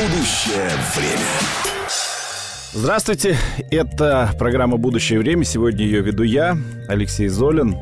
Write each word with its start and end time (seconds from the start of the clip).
Будущее 0.00 0.70
время. 0.96 1.28
Здравствуйте, 2.72 3.36
это 3.70 4.30
программа 4.38 4.78
«Будущее 4.78 5.18
время». 5.18 5.44
Сегодня 5.44 5.84
ее 5.84 6.00
веду 6.00 6.22
я, 6.22 6.56
Алексей 6.88 7.28
Золин. 7.28 7.76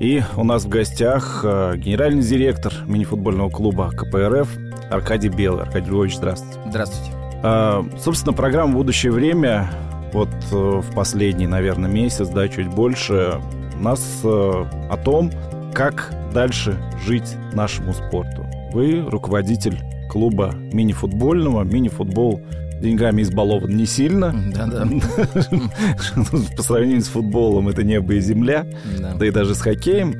И 0.00 0.22
у 0.38 0.44
нас 0.44 0.64
в 0.64 0.70
гостях 0.70 1.42
э, 1.44 1.74
генеральный 1.76 2.22
директор 2.22 2.72
мини-футбольного 2.86 3.50
клуба 3.50 3.90
КПРФ 3.90 4.48
Аркадий 4.90 5.28
Белый. 5.28 5.64
Аркадий 5.64 5.90
Львович, 5.90 6.16
здравствуйте. 6.16 6.58
Здравствуйте. 6.66 7.12
А, 7.42 7.84
собственно, 8.02 8.32
программа 8.32 8.72
«Будущее 8.72 9.12
время» 9.12 9.70
вот 10.14 10.30
э, 10.52 10.54
в 10.54 10.94
последний, 10.94 11.46
наверное, 11.46 11.90
месяц, 11.90 12.28
да, 12.28 12.48
чуть 12.48 12.68
больше, 12.68 13.38
у 13.78 13.82
нас 13.82 14.00
э, 14.24 14.28
о 14.28 14.96
том, 14.96 15.30
как 15.74 16.14
дальше 16.32 16.74
жить 17.04 17.36
нашему 17.52 17.92
спорту. 17.92 18.46
Вы 18.72 19.02
руководитель 19.02 19.78
клуба 20.10 20.54
мини-футбольного. 20.72 21.62
Мини-футбол 21.62 22.40
деньгами 22.80 23.22
избалован 23.22 23.70
не 23.76 23.86
сильно. 23.86 24.34
Да-да. 24.54 24.86
По 26.56 26.62
сравнению 26.62 27.02
с 27.02 27.08
футболом 27.08 27.68
это 27.68 27.82
небо 27.84 28.14
и 28.14 28.20
земля, 28.20 28.66
Да. 28.98 29.14
да 29.14 29.26
и 29.26 29.30
даже 29.30 29.54
с 29.54 29.60
хоккеем. 29.60 30.14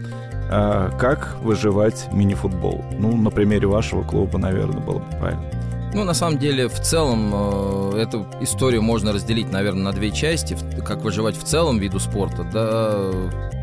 А 0.52 0.90
Как 0.98 1.36
выживать 1.42 2.08
мини-футбол? 2.12 2.84
Ну, 2.98 3.16
на 3.16 3.30
примере 3.30 3.66
вашего 3.68 4.02
клуба, 4.02 4.38
наверное, 4.38 4.80
было 4.80 4.98
бы 4.98 5.04
правильно. 5.18 5.44
Ну, 5.92 6.04
на 6.04 6.14
самом 6.14 6.38
деле, 6.38 6.68
в 6.68 6.78
целом, 6.80 7.30
э, 7.34 7.98
эту 8.02 8.24
историю 8.40 8.82
можно 8.82 9.12
разделить, 9.12 9.50
наверное, 9.50 9.84
на 9.84 9.92
две 9.92 10.10
части. 10.12 10.56
Как 10.86 11.02
выживать 11.02 11.36
в 11.36 11.42
целом 11.44 11.78
виду 11.78 11.98
спорта. 11.98 12.44
Да, 12.52 13.10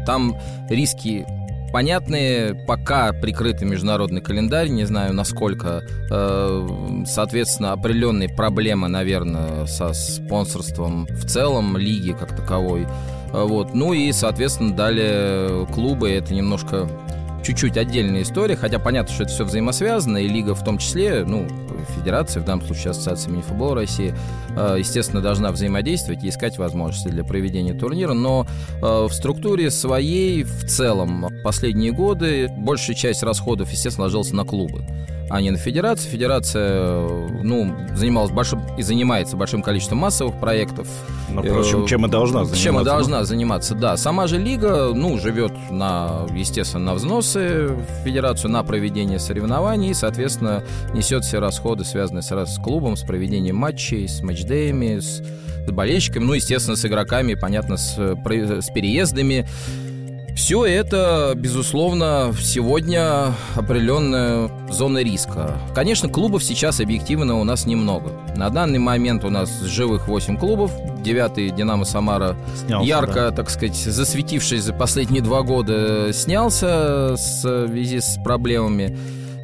там 0.06 0.36
риски 0.70 1.26
понятные, 1.72 2.54
пока 2.54 3.14
прикрытый 3.14 3.68
международный 3.68 4.22
календарь, 4.22 4.70
не 4.70 4.86
знаю, 4.86 5.14
насколько, 5.14 5.84
э, 6.10 7.04
соответственно, 7.06 7.74
определенные 7.74 8.30
проблемы, 8.30 8.88
наверное, 8.88 9.66
со 9.66 9.94
спонсорством 9.94 11.08
в 11.10 11.26
целом 11.26 11.78
лиги 11.78 12.14
как 12.14 12.36
таковой. 12.36 12.88
Э, 13.34 13.44
Вот. 13.44 13.74
Ну 13.74 13.94
и, 13.94 14.12
соответственно, 14.12 14.76
далее 14.76 15.66
клубы, 15.68 16.10
это 16.10 16.34
немножко 16.34 16.90
чуть-чуть 17.44 17.78
отдельная 17.78 18.24
история, 18.24 18.56
хотя 18.56 18.80
понятно, 18.80 19.14
что 19.14 19.24
это 19.24 19.32
все 19.32 19.46
взаимосвязано, 19.46 20.18
и 20.18 20.28
лига 20.28 20.54
в 20.54 20.64
том 20.64 20.78
числе, 20.78 21.24
ну, 21.26 21.48
федерация, 21.86 22.42
в 22.42 22.46
данном 22.46 22.66
случае 22.66 22.92
Ассоциация 22.92 23.32
мини-футбола 23.32 23.76
России, 23.76 24.14
э, 24.56 24.76
естественно, 24.80 25.22
должна 25.22 25.52
взаимодействовать 25.52 26.24
и 26.24 26.30
искать 26.30 26.58
возможности 26.58 27.10
для 27.10 27.24
проведения 27.24 27.74
турнира, 27.74 28.14
но 28.14 28.46
э, 28.76 28.80
в 28.82 29.12
структуре 29.12 29.72
своей 29.72 30.44
в 30.44 30.66
целом 30.66 31.28
последние 31.44 31.92
годы 31.92 32.50
большая 32.58 32.96
часть 32.96 33.24
расходов, 33.24 33.72
естественно, 33.72 34.06
ложилась 34.06 34.32
на 34.32 34.44
клубы 34.44 34.86
а 35.30 35.42
не 35.42 35.52
на 35.52 35.58
федерацию. 35.58 36.12
Федерация, 36.12 36.70
э, 36.70 37.28
ну, 37.44 37.76
занималась 37.96 38.32
большим 38.32 38.62
и 38.78 38.82
занимается 38.82 39.36
большим 39.36 39.62
количеством 39.62 40.00
массовых 40.00 40.40
проектов. 40.40 40.88
Ну, 41.30 41.42
впрочем, 41.42 41.86
чем 41.86 42.06
и 42.06 42.10
должна 42.10 42.46
заниматься. 42.46 42.64
Чем 42.64 42.80
и 42.80 42.84
должна 42.84 43.24
заниматься, 43.24 43.76
да. 43.76 43.98
Сама 43.98 44.28
же 44.28 44.38
лига, 44.38 44.92
ну, 44.94 45.18
живет 45.18 45.52
на, 45.70 46.26
естественно, 46.34 46.86
на 46.86 46.94
взносы 46.94 47.68
в 47.68 48.04
федерацию, 48.06 48.52
на 48.52 48.64
проведение 48.64 49.20
соревнований, 49.20 49.92
и, 49.92 49.94
соответственно, 49.94 50.64
несет 50.94 51.26
все 51.26 51.40
расходы, 51.40 51.84
связанные 51.84 52.22
с, 52.22 52.30
с 52.30 52.60
клубом, 52.60 52.96
с 52.96 53.04
проведением 53.04 53.58
матчей, 53.58 54.08
с 54.08 54.22
матчдеями, 54.22 55.00
с, 55.00 55.22
с 55.68 55.72
болельщиками, 55.72 56.24
ну, 56.24 56.34
естественно, 56.34 56.78
с 56.78 56.86
игроками, 56.86 57.34
понятно, 57.34 57.78
с, 57.78 57.96
э, 57.98 58.62
с 58.62 58.70
переездами. 58.70 59.48
Все 60.38 60.66
это, 60.66 61.34
безусловно, 61.36 62.32
сегодня 62.40 63.34
определенная 63.56 64.52
зона 64.70 65.00
риска. 65.00 65.58
Конечно, 65.74 66.10
клубов 66.10 66.44
сейчас 66.44 66.80
объективно 66.80 67.40
у 67.40 67.44
нас 67.44 67.66
немного. 67.66 68.12
На 68.36 68.52
данный 68.52 68.78
момент 68.78 69.26
у 69.26 69.32
нас 69.32 69.62
живых 69.64 70.08
8 70.08 70.38
клубов. 70.38 70.72
Девятый 71.04 71.50
«Динамо 71.50 71.86
Самара» 71.86 72.36
Снялся, 72.56 72.88
ярко, 72.88 73.32
так 73.32 73.50
сказать, 73.50 73.76
засветившись 73.76 74.62
за 74.62 74.74
последние 74.74 75.24
два 75.24 75.42
года, 75.42 76.14
снялся 76.14 77.14
в 77.14 77.18
связи 77.18 78.00
с 78.00 78.20
проблемами. 78.24 78.96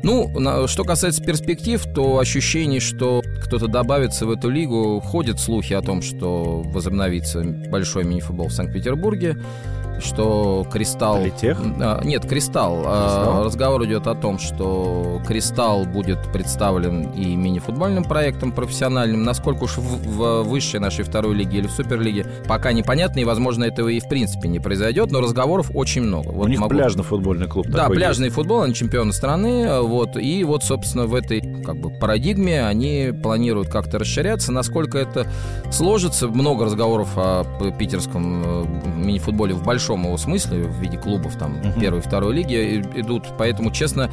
Ну, 0.03 0.67
что 0.67 0.83
касается 0.83 1.23
перспектив, 1.23 1.83
то 1.95 2.19
ощущение, 2.19 2.79
что 2.79 3.23
кто-то 3.43 3.67
добавится 3.67 4.27
в 4.27 4.31
эту 4.31 4.49
лигу, 4.49 5.01
ходят 5.03 5.39
слухи 5.39 5.73
о 5.73 5.81
том, 5.81 6.03
что 6.03 6.61
возобновится 6.65 7.41
большой 7.43 8.03
мини-футбол 8.03 8.49
в 8.49 8.53
Санкт-Петербурге, 8.53 9.37
что 10.03 10.65
Кристалл... 10.71 11.17
Политех? 11.17 11.59
А, 11.79 12.01
нет, 12.03 12.25
Кристалл. 12.27 12.83
А, 12.85 13.03
Кристалл? 13.05 13.43
разговор 13.45 13.85
идет 13.85 14.07
о 14.07 14.15
том, 14.15 14.39
что 14.39 15.21
Кристалл 15.27 15.85
будет 15.85 16.19
представлен 16.31 17.11
и 17.11 17.35
мини-футбольным 17.35 18.03
проектом 18.03 18.51
профессиональным. 18.51 19.23
Насколько 19.23 19.63
уж 19.63 19.77
в, 19.77 20.07
в 20.07 20.43
высшей 20.43 20.79
нашей 20.79 21.03
второй 21.03 21.35
лиге 21.35 21.59
или 21.59 21.67
в 21.67 21.71
суперлиге, 21.71 22.25
пока 22.47 22.71
непонятно, 22.71 23.19
и, 23.19 23.23
возможно, 23.23 23.63
этого 23.63 23.89
и 23.89 23.99
в 23.99 24.07
принципе 24.07 24.47
не 24.47 24.59
произойдет, 24.59 25.11
но 25.11 25.21
разговоров 25.21 25.71
очень 25.73 26.01
много. 26.01 26.29
У 26.29 26.33
Вот 26.33 26.49
них 26.49 26.59
могу- 26.59 26.73
пляжно-футбольный 26.75 27.47
клуб 27.47 27.67
да, 27.67 27.89
пляжный 27.89 28.29
футбол, 28.29 28.61
они 28.61 28.73
чемпионы 28.73 29.13
страны, 29.13 29.63
э, 29.63 29.81
вот, 29.81 30.17
и 30.17 30.43
вот, 30.43 30.63
собственно, 30.63 31.05
в 31.05 31.15
этой, 31.15 31.41
как 31.63 31.77
бы, 31.77 31.89
парадигме 31.89 32.65
они 32.65 33.11
планируют 33.21 33.69
как-то 33.69 33.99
расширяться. 33.99 34.51
Насколько 34.51 34.97
это 34.97 35.27
сложится, 35.71 36.27
много 36.27 36.65
разговоров 36.65 37.09
о 37.15 37.43
питерском 37.77 38.43
э, 38.45 38.65
мини-футболе 38.97 39.53
в 39.53 39.63
большом 39.63 39.92
его 40.01 40.17
смысле, 40.17 40.63
в 40.63 40.79
виде 40.79 40.97
клубов, 40.97 41.35
там, 41.37 41.57
Мгм. 41.59 41.79
первой, 41.79 42.01
второй 42.01 42.33
лиги 42.33 42.53
и- 42.53 42.99
идут, 43.01 43.25
поэтому, 43.37 43.71
честно, 43.71 44.09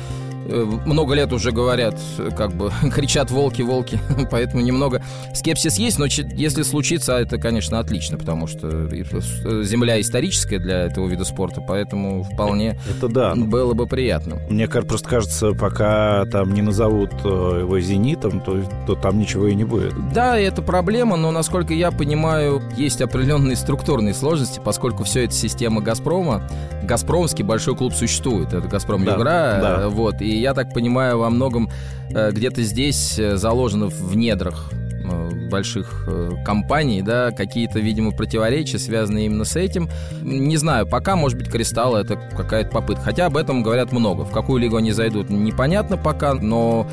э, 0.48 0.64
много 0.86 1.14
лет 1.14 1.32
уже 1.32 1.52
говорят, 1.52 1.98
э, 2.18 2.30
как 2.36 2.54
бы, 2.54 2.70
кричат 2.94 3.30
волки, 3.30 3.62
волки, 3.62 3.98
поэтому 4.30 4.62
немного 4.62 5.02
скепсис 5.34 5.76
есть, 5.78 5.98
но 5.98 6.06
если 6.06 6.62
случится, 6.62 7.18
это, 7.18 7.38
конечно, 7.38 7.78
отлично, 7.78 8.18
потому 8.18 8.46
что 8.46 8.68
э, 8.68 9.62
земля 9.64 10.00
историческая 10.00 10.58
для 10.58 10.82
этого 10.86 11.06
вида 11.08 11.24
спорта, 11.24 11.60
поэтому 11.60 12.22
вполне. 12.24 12.78
Это 12.88 13.08
да. 13.08 13.34
ну, 13.34 13.46
было 13.46 13.74
бы 13.74 13.86
приятно. 13.86 14.36
Мне 14.50 14.66
просто 14.68 15.08
кажется, 15.08 15.52
пока 15.52 16.24
там 16.26 16.52
не 16.52 16.62
назовут 16.62 17.12
э, 17.24 17.58
его 17.60 17.78
«Зенитом», 17.80 18.40
то, 18.40 18.62
то 18.86 18.94
там 18.94 19.18
ничего 19.18 19.46
и 19.46 19.54
не 19.54 19.64
будет. 19.64 19.94
Да, 20.12 20.38
это 20.38 20.62
проблема, 20.62 21.16
но, 21.16 21.30
насколько 21.30 21.74
я 21.74 21.90
понимаю, 21.90 22.62
есть 22.76 23.00
определенные 23.00 23.56
структурные 23.56 24.14
сложности, 24.14 24.60
поскольку 24.64 25.04
все 25.04 25.24
это 25.24 25.34
система 25.34 25.59
«Газпрома». 25.68 26.42
«Газпромский» 26.82 27.44
большой 27.44 27.76
клуб 27.76 27.92
существует, 27.92 28.52
это 28.52 28.66
«Газпром 28.66 29.04
Да, 29.04 29.12
Югра», 29.12 29.24
да. 29.24 29.76
э, 29.82 29.88
вот, 29.88 30.22
и 30.22 30.40
я 30.40 30.54
так 30.54 30.72
понимаю, 30.72 31.18
во 31.18 31.30
многом 31.30 31.70
э, 32.10 32.30
где-то 32.32 32.62
здесь 32.62 33.18
э, 33.18 33.36
заложено 33.36 33.86
в 33.86 34.16
недрах 34.16 34.72
больших 35.50 36.08
компаний, 36.44 37.02
да, 37.02 37.32
какие-то, 37.32 37.80
видимо, 37.80 38.12
противоречия, 38.12 38.78
связанные 38.78 39.26
именно 39.26 39.44
с 39.44 39.56
этим. 39.56 39.88
Не 40.22 40.56
знаю, 40.56 40.86
пока, 40.86 41.16
может 41.16 41.36
быть, 41.36 41.50
Кристалл 41.50 41.96
это 41.96 42.14
какая-то 42.14 42.70
попытка. 42.70 43.06
Хотя 43.06 43.26
об 43.26 43.36
этом 43.36 43.64
говорят 43.64 43.90
много. 43.90 44.22
В 44.22 44.30
какую 44.30 44.60
лигу 44.60 44.76
они 44.76 44.92
зайдут, 44.92 45.28
непонятно 45.28 45.96
пока, 45.96 46.34
но 46.34 46.86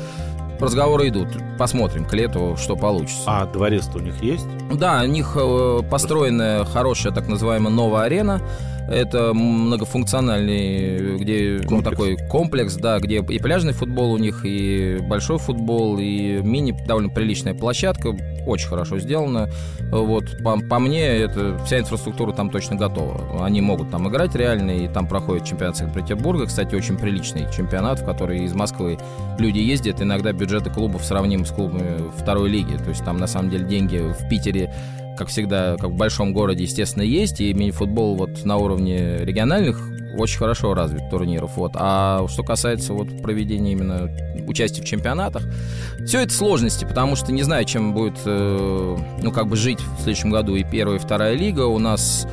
разговоры 0.60 1.08
идут. 1.08 1.28
Посмотрим 1.58 2.04
к 2.04 2.12
лету, 2.14 2.56
что 2.58 2.76
получится. 2.76 3.22
А 3.26 3.46
дворец-то 3.46 3.98
у 3.98 4.00
них 4.00 4.22
есть? 4.22 4.46
Да, 4.72 5.02
у 5.02 5.06
них 5.06 5.32
э, 5.36 5.80
построена 5.90 6.64
хорошая 6.64 7.12
так 7.12 7.28
называемая 7.28 7.72
новая 7.72 8.02
арена. 8.02 8.40
Это 8.88 9.34
многофункциональный, 9.34 11.18
где 11.18 11.60
ну, 11.62 11.68
Комплекс. 11.68 11.90
такой 11.90 12.16
комплекс, 12.28 12.74
да, 12.76 12.98
где 12.98 13.18
и 13.18 13.38
пляжный 13.38 13.74
футбол 13.74 14.12
у 14.12 14.18
них, 14.18 14.40
и 14.44 14.98
большой 15.02 15.38
футбол, 15.38 15.98
и 15.98 16.40
мини 16.42 16.74
довольно 16.86 17.10
приличная 17.10 17.54
площадка, 17.54 18.16
очень 18.46 18.68
хорошо 18.68 18.98
сделано. 18.98 19.50
Вот 19.90 20.42
по, 20.42 20.58
по 20.58 20.78
мне, 20.78 21.06
это 21.06 21.58
вся 21.66 21.80
инфраструктура 21.80 22.32
там 22.32 22.50
точно 22.50 22.76
готова. 22.76 23.44
Они 23.44 23.60
могут 23.60 23.90
там 23.90 24.08
играть 24.08 24.34
реально, 24.34 24.70
и 24.70 24.88
там 24.88 25.06
проходит 25.06 25.44
чемпионат 25.44 25.76
Санкт-Петербурга, 25.76 26.46
кстати, 26.46 26.74
очень 26.74 26.96
приличный 26.96 27.46
чемпионат, 27.54 28.00
в 28.00 28.06
который 28.06 28.44
из 28.44 28.54
Москвы 28.54 28.98
люди 29.38 29.58
ездят. 29.58 30.00
Иногда 30.00 30.32
бюджеты 30.32 30.70
клубов 30.70 31.04
сравнимы 31.04 31.44
с 31.44 31.50
клубами 31.50 32.10
второй 32.16 32.48
лиги. 32.48 32.76
То 32.76 32.88
есть 32.88 33.04
там 33.04 33.18
на 33.18 33.26
самом 33.26 33.50
деле 33.50 33.66
деньги 33.66 33.98
в 33.98 34.28
Питере 34.28 34.72
как 35.18 35.28
всегда, 35.28 35.76
как 35.76 35.90
в 35.90 35.96
большом 35.96 36.32
городе, 36.32 36.62
естественно, 36.62 37.02
есть, 37.02 37.40
и 37.40 37.52
мини-футбол 37.52 38.14
вот 38.14 38.44
на 38.44 38.56
уровне 38.56 39.18
региональных 39.18 39.80
очень 40.16 40.38
хорошо 40.38 40.74
развит 40.74 41.10
турниров. 41.10 41.56
Вот. 41.56 41.72
А 41.74 42.26
что 42.28 42.42
касается 42.42 42.92
вот 42.92 43.20
проведения 43.20 43.72
именно 43.72 44.10
участия 44.46 44.82
в 44.82 44.84
чемпионатах, 44.84 45.42
все 46.06 46.20
это 46.22 46.32
сложности, 46.32 46.84
потому 46.84 47.16
что 47.16 47.32
не 47.32 47.42
знаю, 47.42 47.64
чем 47.64 47.94
будет, 47.94 48.18
э, 48.24 48.96
ну, 49.22 49.32
как 49.32 49.48
бы 49.48 49.56
жить 49.56 49.80
в 49.80 50.02
следующем 50.02 50.30
году 50.30 50.54
и 50.56 50.64
первая, 50.64 50.98
и 50.98 51.00
вторая 51.00 51.34
лига. 51.34 51.62
У 51.66 51.78
нас 51.78 52.26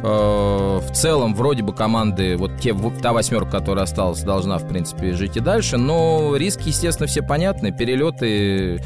э, 0.00 0.06
в 0.06 0.92
целом 0.92 1.34
вроде 1.34 1.62
бы 1.62 1.74
команды, 1.74 2.36
вот 2.36 2.58
те, 2.60 2.74
та 3.02 3.12
восьмерка, 3.12 3.50
которая 3.50 3.84
осталась, 3.84 4.22
должна, 4.22 4.58
в 4.58 4.66
принципе, 4.66 5.12
жить 5.12 5.36
и 5.36 5.40
дальше, 5.40 5.76
но 5.76 6.36
риски, 6.36 6.68
естественно, 6.68 7.06
все 7.06 7.22
понятны. 7.22 7.72
Перелеты 7.72 8.80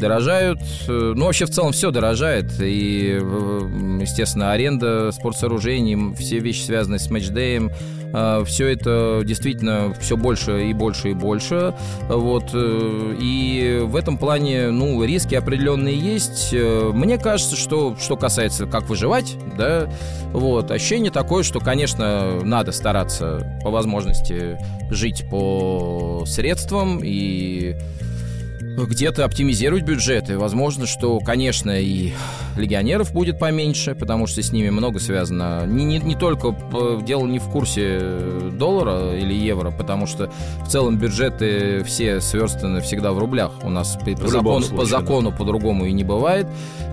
дорожают. 0.00 0.60
Э, 0.88 1.12
ну, 1.14 1.26
вообще, 1.26 1.46
в 1.46 1.50
целом, 1.50 1.72
все 1.72 1.90
дорожает. 1.90 2.52
И, 2.60 3.20
естественно, 4.00 4.52
аренда 4.52 5.12
спортсооружений, 5.12 6.14
все 6.16 6.38
вещи, 6.40 6.62
связанные 6.62 6.98
с 6.98 7.08
матчдеем, 7.10 7.70
э, 8.12 8.44
все 8.46 8.66
это 8.66 9.22
действительно 9.24 9.94
все 10.00 10.16
больше 10.16 10.68
и 10.68 10.72
больше 10.72 11.10
и 11.10 11.14
больше. 11.14 11.74
Вот. 12.08 12.50
Э, 12.52 13.16
и 13.20 13.80
в 13.84 13.94
этом 13.94 14.18
плане, 14.18 14.70
ну, 14.70 15.04
риски 15.04 15.34
определенные 15.36 15.96
есть. 15.96 16.52
Мне 16.52 17.18
кажется, 17.18 17.56
что, 17.56 17.96
что 18.00 18.16
касается 18.16 18.66
как 18.66 18.88
выживать, 18.88 19.36
да, 19.56 19.88
вот, 20.32 20.70
ощущение 20.70 21.10
такое, 21.10 21.42
что, 21.42 21.60
конечно, 21.60 22.40
надо 22.42 22.72
стараться 22.72 23.58
по 23.62 23.70
возможности 23.70 24.58
жить 24.90 25.24
по 25.28 26.24
средствам 26.26 27.00
и 27.02 27.76
где-то 28.86 29.24
оптимизировать 29.24 29.84
бюджеты. 29.84 30.38
Возможно, 30.38 30.86
что, 30.86 31.18
конечно, 31.20 31.80
и 31.80 32.12
легионеров 32.60 33.12
будет 33.12 33.38
поменьше, 33.38 33.94
потому 33.94 34.26
что 34.26 34.42
с 34.42 34.52
ними 34.52 34.70
много 34.70 34.98
связано. 34.98 35.66
Не, 35.66 35.84
не, 35.84 35.98
не 35.98 36.14
только 36.14 36.54
дело 37.02 37.26
не 37.26 37.38
в 37.38 37.48
курсе 37.48 38.00
доллара 38.52 39.16
или 39.16 39.34
евро, 39.34 39.70
потому 39.70 40.06
что 40.06 40.30
в 40.64 40.68
целом 40.68 40.98
бюджеты 40.98 41.82
все 41.84 42.20
сверстаны 42.20 42.80
всегда 42.80 43.12
в 43.12 43.18
рублях. 43.18 43.52
У 43.62 43.70
нас 43.70 43.96
по, 43.96 44.10
по 44.12 44.28
закону, 44.28 44.60
случае, 44.60 44.78
по 44.78 44.84
закону 44.84 45.30
да. 45.30 45.36
по-другому 45.36 45.86
и 45.86 45.92
не 45.92 46.04
бывает. 46.04 46.46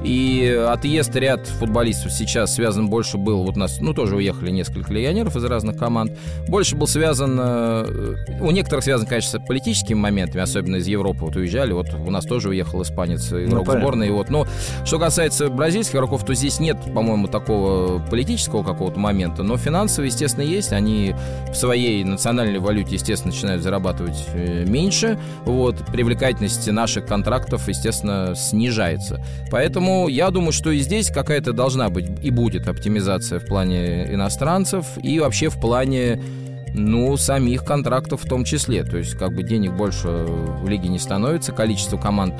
И 0.03 0.47
отъезд 0.69 1.15
ряд 1.15 1.47
футболистов 1.47 2.11
сейчас 2.11 2.55
связан 2.55 2.89
больше 2.89 3.17
был, 3.17 3.43
вот 3.43 3.57
у 3.57 3.59
нас, 3.59 3.79
ну, 3.81 3.93
тоже 3.93 4.15
уехали 4.15 4.51
несколько 4.51 4.93
легионеров 4.93 5.35
из 5.35 5.43
разных 5.43 5.77
команд, 5.77 6.17
больше 6.47 6.75
был 6.75 6.87
связан, 6.87 7.37
э, 7.39 8.15
у 8.39 8.51
некоторых 8.51 8.83
связан, 8.83 9.07
конечно, 9.07 9.39
с 9.39 9.45
политическими 9.45 9.97
моментами, 9.97 10.43
особенно 10.43 10.77
из 10.77 10.87
Европы 10.87 11.19
вот 11.21 11.35
уезжали, 11.35 11.73
вот 11.73 11.93
у 11.93 12.11
нас 12.11 12.25
тоже 12.25 12.49
уехал 12.49 12.81
испанец, 12.83 13.31
игрок 13.33 13.67
ну, 13.67 13.79
сборной, 13.79 14.11
вот, 14.11 14.29
но 14.29 14.47
что 14.85 14.99
касается 14.99 15.49
бразильских 15.57 15.95
игроков, 15.95 16.25
то 16.25 16.33
здесь 16.33 16.59
нет, 16.59 16.77
по-моему, 16.93 17.27
такого 17.27 17.99
политического 17.99 18.63
какого-то 18.63 18.99
момента, 18.99 19.43
но 19.43 19.57
финансовые, 19.57 20.09
естественно, 20.09 20.43
есть, 20.43 20.71
они 20.71 21.15
в 21.51 21.55
своей 21.55 22.03
национальной 22.03 22.59
валюте, 22.59 22.95
естественно, 22.95 23.33
начинают 23.33 23.61
зарабатывать 23.61 24.25
э, 24.33 24.63
меньше, 24.65 25.19
вот, 25.43 25.77
привлекательность 25.87 26.71
наших 26.71 27.05
контрактов, 27.05 27.67
естественно, 27.67 28.33
снижается, 28.35 29.23
поэтому 29.51 29.67
Поэтому 29.67 30.07
я 30.07 30.31
думаю, 30.31 30.53
что 30.53 30.71
и 30.71 30.79
здесь 30.79 31.09
какая-то 31.09 31.51
должна 31.51 31.89
быть 31.89 32.05
и 32.23 32.31
будет 32.31 32.67
оптимизация 32.67 33.39
в 33.39 33.45
плане 33.45 34.11
иностранцев 34.13 34.85
и 35.03 35.19
вообще 35.19 35.49
в 35.49 35.59
плане 35.59 36.21
ну, 36.73 37.17
самих 37.17 37.63
контрактов 37.63 38.23
в 38.23 38.29
том 38.29 38.43
числе. 38.43 38.83
То 38.83 38.97
есть, 38.97 39.17
как 39.17 39.33
бы 39.33 39.43
денег 39.43 39.73
больше 39.73 40.07
в 40.07 40.67
лиге 40.67 40.89
не 40.89 40.99
становится, 40.99 41.51
количество 41.51 41.97
команд 41.97 42.35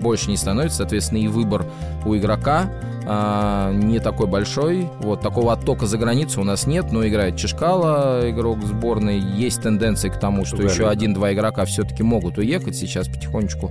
больше 0.00 0.30
не 0.30 0.36
становится, 0.36 0.78
соответственно, 0.78 1.18
и 1.18 1.28
выбор 1.28 1.64
у 2.04 2.16
игрока 2.16 2.70
а, 3.06 3.72
не 3.72 4.00
такой 4.00 4.26
большой. 4.26 4.88
Вот 5.00 5.20
такого 5.20 5.52
оттока 5.52 5.86
за 5.86 5.98
границу 5.98 6.40
у 6.40 6.44
нас 6.44 6.66
нет, 6.66 6.92
но 6.92 7.06
играет 7.06 7.36
Чешкала, 7.36 8.28
игрок 8.28 8.62
сборной. 8.64 9.18
Есть 9.18 9.62
тенденции 9.62 10.08
к 10.08 10.18
тому, 10.18 10.44
что 10.44 10.56
Тугарин. 10.56 10.72
еще 10.72 10.88
один-два 10.88 11.32
игрока 11.32 11.64
все-таки 11.64 12.02
могут 12.02 12.38
уехать 12.38 12.76
сейчас 12.76 13.08
потихонечку. 13.08 13.70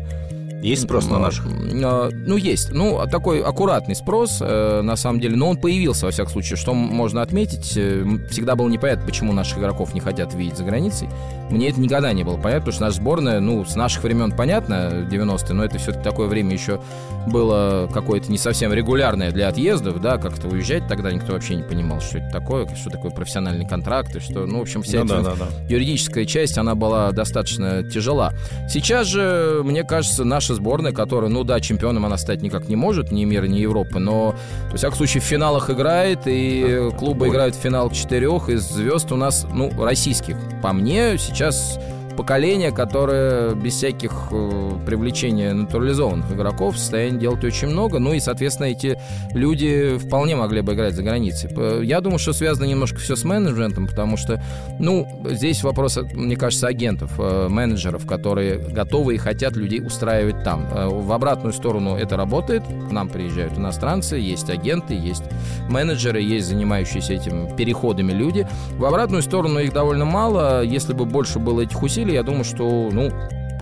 Есть 0.62 0.84
спрос 0.84 1.08
на 1.08 1.20
наших? 1.20 1.46
А, 1.84 2.10
ну, 2.12 2.38
есть. 2.38 2.72
Ну, 2.72 3.02
такой 3.10 3.42
аккуратный 3.42 3.96
спрос, 3.96 4.38
э, 4.42 4.82
на 4.82 4.96
самом 4.96 5.20
деле. 5.20 5.36
Но 5.36 5.50
он 5.50 5.58
появился, 5.58 6.06
во 6.06 6.12
всяком 6.12 6.32
случае. 6.32 6.58
Что 6.58 6.74
можно 6.74 7.22
отметить, 7.22 7.74
э, 7.76 8.04
всегда 8.30 8.56
было 8.56 8.70
непонятно, 8.70 9.06
почему 9.06 9.34
наших 9.34 9.58
игроков 9.60 9.94
не 9.94 10.00
хотят 10.00 10.34
видеть 10.34 10.58
за 10.58 10.64
границей. 10.64 11.10
Мне 11.50 11.70
это 11.70 11.80
никогда 11.80 12.14
не 12.14 12.24
было 12.24 12.36
понятно, 12.36 12.60
потому 12.60 12.74
что 12.74 12.84
наша 12.84 12.96
сборная, 12.98 13.40
ну, 13.40 13.66
с 13.66 13.76
наших 13.76 14.04
времен 14.04 14.32
понятно, 14.32 15.08
90-е, 15.10 15.54
но 15.54 15.66
это 15.66 15.78
все-таки 15.80 16.04
такое 16.04 16.28
время 16.28 16.54
еще 16.54 16.80
было 17.28 17.90
какое-то 17.94 18.32
не 18.32 18.38
совсем 18.38 18.74
регулярное 18.74 19.32
для 19.32 19.50
отъездов, 19.50 20.00
да, 20.02 20.18
как-то 20.18 20.48
уезжать 20.48 20.88
тогда 20.88 21.12
никто 21.12 21.34
вообще 21.34 21.56
не 21.56 21.64
понимал, 21.64 22.02
что 22.02 22.20
это 22.20 22.30
такое, 22.32 22.68
что 22.76 22.90
такое 22.90 23.12
профессиональный 23.12 23.68
контракт, 23.68 24.16
и 24.16 24.20
что, 24.20 24.46
ну, 24.46 24.60
в 24.60 24.62
общем, 24.62 24.82
вся 24.82 25.00
ну, 25.00 25.06
эта 25.06 25.22
да, 25.22 25.32
да, 25.32 25.36
да. 25.46 25.48
юридическая 25.70 26.26
часть, 26.26 26.58
она 26.58 26.76
была 26.76 27.12
достаточно 27.12 27.84
тяжела. 27.84 28.34
Сейчас 28.70 29.08
же, 29.08 29.62
мне 29.64 29.84
кажется, 29.84 30.24
наша 30.24 30.51
сборная, 30.56 30.92
которая, 30.92 31.30
ну 31.30 31.44
да, 31.44 31.60
чемпионом 31.60 32.06
она 32.06 32.18
стать 32.18 32.42
никак 32.42 32.70
не 32.70 32.76
может, 32.76 33.12
ни 33.12 33.26
мира, 33.26 33.46
ни 33.46 33.60
Европы, 33.60 34.00
но, 34.00 34.36
во 34.72 34.78
всяком 34.78 34.98
случае, 34.98 35.22
в 35.22 35.26
финалах 35.26 35.70
играет, 35.70 36.22
и 36.26 36.90
клубы 36.98 37.28
играют 37.28 37.56
в 37.56 37.60
финал 37.60 37.90
четырех, 37.90 38.50
из 38.50 38.62
звезд 38.62 39.12
у 39.12 39.16
нас, 39.16 39.46
ну, 39.54 39.72
российских. 39.84 40.38
По 40.62 40.74
мне, 40.74 41.18
сейчас 41.18 41.80
поколение, 42.22 42.72
которое 42.72 43.56
без 43.56 43.74
всяких 43.74 44.12
э, 44.30 44.72
привлечения 44.86 45.54
натурализованных 45.54 46.32
игроков 46.32 46.76
в 46.76 46.78
состоянии 46.78 47.18
делать 47.18 47.44
очень 47.44 47.70
много. 47.70 47.98
Ну 47.98 48.14
и, 48.14 48.20
соответственно, 48.20 48.68
эти 48.68 48.96
люди 49.34 49.98
вполне 49.98 50.36
могли 50.36 50.62
бы 50.62 50.76
играть 50.76 50.94
за 50.94 51.02
границей. 51.02 51.50
Я 51.84 52.00
думаю, 52.00 52.20
что 52.20 52.34
связано 52.34 52.66
немножко 52.66 53.00
все 53.00 53.16
с 53.16 53.24
менеджментом, 53.24 53.88
потому 53.88 54.18
что, 54.18 54.40
ну, 54.78 55.08
здесь 55.32 55.64
вопрос, 55.64 55.98
мне 56.14 56.36
кажется, 56.36 56.68
агентов, 56.68 57.12
э, 57.18 57.48
менеджеров, 57.50 58.06
которые 58.06 58.60
готовы 58.60 59.16
и 59.16 59.18
хотят 59.18 59.56
людей 59.56 59.82
устраивать 59.84 60.44
там. 60.44 60.68
Э, 60.72 60.90
в 60.90 61.12
обратную 61.14 61.54
сторону 61.54 61.96
это 61.96 62.18
работает. 62.18 62.62
К 62.88 62.92
нам 62.92 63.10
приезжают 63.10 63.58
иностранцы, 63.58 64.18
есть 64.18 64.48
агенты, 64.52 64.94
есть 64.94 65.24
менеджеры, 65.70 66.22
есть 66.22 66.46
занимающиеся 66.46 67.14
этим 67.14 67.56
переходами 67.56 68.12
люди. 68.12 68.48
В 68.78 68.86
обратную 68.86 69.24
сторону 69.24 69.58
их 69.58 69.74
довольно 69.74 70.06
мало. 70.06 70.62
Если 70.62 70.94
бы 70.94 71.06
больше 71.06 71.40
было 71.40 71.62
этих 71.62 71.82
усилий, 71.82 72.11
я 72.14 72.24
думаю, 72.24 72.44
что, 72.44 72.90
ну, 72.92 73.12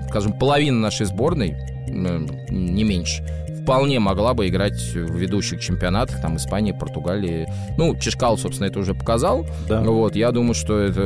скажем, 0.10 0.34
половина 0.34 0.80
нашей 0.80 1.06
сборной, 1.06 1.56
не 1.90 2.84
меньше, 2.84 3.24
вполне 3.70 4.00
могла 4.00 4.34
бы 4.34 4.48
играть 4.48 4.82
в 4.94 5.16
ведущих 5.16 5.62
чемпионатах, 5.62 6.22
там, 6.22 6.38
Испании, 6.38 6.72
Португалии. 6.72 7.48
Ну, 7.78 7.96
Чешкал, 7.96 8.36
собственно, 8.38 8.68
это 8.68 8.80
уже 8.80 8.96
показал. 8.96 9.46
Да. 9.68 9.82
Вот, 9.82 10.16
я 10.16 10.32
думаю, 10.32 10.56
что 10.56 10.80
это 10.80 11.02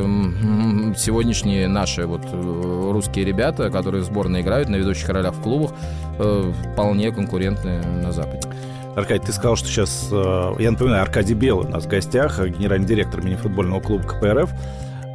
сегодняшние 0.96 1.68
наши 1.68 2.06
вот 2.06 2.22
э, 2.24 2.90
русские 2.90 3.26
ребята, 3.26 3.70
которые 3.70 4.02
в 4.02 4.06
сборной 4.06 4.40
играют 4.40 4.70
на 4.70 4.76
ведущих 4.76 5.08
ролях 5.10 5.34
в 5.34 5.42
клубах, 5.42 5.72
э, 6.18 6.52
вполне 6.72 7.10
конкурентны 7.10 7.82
на 7.82 8.12
Западе. 8.12 8.48
Аркадий, 8.96 9.26
ты 9.26 9.32
сказал, 9.32 9.56
что 9.56 9.68
сейчас, 9.68 10.08
э, 10.10 10.54
я 10.58 10.70
напоминаю, 10.70 11.02
Аркадий 11.02 11.34
Белый 11.34 11.66
у 11.66 11.70
нас 11.70 11.84
в 11.84 11.88
гостях, 11.88 12.42
генеральный 12.46 12.86
директор 12.86 13.22
мини-футбольного 13.22 13.80
клуба 13.80 14.04
КПРФ. 14.04 14.50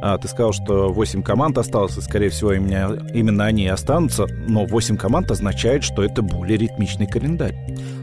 А, 0.02 0.16
ты 0.18 0.28
сказал, 0.28 0.52
что 0.52 0.88
8 0.92 1.22
команд 1.22 1.58
осталось, 1.58 1.96
и, 1.96 2.00
скорее 2.00 2.30
всего, 2.30 2.52
именно, 2.52 2.98
именно 3.12 3.44
они 3.44 3.64
и 3.64 3.68
останутся, 3.68 4.26
но 4.26 4.64
8 4.64 4.96
команд 4.96 5.30
означает, 5.30 5.84
что 5.84 6.02
это 6.02 6.22
более 6.22 6.56
ритмичный 6.56 7.06
календарь. 7.06 7.54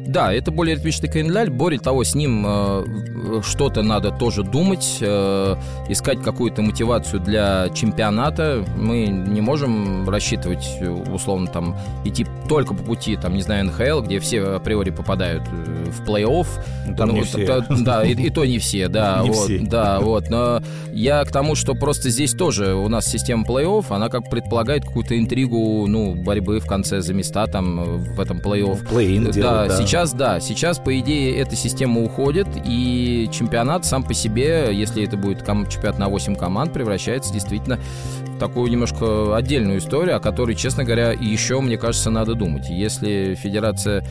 Да, 0.07 0.33
это 0.33 0.51
более 0.51 0.75
ритмичный 0.75 1.09
календарь. 1.09 1.50
Более 1.50 1.80
того, 1.80 2.04
с 2.04 2.15
ним 2.15 2.45
э, 2.48 3.42
что-то 3.44 3.83
надо 3.83 4.12
тоже 4.12 4.44
думать, 4.44 4.98
э, 5.01 5.56
искать 5.89 6.21
какую-то 6.21 6.62
мотивацию 6.62 7.19
для 7.19 7.69
чемпионата. 7.74 8.65
Мы 8.77 9.07
не 9.07 9.42
можем 9.42 10.09
рассчитывать, 10.09 10.65
условно, 11.12 11.48
там, 11.48 11.77
идти 12.06 12.25
только 12.48 12.74
по 12.74 12.83
пути, 12.83 13.18
там, 13.18 13.36
не 13.36 13.42
знаю, 13.42 13.65
НХЛ, 13.65 14.01
где 14.01 14.19
все 14.19 14.56
априори 14.56 14.91
попадают 14.91 15.43
э, 15.43 15.89
в 15.91 16.08
плей-офф. 16.08 16.48
Там 16.96 17.10
ну, 17.10 17.15
не 17.15 17.22
все. 17.24 17.46
То, 17.46 17.65
да, 17.70 18.03
и, 18.03 18.13
и 18.13 18.29
то 18.29 18.46
не 18.46 18.60
все, 18.60 18.88
да. 18.88 19.22
Не 19.24 19.29
вот, 19.29 19.38
все. 19.38 19.60
Да, 19.60 20.00
вот. 20.00 20.29
Но 20.29 20.62
я 20.93 21.24
к 21.25 21.31
тому, 21.31 21.55
что 21.55 21.74
просто 21.75 22.10
здесь 22.10 22.31
тоже 22.31 22.74
у 22.75 22.88
нас 22.88 23.05
система 23.05 23.43
плей-офф, 23.43 23.86
она 23.89 24.08
как 24.08 24.29
предполагает 24.29 24.86
какую-то 24.86 25.17
интригу, 25.20 25.86
ну, 25.88 26.15
борьбы 26.15 26.60
в 26.60 26.65
конце 26.65 27.01
за 27.01 27.13
места 27.13 27.46
там 27.48 27.98
в 27.98 28.20
этом 28.22 28.38
плей-офф. 28.38 28.88
Плей-ин 28.88 29.25
да, 29.25 29.31
делают, 29.31 29.70
да, 29.70 29.77
сейчас 29.77 29.97
сейчас, 29.98 30.13
да, 30.13 30.39
сейчас, 30.39 30.77
по 30.77 31.00
идее, 31.00 31.36
эта 31.39 31.56
система 31.56 32.04
уходит, 32.04 32.48
и 32.63 33.27
чемпионат 33.34 33.84
сам 33.84 34.04
по 34.04 34.13
себе, 34.13 34.70
если 34.72 35.04
это 35.04 35.18
будет 35.18 35.39
чемпионат 35.39 35.98
на 35.98 36.08
8 36.08 36.36
команд, 36.36 36.72
превращается 36.72 37.34
действительно 37.34 37.80
в 38.27 38.38
такую 38.38 38.70
немножко 38.70 39.36
отдельную 39.36 39.80
историю, 39.80 40.18
о 40.18 40.20
которой, 40.20 40.54
честно 40.54 40.84
говоря, 40.84 41.13
еще, 41.13 41.62
мне 41.62 41.80
кажется, 41.80 42.12
надо 42.12 42.36
думать. 42.36 42.70
Если 42.70 43.34
федерация 43.34 44.06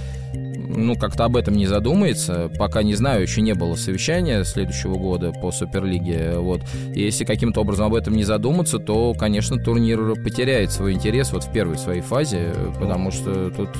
ну, 0.66 0.96
как-то 0.96 1.24
об 1.24 1.36
этом 1.36 1.54
не 1.54 1.66
задумается. 1.66 2.50
Пока 2.58 2.82
не 2.82 2.94
знаю, 2.94 3.22
еще 3.22 3.40
не 3.40 3.54
было 3.54 3.74
совещания 3.74 4.44
следующего 4.44 4.96
года 4.96 5.32
по 5.32 5.50
Суперлиге. 5.50 6.38
Вот. 6.38 6.62
И 6.94 7.02
если 7.02 7.24
каким-то 7.24 7.60
образом 7.60 7.86
об 7.86 7.94
этом 7.94 8.14
не 8.14 8.24
задуматься, 8.24 8.78
то, 8.78 9.14
конечно, 9.14 9.58
турнир 9.58 10.14
потеряет 10.22 10.72
свой 10.72 10.92
интерес 10.92 11.32
вот 11.32 11.44
в 11.44 11.52
первой 11.52 11.78
своей 11.78 12.00
фазе, 12.00 12.52
потому 12.78 13.10
что 13.10 13.50
тут, 13.50 13.70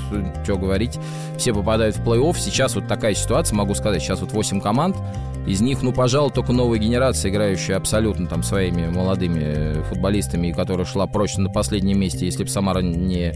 что 0.45 0.57
говорить, 0.57 0.99
все 1.39 1.53
попадают 1.53 1.97
в 1.97 2.07
плей-офф. 2.07 2.37
Сейчас 2.39 2.75
вот 2.75 2.87
такая 2.87 3.15
ситуация, 3.15 3.57
могу 3.57 3.75
сказать, 3.75 4.03
сейчас 4.03 4.21
вот 4.21 4.33
8 4.33 4.61
команд, 4.61 4.97
из 5.47 5.61
них, 5.61 5.83
ну, 5.83 5.93
пожалуй, 5.93 6.33
только 6.33 6.53
новая 6.53 6.79
генерация, 6.79 7.31
играющая 7.31 7.77
абсолютно 7.77 8.27
там 8.27 8.43
своими 8.43 8.89
молодыми 8.89 9.81
футболистами, 9.85 10.51
которая 10.51 10.85
шла 10.85 11.07
прочно 11.07 11.45
на 11.45 11.51
последнем 11.51 12.01
месте. 12.01 12.27
Если 12.27 12.43
бы 12.43 12.49
Самара 12.49 12.81
не 12.81 13.33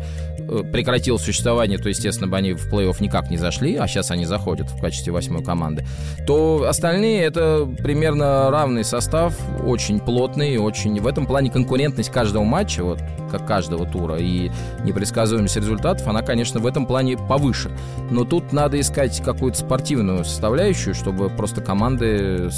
прекратил 0.72 1.18
существование, 1.18 1.78
то, 1.78 1.88
естественно, 1.88 2.28
бы 2.28 2.36
они 2.36 2.52
в 2.52 2.72
плей-офф 2.72 2.96
никак 3.00 3.30
не 3.30 3.36
зашли, 3.36 3.76
а 3.76 3.86
сейчас 3.86 4.10
они 4.10 4.24
заходят 4.24 4.70
в 4.70 4.80
качестве 4.80 5.12
восьмой 5.12 5.44
команды, 5.44 5.84
то 6.26 6.64
остальные 6.68 7.22
это 7.22 7.68
примерно 7.82 8.50
равный 8.50 8.84
состав, 8.84 9.34
очень 9.64 10.00
плотный, 10.00 10.56
очень 10.58 11.00
в 11.00 11.06
этом 11.06 11.26
плане 11.26 11.50
конкурентность 11.50 12.10
каждого 12.10 12.44
матча, 12.44 12.84
вот 12.84 13.00
как 13.30 13.46
каждого 13.46 13.86
тура, 13.86 14.16
и 14.16 14.50
непредсказуемость 14.84 15.56
результатов, 15.56 16.06
она, 16.08 16.22
конечно, 16.22 16.58
в 16.60 16.66
этом 16.66 16.86
плане 16.86 17.16
повыше. 17.16 17.70
Но 18.10 18.24
тут 18.24 18.52
надо 18.52 18.80
искать 18.80 19.22
какую-то 19.22 19.58
спортивную 19.58 20.24
составляющую, 20.24 20.94
чтобы 20.94 21.28
просто 21.28 21.60
команды 21.60 22.50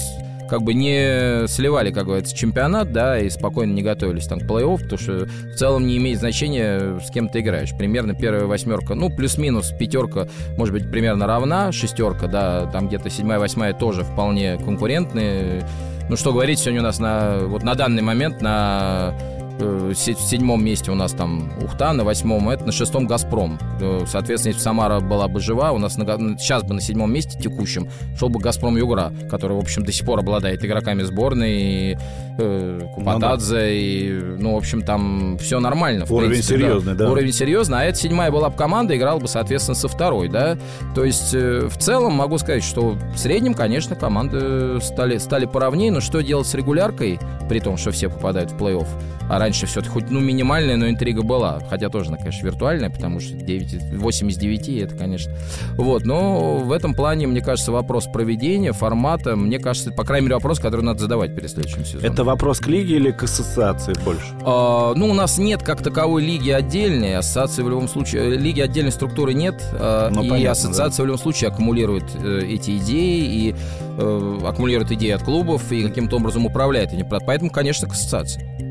как 0.52 0.64
бы 0.64 0.74
не 0.74 1.48
сливали, 1.48 1.90
как 1.90 2.04
говорится, 2.04 2.36
чемпионат, 2.36 2.92
да, 2.92 3.18
и 3.18 3.30
спокойно 3.30 3.72
не 3.72 3.80
готовились 3.80 4.26
там 4.26 4.38
к 4.38 4.42
плей-офф, 4.42 4.82
потому 4.82 4.98
что 4.98 5.24
в 5.24 5.54
целом 5.54 5.86
не 5.86 5.96
имеет 5.96 6.18
значения, 6.18 7.00
с 7.00 7.10
кем 7.10 7.30
ты 7.30 7.40
играешь. 7.40 7.70
Примерно 7.74 8.12
первая 8.12 8.44
восьмерка, 8.44 8.94
ну, 8.94 9.08
плюс-минус 9.08 9.70
пятерка, 9.70 10.28
может 10.58 10.74
быть, 10.74 10.90
примерно 10.90 11.26
равна, 11.26 11.72
шестерка, 11.72 12.26
да, 12.26 12.66
там 12.66 12.88
где-то 12.88 13.08
седьмая, 13.08 13.38
восьмая 13.38 13.72
тоже 13.72 14.04
вполне 14.04 14.58
конкурентные. 14.58 15.66
Ну, 16.10 16.16
что 16.16 16.34
говорить, 16.34 16.58
сегодня 16.58 16.80
у 16.80 16.84
нас 16.84 16.98
на, 16.98 17.38
вот 17.46 17.62
на 17.62 17.74
данный 17.74 18.02
момент 18.02 18.42
на 18.42 19.14
в 19.62 19.94
седьмом 19.94 20.64
месте 20.64 20.90
у 20.90 20.94
нас 20.94 21.12
там 21.12 21.52
Ухта, 21.62 21.92
на 21.92 22.04
восьмом 22.04 22.48
это, 22.50 22.64
на 22.64 22.72
шестом 22.72 23.06
Газпром. 23.06 23.58
Э, 23.80 24.04
соответственно, 24.06 24.52
если 24.52 24.62
Самара 24.62 25.00
была 25.00 25.28
бы 25.28 25.40
жива, 25.40 25.72
у 25.72 25.78
нас 25.78 25.96
на, 25.96 26.04
сейчас 26.38 26.62
бы 26.62 26.74
на 26.74 26.80
седьмом 26.80 27.12
месте 27.12 27.38
текущем 27.38 27.88
шел 28.18 28.28
бы 28.28 28.40
Газпром 28.40 28.76
Югра, 28.76 29.12
который, 29.30 29.56
в 29.56 29.60
общем, 29.60 29.84
до 29.84 29.92
сих 29.92 30.06
пор 30.06 30.20
обладает 30.20 30.64
игроками 30.64 31.02
сборной, 31.02 31.52
и, 31.52 31.98
э, 32.38 32.80
Купатадзе, 32.94 33.54
ну, 33.54 33.60
да. 33.60 33.68
и, 33.68 34.10
ну, 34.38 34.54
в 34.54 34.56
общем, 34.56 34.82
там 34.82 35.38
все 35.38 35.60
нормально. 35.60 36.06
В 36.06 36.12
Уровень 36.12 36.32
принципе, 36.32 36.58
серьезный, 36.58 36.94
да. 36.94 37.04
да. 37.06 37.10
Уровень 37.10 37.32
серьезный, 37.32 37.78
а 37.78 37.84
эта 37.84 37.98
седьмая 37.98 38.30
была 38.30 38.50
бы 38.50 38.56
команда, 38.56 38.96
играла 38.96 39.18
бы, 39.18 39.28
соответственно, 39.28 39.74
со 39.74 39.88
второй, 39.88 40.28
да. 40.28 40.56
То 40.94 41.04
есть, 41.04 41.34
э, 41.34 41.68
в 41.68 41.76
целом, 41.78 42.14
могу 42.14 42.38
сказать, 42.38 42.64
что 42.64 42.96
в 43.14 43.18
среднем, 43.18 43.54
конечно, 43.54 43.96
команды 43.96 44.80
стали, 44.80 45.18
стали 45.18 45.46
поровнее, 45.46 45.92
но 45.92 46.00
что 46.00 46.22
делать 46.22 46.46
с 46.46 46.54
регуляркой, 46.54 47.18
при 47.48 47.60
том, 47.60 47.76
что 47.76 47.90
все 47.90 48.08
попадают 48.08 48.52
в 48.52 48.56
плей-офф? 48.56 48.86
А 49.28 49.38
раньше 49.38 49.51
все-таки 49.52 49.88
хоть 49.88 50.10
ну, 50.10 50.20
минимальная, 50.20 50.76
но 50.76 50.88
интрига 50.88 51.22
была. 51.22 51.60
Хотя 51.68 51.88
тоже, 51.88 52.08
она, 52.08 52.18
конечно, 52.18 52.46
виртуальная, 52.46 52.90
потому 52.90 53.20
что 53.20 53.34
9, 53.34 53.94
8 53.98 54.30
из 54.30 54.36
9 54.36 54.68
это, 54.68 54.96
конечно. 54.96 55.32
Вот, 55.76 56.04
но 56.04 56.56
в 56.58 56.72
этом 56.72 56.94
плане, 56.94 57.26
мне 57.26 57.40
кажется, 57.40 57.72
вопрос 57.72 58.06
проведения, 58.06 58.72
формата, 58.72 59.36
мне 59.36 59.58
кажется, 59.58 59.90
это, 59.90 59.96
по 59.96 60.04
крайней 60.04 60.26
мере, 60.26 60.36
вопрос, 60.36 60.58
который 60.60 60.82
надо 60.82 61.00
задавать 61.00 61.34
перед 61.34 61.50
следующим 61.50 61.84
сезоном. 61.84 62.12
Это 62.12 62.24
вопрос 62.24 62.60
к 62.60 62.66
лиге 62.66 62.96
или 62.96 63.10
к 63.10 63.22
ассоциации 63.22 63.94
больше? 64.04 64.26
А, 64.44 64.94
ну, 64.94 65.10
у 65.10 65.14
нас 65.14 65.38
нет 65.38 65.62
как 65.62 65.82
таковой 65.82 66.22
лиги 66.22 66.50
отдельной. 66.50 67.16
Ассоциации 67.16 67.62
в 67.62 67.68
любом 67.68 67.88
случае... 67.88 68.36
Лиги 68.36 68.60
отдельной 68.60 68.92
структуры 68.92 69.34
нет. 69.34 69.54
А, 69.72 70.10
ну, 70.10 70.22
и 70.22 70.28
понятно, 70.28 70.52
ассоциация 70.52 70.98
да. 70.98 71.02
в 71.02 71.06
любом 71.06 71.18
случае 71.20 71.50
аккумулирует 71.50 72.04
э, 72.14 72.42
эти 72.48 72.78
идеи 72.78 73.24
и 73.24 73.54
э, 73.98 74.38
аккумулирует 74.44 74.92
идеи 74.92 75.10
от 75.10 75.22
клубов 75.22 75.70
и 75.72 75.82
каким-то 75.82 76.16
образом 76.16 76.46
управляет. 76.46 76.90
Поэтому, 77.26 77.50
конечно, 77.50 77.88
к 77.88 77.92
ассоциации. 77.92 78.61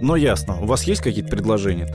Ну, 0.00 0.14
ясно. 0.16 0.60
У 0.60 0.66
вас 0.66 0.84
есть 0.84 1.02
какие-то 1.02 1.30
предложения? 1.30 1.88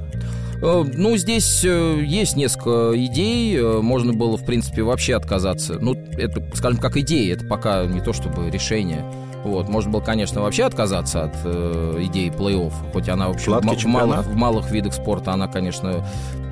Э, 0.61 0.83
ну, 0.93 1.17
здесь 1.17 1.63
э, 1.63 2.01
есть 2.03 2.35
несколько 2.35 2.91
идей. 2.95 3.57
Э, 3.57 3.81
можно 3.81 4.13
было, 4.13 4.37
в 4.37 4.45
принципе, 4.45 4.83
вообще 4.83 5.15
отказаться. 5.15 5.77
Ну, 5.79 5.95
это, 6.17 6.43
скажем, 6.55 6.79
как 6.79 6.97
идея, 6.97 7.33
это 7.33 7.45
пока 7.45 7.85
не 7.85 8.01
то 8.01 8.13
чтобы 8.13 8.49
решение. 8.49 9.03
Вот, 9.45 9.69
можно 9.69 9.91
было, 9.91 10.01
конечно, 10.01 10.41
вообще 10.41 10.63
отказаться 10.63 11.25
от 11.25 11.35
э, 11.43 11.99
идеи 12.05 12.29
плей-офф, 12.29 12.73
хоть 12.91 13.09
она, 13.09 13.27
в 13.27 13.31
общем, 13.31 13.53
в, 13.53 13.61
в, 13.61 13.85
малых, 13.85 14.25
в 14.25 14.35
малых 14.35 14.71
видах 14.71 14.93
спорта, 14.93 15.33
она, 15.33 15.47
конечно, 15.47 16.03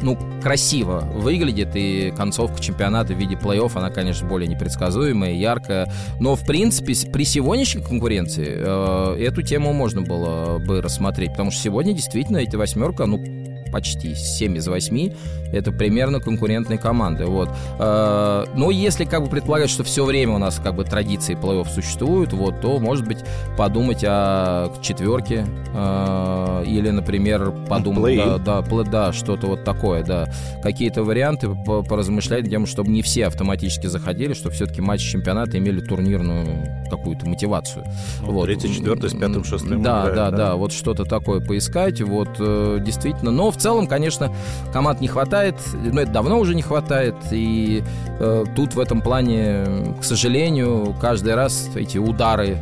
ну, 0.03 0.17
красиво 0.41 0.99
выглядит, 1.15 1.75
и 1.75 2.13
концовка 2.15 2.61
чемпионата 2.61 3.13
в 3.13 3.17
виде 3.17 3.35
плей-офф, 3.35 3.71
она, 3.75 3.89
конечно, 3.89 4.27
более 4.27 4.47
непредсказуемая, 4.47 5.33
яркая. 5.33 5.91
Но, 6.19 6.35
в 6.35 6.45
принципе, 6.45 6.93
при 7.11 7.25
сегодняшней 7.25 7.81
конкуренции 7.81 8.47
э, 8.47 9.25
эту 9.25 9.41
тему 9.41 9.73
можно 9.73 10.01
было 10.01 10.59
бы 10.59 10.81
рассмотреть, 10.81 11.31
потому 11.31 11.49
что 11.51 11.61
сегодня 11.61 11.93
действительно 11.93 12.37
эти 12.37 12.55
восьмерка, 12.55 13.05
ну, 13.05 13.42
почти 13.73 14.15
7 14.15 14.57
из 14.57 14.67
8. 14.67 15.13
Это 15.51 15.71
примерно 15.71 16.19
конкурентные 16.19 16.79
команды. 16.79 17.25
Вот. 17.25 17.49
Э, 17.79 18.45
но 18.55 18.71
если 18.71 19.05
как 19.05 19.23
бы 19.23 19.29
предполагать, 19.29 19.69
что 19.69 19.83
все 19.83 20.05
время 20.05 20.35
у 20.35 20.37
нас 20.37 20.59
как 20.63 20.75
бы 20.75 20.83
традиции 20.83 21.35
плей-офф 21.35 21.67
существуют, 21.69 22.33
вот, 22.33 22.61
то, 22.61 22.79
может 22.79 23.07
быть, 23.07 23.19
подумать 23.57 24.03
о 24.05 24.71
четверке 24.81 25.45
э, 25.73 26.63
или, 26.67 26.89
например, 26.89 27.51
подумать, 27.67 28.17
да, 28.17 28.61
да, 28.61 28.83
да, 28.83 29.13
что-то 29.13 29.47
вот 29.47 29.63
такое, 29.63 30.03
да. 30.03 30.31
Какие-то 30.61 31.03
варианты 31.03 31.49
поразмышлять, 31.65 32.49
тем, 32.49 32.65
чтобы 32.65 32.91
не 32.91 33.01
все 33.01 33.25
автоматически 33.25 33.87
заходили, 33.87 34.33
чтобы 34.33 34.53
все-таки 34.53 34.81
матчи 34.81 35.09
чемпионата 35.09 35.57
имели 35.57 35.79
турнирную 35.81 36.83
какую-то 36.89 37.27
мотивацию. 37.27 37.85
Ну, 38.21 38.31
вот. 38.31 38.45
Третий, 38.45 38.73
четвертый, 38.73 39.09
с 39.09 39.13
пятым, 39.13 39.43
шестым. 39.43 39.81
Да, 39.81 40.01
играет, 40.01 40.15
да, 40.15 40.31
да, 40.31 40.37
да, 40.37 40.55
вот 40.55 40.71
что-то 40.71 41.05
такое 41.05 41.39
поискать, 41.39 42.01
вот, 42.01 42.29
э, 42.39 42.79
действительно. 42.85 43.31
Но 43.31 43.49
в 43.51 43.57
целом, 43.63 43.87
конечно, 43.87 44.33
команд 44.71 45.01
не 45.01 45.07
хватает, 45.07 45.55
но 45.73 46.01
это 46.01 46.11
давно 46.11 46.39
уже 46.39 46.53
не 46.53 46.61
хватает, 46.61 47.15
и 47.31 47.83
э, 48.19 48.43
тут 48.55 48.75
в 48.75 48.79
этом 48.79 49.01
плане, 49.01 49.65
к 49.99 50.03
сожалению, 50.03 50.95
каждый 50.99 51.35
раз 51.35 51.69
эти 51.75 51.97
удары 51.97 52.57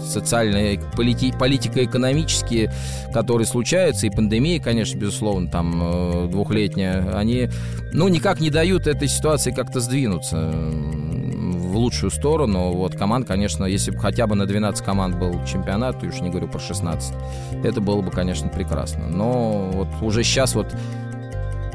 социальные, 0.00 0.80
полити, 0.96 1.32
политико-экономические, 1.32 2.72
которые 3.12 3.46
случаются, 3.46 4.06
и 4.06 4.10
пандемия, 4.10 4.60
конечно, 4.60 4.98
безусловно, 4.98 5.48
там 5.48 5.80
э, 5.82 6.28
двухлетняя, 6.28 7.16
они, 7.16 7.48
ну, 7.92 8.08
никак 8.08 8.40
не 8.40 8.50
дают 8.50 8.86
этой 8.86 9.08
ситуации 9.08 9.52
как-то 9.52 9.80
сдвинуться 9.80 10.52
в 11.70 11.76
лучшую 11.76 12.10
сторону. 12.10 12.72
Вот 12.72 12.96
команд, 12.96 13.26
конечно, 13.26 13.64
если 13.64 13.90
бы 13.90 13.98
хотя 13.98 14.26
бы 14.26 14.34
на 14.34 14.46
12 14.46 14.84
команд 14.84 15.16
был 15.16 15.44
чемпионат, 15.44 16.00
то 16.00 16.06
уж 16.06 16.20
не 16.20 16.30
говорю 16.30 16.48
про 16.48 16.58
16, 16.58 17.14
это 17.64 17.80
было 17.80 18.02
бы, 18.02 18.10
конечно, 18.10 18.48
прекрасно. 18.48 19.08
Но 19.08 19.70
вот 19.72 19.88
уже 20.02 20.22
сейчас 20.22 20.54
вот 20.54 20.74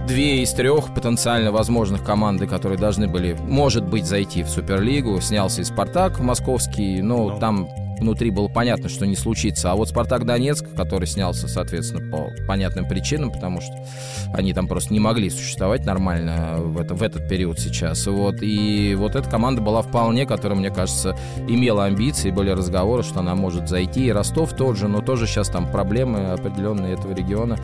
две 0.08 0.44
из 0.44 0.52
трех 0.54 0.94
потенциально 0.94 1.52
возможных 1.52 2.04
команды, 2.04 2.48
которые 2.48 2.78
должны 2.78 3.08
были, 3.08 3.34
может 3.34 3.86
быть, 3.86 4.06
зайти 4.06 4.44
в 4.44 4.50
Суперлигу. 4.50 5.20
Снялся 5.22 5.62
и 5.62 5.64
Спартак 5.64 6.20
московский, 6.20 7.02
но 7.02 7.30
ну. 7.30 7.40
там 7.40 7.68
внутри 8.00 8.30
было 8.32 8.48
понятно, 8.48 8.90
что 8.90 9.06
не 9.06 9.16
случится. 9.16 9.72
А 9.72 9.75
вот 9.75 9.90
Спартак 9.90 10.25
Донецк, 10.25 10.66
который 10.75 11.08
снялся, 11.08 11.48
соответственно, 11.48 12.10
по 12.10 12.30
понятным 12.48 12.88
причинам, 12.88 13.32
потому 13.32 13.62
что 13.62 13.74
они 14.34 14.54
там 14.54 14.68
просто 14.68 14.94
не 14.94 15.00
могли 15.00 15.30
существовать 15.30 15.86
нормально 15.86 16.58
в, 16.58 16.80
это, 16.80 16.94
в 16.94 17.04
этот 17.04 17.28
период 17.28 17.60
сейчас. 17.60 18.06
Вот. 18.08 18.38
И 18.42 18.96
вот 18.98 19.16
эта 19.16 19.30
команда 19.30 19.62
была 19.62 19.82
вполне, 19.82 20.25
которая, 20.25 20.58
мне 20.58 20.70
кажется, 20.70 21.18
имела 21.48 21.86
амбиции, 21.86 22.32
были 22.32 22.50
разговоры, 22.50 23.04
что 23.04 23.20
она 23.20 23.36
может 23.36 23.70
зайти. 23.70 24.08
И 24.08 24.12
Ростов 24.12 24.54
тот 24.56 24.78
же, 24.78 24.88
но 24.88 25.02
тоже 25.02 25.28
сейчас 25.28 25.50
там 25.50 25.72
проблемы 25.72 26.32
определенные 26.32 26.94
этого 26.94 27.14
региона. 27.14 27.58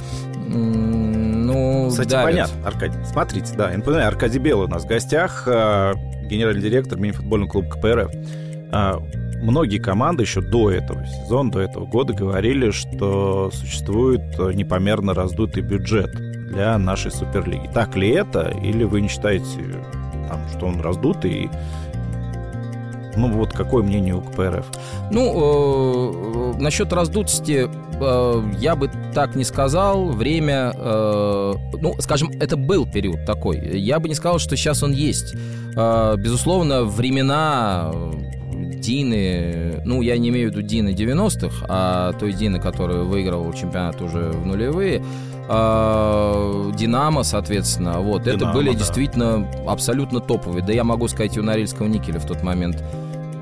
Ну, 0.47 1.87
Кстати, 1.89 2.09
давят. 2.09 2.25
понятно, 2.25 2.67
Аркадий. 2.67 2.99
Смотрите, 3.05 3.53
да, 3.55 3.75
НПН 3.75 3.95
Аркадий 3.95 4.39
Белый 4.39 4.67
у 4.67 4.69
нас 4.69 4.83
в 4.83 4.87
гостях, 4.87 5.43
э, 5.47 5.93
генеральный 6.23 6.61
директор 6.61 6.99
мини-футбольного 6.99 7.49
клуба 7.49 7.69
КПРФ 7.69 8.11
многие 9.41 9.77
команды 9.79 10.23
еще 10.23 10.41
до 10.41 10.71
этого 10.71 11.05
сезона, 11.05 11.51
до 11.51 11.59
этого 11.59 11.85
года 11.85 12.13
говорили, 12.13 12.71
что 12.71 13.51
существует 13.51 14.21
непомерно 14.53 15.13
раздутый 15.13 15.63
бюджет 15.63 16.11
для 16.51 16.77
нашей 16.77 17.11
Суперлиги. 17.11 17.69
Так 17.73 17.95
ли 17.95 18.09
это? 18.09 18.53
Или 18.63 18.83
вы 18.83 19.01
не 19.01 19.07
считаете, 19.07 19.45
там, 20.27 20.39
что 20.55 20.67
он 20.67 20.81
раздутый? 20.81 21.49
Ну 23.17 23.29
вот 23.29 23.51
какое 23.51 23.83
мнение 23.83 24.15
у 24.15 24.21
КПРФ? 24.21 24.65
Ну, 25.11 26.53
э, 26.55 26.61
насчет 26.61 26.93
раздутости 26.93 27.67
э, 27.67 28.43
я 28.59 28.75
бы 28.77 28.89
так 29.13 29.35
не 29.35 29.43
сказал. 29.43 30.11
Время, 30.11 30.71
э, 30.73 31.53
ну, 31.81 31.95
скажем, 31.99 32.31
это 32.39 32.55
был 32.55 32.85
период 32.89 33.25
такой. 33.25 33.59
Я 33.77 33.99
бы 33.99 34.07
не 34.07 34.15
сказал, 34.15 34.39
что 34.39 34.55
сейчас 34.55 34.81
он 34.81 34.93
есть. 34.93 35.35
Э, 35.75 36.15
безусловно, 36.17 36.85
времена 36.85 37.91
Дины, 38.81 39.81
ну, 39.85 40.01
я 40.01 40.17
не 40.17 40.29
имею 40.29 40.49
в 40.49 40.51
виду 40.51 40.61
Дины 40.61 40.89
90-х, 40.89 41.65
а 41.69 42.13
той 42.13 42.33
Дины, 42.33 42.59
которая 42.59 43.03
выигрывал 43.03 43.53
чемпионат 43.53 44.01
уже 44.01 44.31
в 44.31 44.45
нулевые, 44.45 45.03
а, 45.47 46.71
Динамо, 46.71 47.23
соответственно, 47.23 47.99
вот, 47.99 48.23
Динамо, 48.23 48.37
это 48.37 48.51
были 48.53 48.71
да. 48.71 48.79
действительно 48.79 49.47
абсолютно 49.67 50.19
топовые. 50.19 50.63
Да 50.65 50.73
я 50.73 50.83
могу 50.83 51.07
сказать, 51.07 51.37
и 51.37 51.39
у 51.39 51.43
Норильского 51.43 51.87
никеля 51.87 52.19
в 52.19 52.25
тот 52.25 52.41
момент 52.41 52.83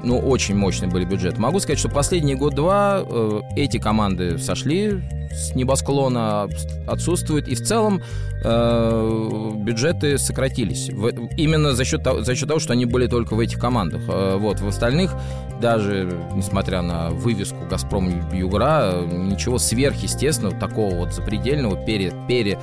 ну, 0.04 0.18
очень 0.18 0.56
мощный 0.56 0.88
были 0.88 1.06
бюджет. 1.06 1.38
Могу 1.38 1.60
сказать, 1.60 1.80
что 1.80 1.90
последние 1.90 2.36
год-два 2.36 3.04
э, 3.04 3.42
эти 3.56 3.78
команды 3.78 4.38
сошли 4.38 5.02
с 5.32 5.54
небосклона, 5.56 6.48
отсутствуют, 6.88 7.48
и 7.48 7.56
в 7.56 7.62
целом 7.62 8.02
э, 8.44 9.52
бюджеты 9.58 10.18
сократились. 10.18 10.90
Именно 11.38 11.74
за 11.74 11.86
счет, 11.86 12.08
за 12.22 12.36
счет 12.36 12.48
того, 12.48 12.60
что 12.60 12.74
они 12.74 12.86
были 12.86 13.08
только 13.08 13.36
в 13.36 13.40
этих 13.40 13.60
командах. 13.60 14.02
Э, 14.08 14.38
вот, 14.38 14.60
в 14.60 14.68
остальных, 14.68 15.14
даже 15.62 16.12
несмотря 16.34 16.82
на 16.82 17.10
вывеску 17.10 17.58
«Газпром 17.70 18.32
Югра», 18.32 19.06
ничего 19.06 19.58
сверхъестественного, 19.58 20.56
такого 20.56 20.96
вот 20.96 21.14
запредельного, 21.14 21.84
пере... 21.86 22.14
пере 22.28 22.58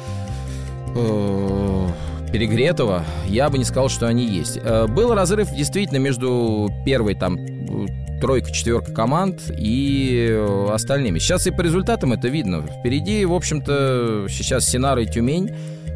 э, 0.95 1.88
перегретого, 2.33 3.04
я 3.26 3.49
бы 3.50 3.59
не 3.59 3.64
сказал, 3.64 3.88
что 3.88 4.06
они 4.06 4.25
есть. 4.25 4.59
Э, 4.62 4.87
был 4.87 5.14
разрыв 5.14 5.50
действительно 5.50 5.99
между 5.99 6.71
первой 6.85 7.14
там 7.14 7.37
тройка, 8.20 8.50
четверка 8.52 8.92
команд 8.92 9.42
и 9.56 10.28
э, 10.30 10.68
остальными. 10.73 11.18
Сейчас 11.18 11.46
и 11.46 11.50
по 11.50 11.61
результатам 11.62 12.12
это 12.12 12.28
видно. 12.28 12.62
Впереди, 12.62 13.25
в 13.25 13.32
общем-то, 13.32 14.26
сейчас 14.28 14.68
Синара 14.68 15.02
и 15.02 15.06
Тюмень 15.06 15.50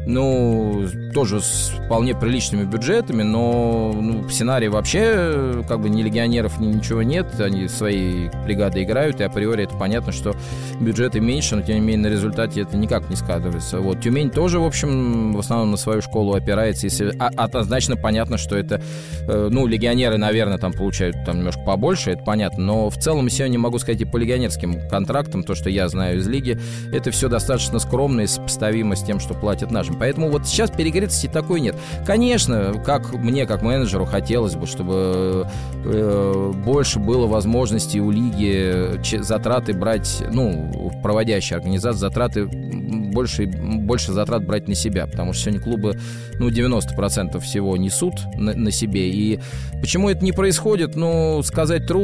ну, 0.05 0.87
тоже 1.13 1.41
с 1.41 1.71
вполне 1.85 2.15
приличными 2.15 2.63
бюджетами, 2.63 3.23
но 3.23 3.93
ну, 3.93 4.21
в 4.21 4.31
сценарии 4.31 4.67
вообще 4.67 5.63
как 5.67 5.81
бы 5.81 5.89
ни 5.89 6.01
легионеров, 6.01 6.59
ни 6.59 6.67
ничего 6.67 7.03
нет, 7.03 7.39
они 7.39 7.67
свои 7.67 8.29
бригады 8.43 8.83
играют, 8.83 9.21
и 9.21 9.23
априори 9.23 9.63
это 9.65 9.75
понятно, 9.75 10.11
что 10.11 10.35
бюджеты 10.79 11.19
меньше, 11.19 11.55
но 11.55 11.61
тем 11.61 11.75
не 11.75 11.81
менее 11.81 12.09
на 12.09 12.13
результате 12.13 12.61
это 12.61 12.77
никак 12.77 13.09
не 13.09 13.15
складывается. 13.15 13.79
Вот 13.79 14.01
Тюмень 14.01 14.31
тоже, 14.31 14.59
в 14.59 14.65
общем, 14.65 15.33
в 15.33 15.39
основном 15.39 15.71
на 15.71 15.77
свою 15.77 16.01
школу 16.01 16.33
опирается, 16.33 16.87
и 16.87 16.91
а, 17.19 17.29
однозначно 17.35 17.95
понятно, 17.95 18.37
что 18.37 18.57
это, 18.57 18.81
э, 19.27 19.49
ну, 19.51 19.67
легионеры, 19.67 20.17
наверное, 20.17 20.57
там 20.57 20.73
получают 20.73 21.23
там 21.25 21.37
немножко 21.37 21.61
побольше, 21.61 22.10
это 22.13 22.23
понятно, 22.23 22.63
но 22.63 22.89
в 22.89 22.97
целом 22.97 23.29
сегодня 23.29 23.59
могу 23.59 23.77
сказать 23.77 24.01
и 24.01 24.05
по 24.05 24.17
легионерским 24.17 24.87
контрактам, 24.89 25.43
то, 25.43 25.53
что 25.53 25.69
я 25.69 25.87
знаю 25.89 26.19
из 26.19 26.27
лиги, 26.27 26.59
это 26.91 27.11
все 27.11 27.29
достаточно 27.29 27.79
скромно 27.79 28.21
и 28.21 28.27
сопоставимо 28.27 28.95
с 28.95 29.03
тем, 29.03 29.19
что 29.19 29.33
платят 29.33 29.69
наши 29.69 29.91
продажам. 29.91 29.99
Поэтому 29.99 30.29
вот 30.29 30.47
сейчас 30.47 30.71
перегретости 30.71 31.27
такой 31.27 31.61
нет. 31.61 31.75
Конечно, 32.05 32.81
как 32.85 33.13
мне, 33.13 33.45
как 33.45 33.61
менеджеру, 33.61 34.05
хотелось 34.05 34.55
бы, 34.55 34.65
чтобы 34.65 35.47
э, 35.85 36.51
больше 36.65 36.99
было 36.99 37.27
возможностей 37.27 37.99
у 37.99 38.11
лиги 38.11 38.99
затраты 39.21 39.73
брать, 39.73 40.23
ну, 40.31 40.91
проводящей 41.03 41.55
организации, 41.55 41.99
затраты 41.99 42.45
больше, 42.45 43.45
больше 43.45 44.11
затрат 44.11 44.45
брать 44.45 44.67
на 44.67 44.75
себя, 44.75 45.07
потому 45.07 45.33
что 45.33 45.43
сегодня 45.43 45.61
клубы, 45.61 45.97
ну, 46.39 46.49
90% 46.49 47.39
всего 47.39 47.77
несут 47.77 48.13
на, 48.35 48.53
на 48.53 48.71
себе. 48.71 49.09
И 49.09 49.39
почему 49.79 50.09
это 50.09 50.23
не 50.23 50.31
происходит, 50.31 50.95
ну, 50.95 51.41
сказать 51.43 51.87
трудно. 51.87 52.00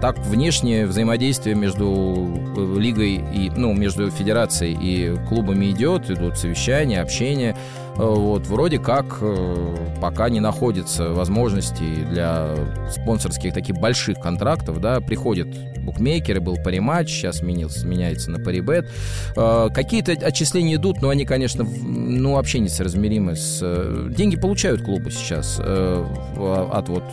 Так 0.00 0.18
внешнее 0.18 0.86
взаимодействие 0.86 1.54
между 1.54 2.54
э, 2.56 2.78
лигой 2.78 3.24
и, 3.32 3.50
ну, 3.56 3.72
между 3.72 4.10
федерацией 4.10 4.76
и 4.80 5.16
клубами 5.28 5.70
идет, 5.70 6.10
идут 6.10 6.38
совещания, 6.38 7.00
общения. 7.00 7.56
Вот, 7.96 8.48
вроде 8.48 8.80
как 8.80 9.18
э, 9.20 9.76
пока 10.00 10.28
не 10.28 10.40
находится 10.40 11.10
возможностей 11.10 12.04
для 12.10 12.56
спонсорских 12.90 13.54
таких 13.54 13.76
больших 13.76 14.18
контрактов, 14.18 14.80
да, 14.80 15.00
приходят 15.00 15.48
букмекеры, 15.78 16.40
был 16.40 16.56
париматч, 16.56 17.08
сейчас 17.08 17.38
сменился, 17.38 17.86
меняется 17.86 18.32
на 18.32 18.40
парибет. 18.40 18.90
Э, 19.36 19.68
какие-то 19.72 20.12
отчисления 20.12 20.74
идут, 20.76 21.02
но 21.02 21.10
они, 21.10 21.24
конечно, 21.24 21.64
ну, 21.64 22.32
вообще 22.34 22.58
несоразмеримы 22.58 23.36
с... 23.36 23.60
Э, 23.62 24.08
деньги 24.10 24.36
получают 24.36 24.82
клубы 24.82 25.10
сейчас 25.10 25.60
от 25.60 26.88
вот 26.88 27.04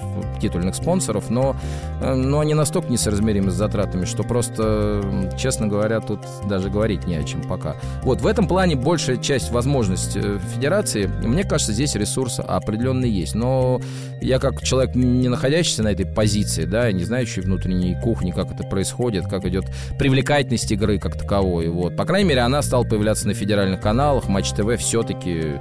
титульных 0.41 0.75
спонсоров, 0.75 1.29
но, 1.29 1.55
но 2.01 2.39
они 2.39 2.53
настолько 2.53 2.91
несоразмеримы 2.91 3.51
с 3.51 3.53
затратами, 3.53 4.05
что 4.05 4.23
просто, 4.23 5.03
честно 5.37 5.67
говоря, 5.67 5.99
тут 5.99 6.21
даже 6.47 6.69
говорить 6.69 7.05
не 7.05 7.15
о 7.15 7.23
чем 7.23 7.41
пока. 7.43 7.75
Вот 8.03 8.21
в 8.21 8.27
этом 8.27 8.47
плане 8.47 8.75
большая 8.75 9.17
часть 9.17 9.51
возможностей 9.51 10.39
федерации 10.53 10.70
федерации, 10.71 11.05
мне 11.27 11.43
кажется, 11.43 11.73
здесь 11.73 11.95
ресурс 11.95 12.39
определенный 12.39 13.09
есть. 13.09 13.35
Но 13.35 13.81
я 14.21 14.39
как 14.39 14.61
человек, 14.63 14.95
не 14.95 15.27
находящийся 15.27 15.83
на 15.83 15.89
этой 15.89 16.05
позиции, 16.05 16.63
да, 16.63 16.89
не 16.91 17.03
знающий 17.03 17.41
внутренней 17.41 17.99
кухни, 18.01 18.31
как 18.31 18.51
это 18.51 18.63
происходит, 18.63 19.25
как 19.27 19.45
идет 19.45 19.65
привлекательность 19.99 20.71
игры 20.71 20.97
как 20.97 21.17
таковой, 21.17 21.67
вот. 21.67 21.97
По 21.97 22.05
крайней 22.05 22.29
мере, 22.29 22.41
она 22.41 22.61
стала 22.61 22.83
появляться 22.83 23.27
на 23.27 23.33
федеральных 23.33 23.81
каналах, 23.81 24.29
Матч 24.29 24.51
ТВ 24.51 24.77
все-таки 24.77 25.59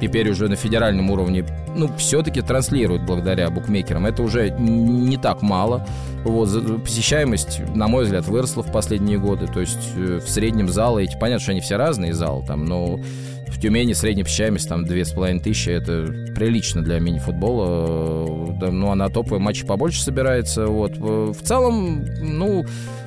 теперь 0.00 0.30
уже 0.30 0.48
на 0.48 0.56
федеральном 0.56 1.10
уровне, 1.10 1.44
ну, 1.74 1.88
все-таки 1.96 2.42
транслируют 2.42 3.04
благодаря 3.04 3.48
букмекерам. 3.48 4.04
Это 4.04 4.22
уже 4.22 4.50
не 4.50 5.16
так 5.16 5.40
мало. 5.40 5.86
Вот, 6.24 6.82
посещаемость, 6.82 7.60
на 7.74 7.88
мой 7.88 8.04
взгляд, 8.04 8.26
выросла 8.26 8.62
в 8.62 8.70
последние 8.70 9.18
годы. 9.18 9.46
То 9.46 9.60
есть 9.60 9.88
э, 9.96 10.20
в 10.22 10.28
среднем 10.28 10.68
залы, 10.68 11.04
эти, 11.04 11.16
понятно, 11.18 11.40
что 11.40 11.52
они 11.52 11.60
все 11.60 11.76
разные 11.76 12.12
залы, 12.12 12.44
там, 12.46 12.66
но 12.66 13.00
в 13.48 13.60
Тюмени 13.60 13.92
средняя 13.92 14.24
посещаемость 14.24 14.68
там 14.68 14.84
две 14.84 15.04
с 15.04 15.12
половиной 15.12 15.40
тысячи. 15.40 15.70
Это 15.70 16.06
прилично 16.34 16.82
для 16.82 16.98
мини-футбола. 16.98 18.54
Да, 18.60 18.70
ну, 18.70 18.90
а 18.90 18.94
на 18.94 19.08
топовые 19.08 19.40
матчи 19.40 19.64
побольше 19.64 20.02
собирается. 20.02 20.66
Вот. 20.66 20.96
В 20.96 21.40
целом, 21.42 22.04
ну, 22.20 22.64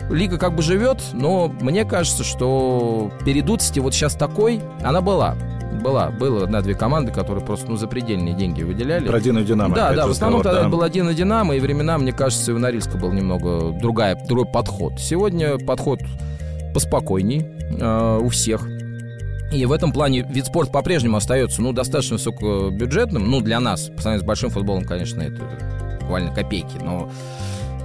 лига 0.09 0.37
как 0.37 0.55
бы 0.55 0.61
живет, 0.61 1.01
но 1.13 1.53
мне 1.61 1.85
кажется, 1.85 2.23
что 2.23 3.11
передутости 3.25 3.79
вот 3.79 3.93
сейчас 3.93 4.15
такой, 4.15 4.61
она 4.83 5.01
была 5.01 5.35
была, 5.83 6.09
было 6.09 6.43
одна-две 6.43 6.73
команды, 6.73 7.11
которые 7.11 7.45
просто 7.45 7.69
ну, 7.69 7.77
запредельные 7.77 8.35
деньги 8.35 8.63
выделяли. 8.63 9.07
Про 9.07 9.19
Динамо 9.19 9.45
Динамо. 9.45 9.75
Да, 9.75 9.93
да, 9.93 10.07
в 10.07 10.11
основном 10.11 10.41
тогда 10.41 10.63
да. 10.63 10.69
был 10.69 10.87
Динамо 10.89 11.13
Динамо, 11.13 11.55
и 11.55 11.59
времена, 11.59 11.97
мне 11.97 12.11
кажется, 12.11 12.53
у 12.53 12.57
Норильска 12.57 12.97
был 12.97 13.11
немного 13.11 13.71
другая, 13.79 14.17
другой 14.27 14.51
подход. 14.51 14.99
Сегодня 14.99 15.57
подход 15.57 15.99
поспокойней 16.73 17.45
э, 17.79 18.19
у 18.21 18.29
всех. 18.29 18.67
И 19.51 19.65
в 19.65 19.71
этом 19.71 19.91
плане 19.91 20.21
вид 20.21 20.45
спорта 20.45 20.71
по-прежнему 20.71 21.17
остается, 21.17 21.61
ну, 21.61 21.73
достаточно 21.73 22.17
высокобюджетным. 22.17 23.29
Ну, 23.29 23.41
для 23.41 23.59
нас, 23.59 23.89
по 23.89 24.01
сравнению 24.01 24.23
с 24.23 24.27
большим 24.27 24.49
футболом, 24.51 24.83
конечно, 24.83 25.21
это 25.21 25.43
буквально 26.01 26.33
копейки, 26.33 26.77
но 26.83 27.09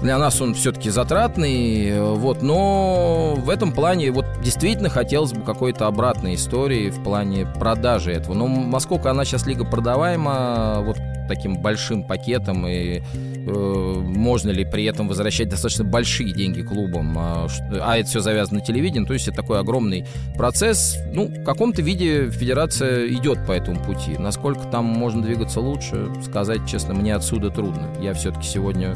для 0.02 0.18
нас 0.18 0.40
он 0.40 0.54
все-таки 0.54 0.90
затратный, 0.90 1.98
вот, 1.98 2.42
но 2.42 3.34
в 3.36 3.48
этом 3.48 3.72
плане 3.72 4.10
вот 4.10 4.26
действительно 4.42 4.90
хотелось 4.90 5.32
бы 5.32 5.40
какой-то 5.40 5.86
обратной 5.86 6.34
истории 6.34 6.90
в 6.90 7.02
плане 7.02 7.46
продажи 7.58 8.12
этого. 8.12 8.34
Но 8.34 8.46
насколько 8.46 9.10
она 9.10 9.24
сейчас 9.24 9.46
лига 9.46 9.64
продаваема, 9.64 10.82
вот 10.84 10.98
таким 11.28 11.56
большим 11.56 12.04
пакетом 12.04 12.66
и 12.66 13.00
э, 13.00 13.50
можно 13.50 14.50
ли 14.50 14.64
при 14.64 14.84
этом 14.84 15.08
возвращать 15.08 15.48
достаточно 15.48 15.84
большие 15.84 16.32
деньги 16.32 16.62
клубам, 16.62 17.14
а, 17.18 17.46
а 17.80 17.98
это 17.98 18.08
все 18.08 18.20
завязано 18.20 18.60
на 18.60 18.64
телевидении, 18.64 19.06
то 19.06 19.12
есть 19.12 19.28
это 19.28 19.38
такой 19.38 19.60
огромный 19.60 20.04
процесс. 20.36 20.98
Ну, 21.12 21.28
в 21.28 21.44
каком-то 21.44 21.82
виде 21.82 22.30
федерация 22.30 23.08
идет 23.08 23.44
по 23.46 23.52
этому 23.52 23.82
пути. 23.82 24.16
Насколько 24.18 24.64
там 24.64 24.84
можно 24.84 25.22
двигаться 25.22 25.60
лучше, 25.60 26.08
сказать, 26.24 26.66
честно, 26.66 26.94
мне 26.94 27.14
отсюда 27.14 27.50
трудно. 27.50 27.88
Я 28.00 28.14
все-таки 28.14 28.46
сегодня 28.46 28.94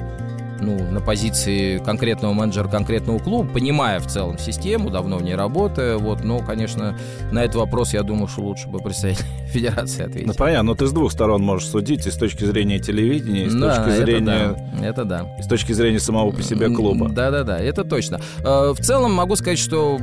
ну, 0.60 0.78
на 0.90 1.00
позиции 1.00 1.78
конкретного 1.78 2.32
менеджера 2.32 2.68
конкретного 2.68 3.18
клуба, 3.18 3.48
понимая 3.48 4.00
в 4.00 4.06
целом 4.06 4.38
систему, 4.38 4.90
давно 4.90 5.16
в 5.18 5.22
ней 5.22 5.34
работая, 5.34 5.96
вот, 5.98 6.24
но, 6.24 6.40
конечно, 6.40 6.96
на 7.32 7.44
этот 7.44 7.56
вопрос, 7.56 7.94
я 7.94 8.02
думаю, 8.02 8.28
что 8.28 8.42
лучше 8.42 8.68
бы 8.68 8.78
представитель 8.78 9.24
федерации 9.46 10.04
ответить. 10.04 10.26
Ну, 10.26 10.34
понятно, 10.34 10.72
но 10.72 10.74
ты 10.74 10.86
с 10.86 10.92
двух 10.92 11.12
сторон 11.12 11.42
можешь 11.42 11.68
судить, 11.68 12.06
и 12.06 12.10
с 12.10 12.16
точки 12.16 12.44
зрения 12.44 12.78
телевидения, 12.78 13.44
и 13.44 13.48
с 13.48 13.54
да, 13.54 13.84
точки 13.84 13.98
зрения... 13.98 14.56
Да, 14.78 14.86
это 14.86 15.04
да. 15.04 15.36
И 15.38 15.42
с 15.42 15.46
точки 15.46 15.72
зрения 15.72 16.00
самого 16.00 16.30
по 16.30 16.42
себе 16.42 16.68
клуба. 16.68 17.08
Да-да-да, 17.08 17.58
это 17.58 17.84
точно. 17.84 18.20
Э, 18.40 18.72
в 18.72 18.80
целом 18.80 19.12
могу 19.12 19.36
сказать, 19.36 19.58
что 19.58 19.98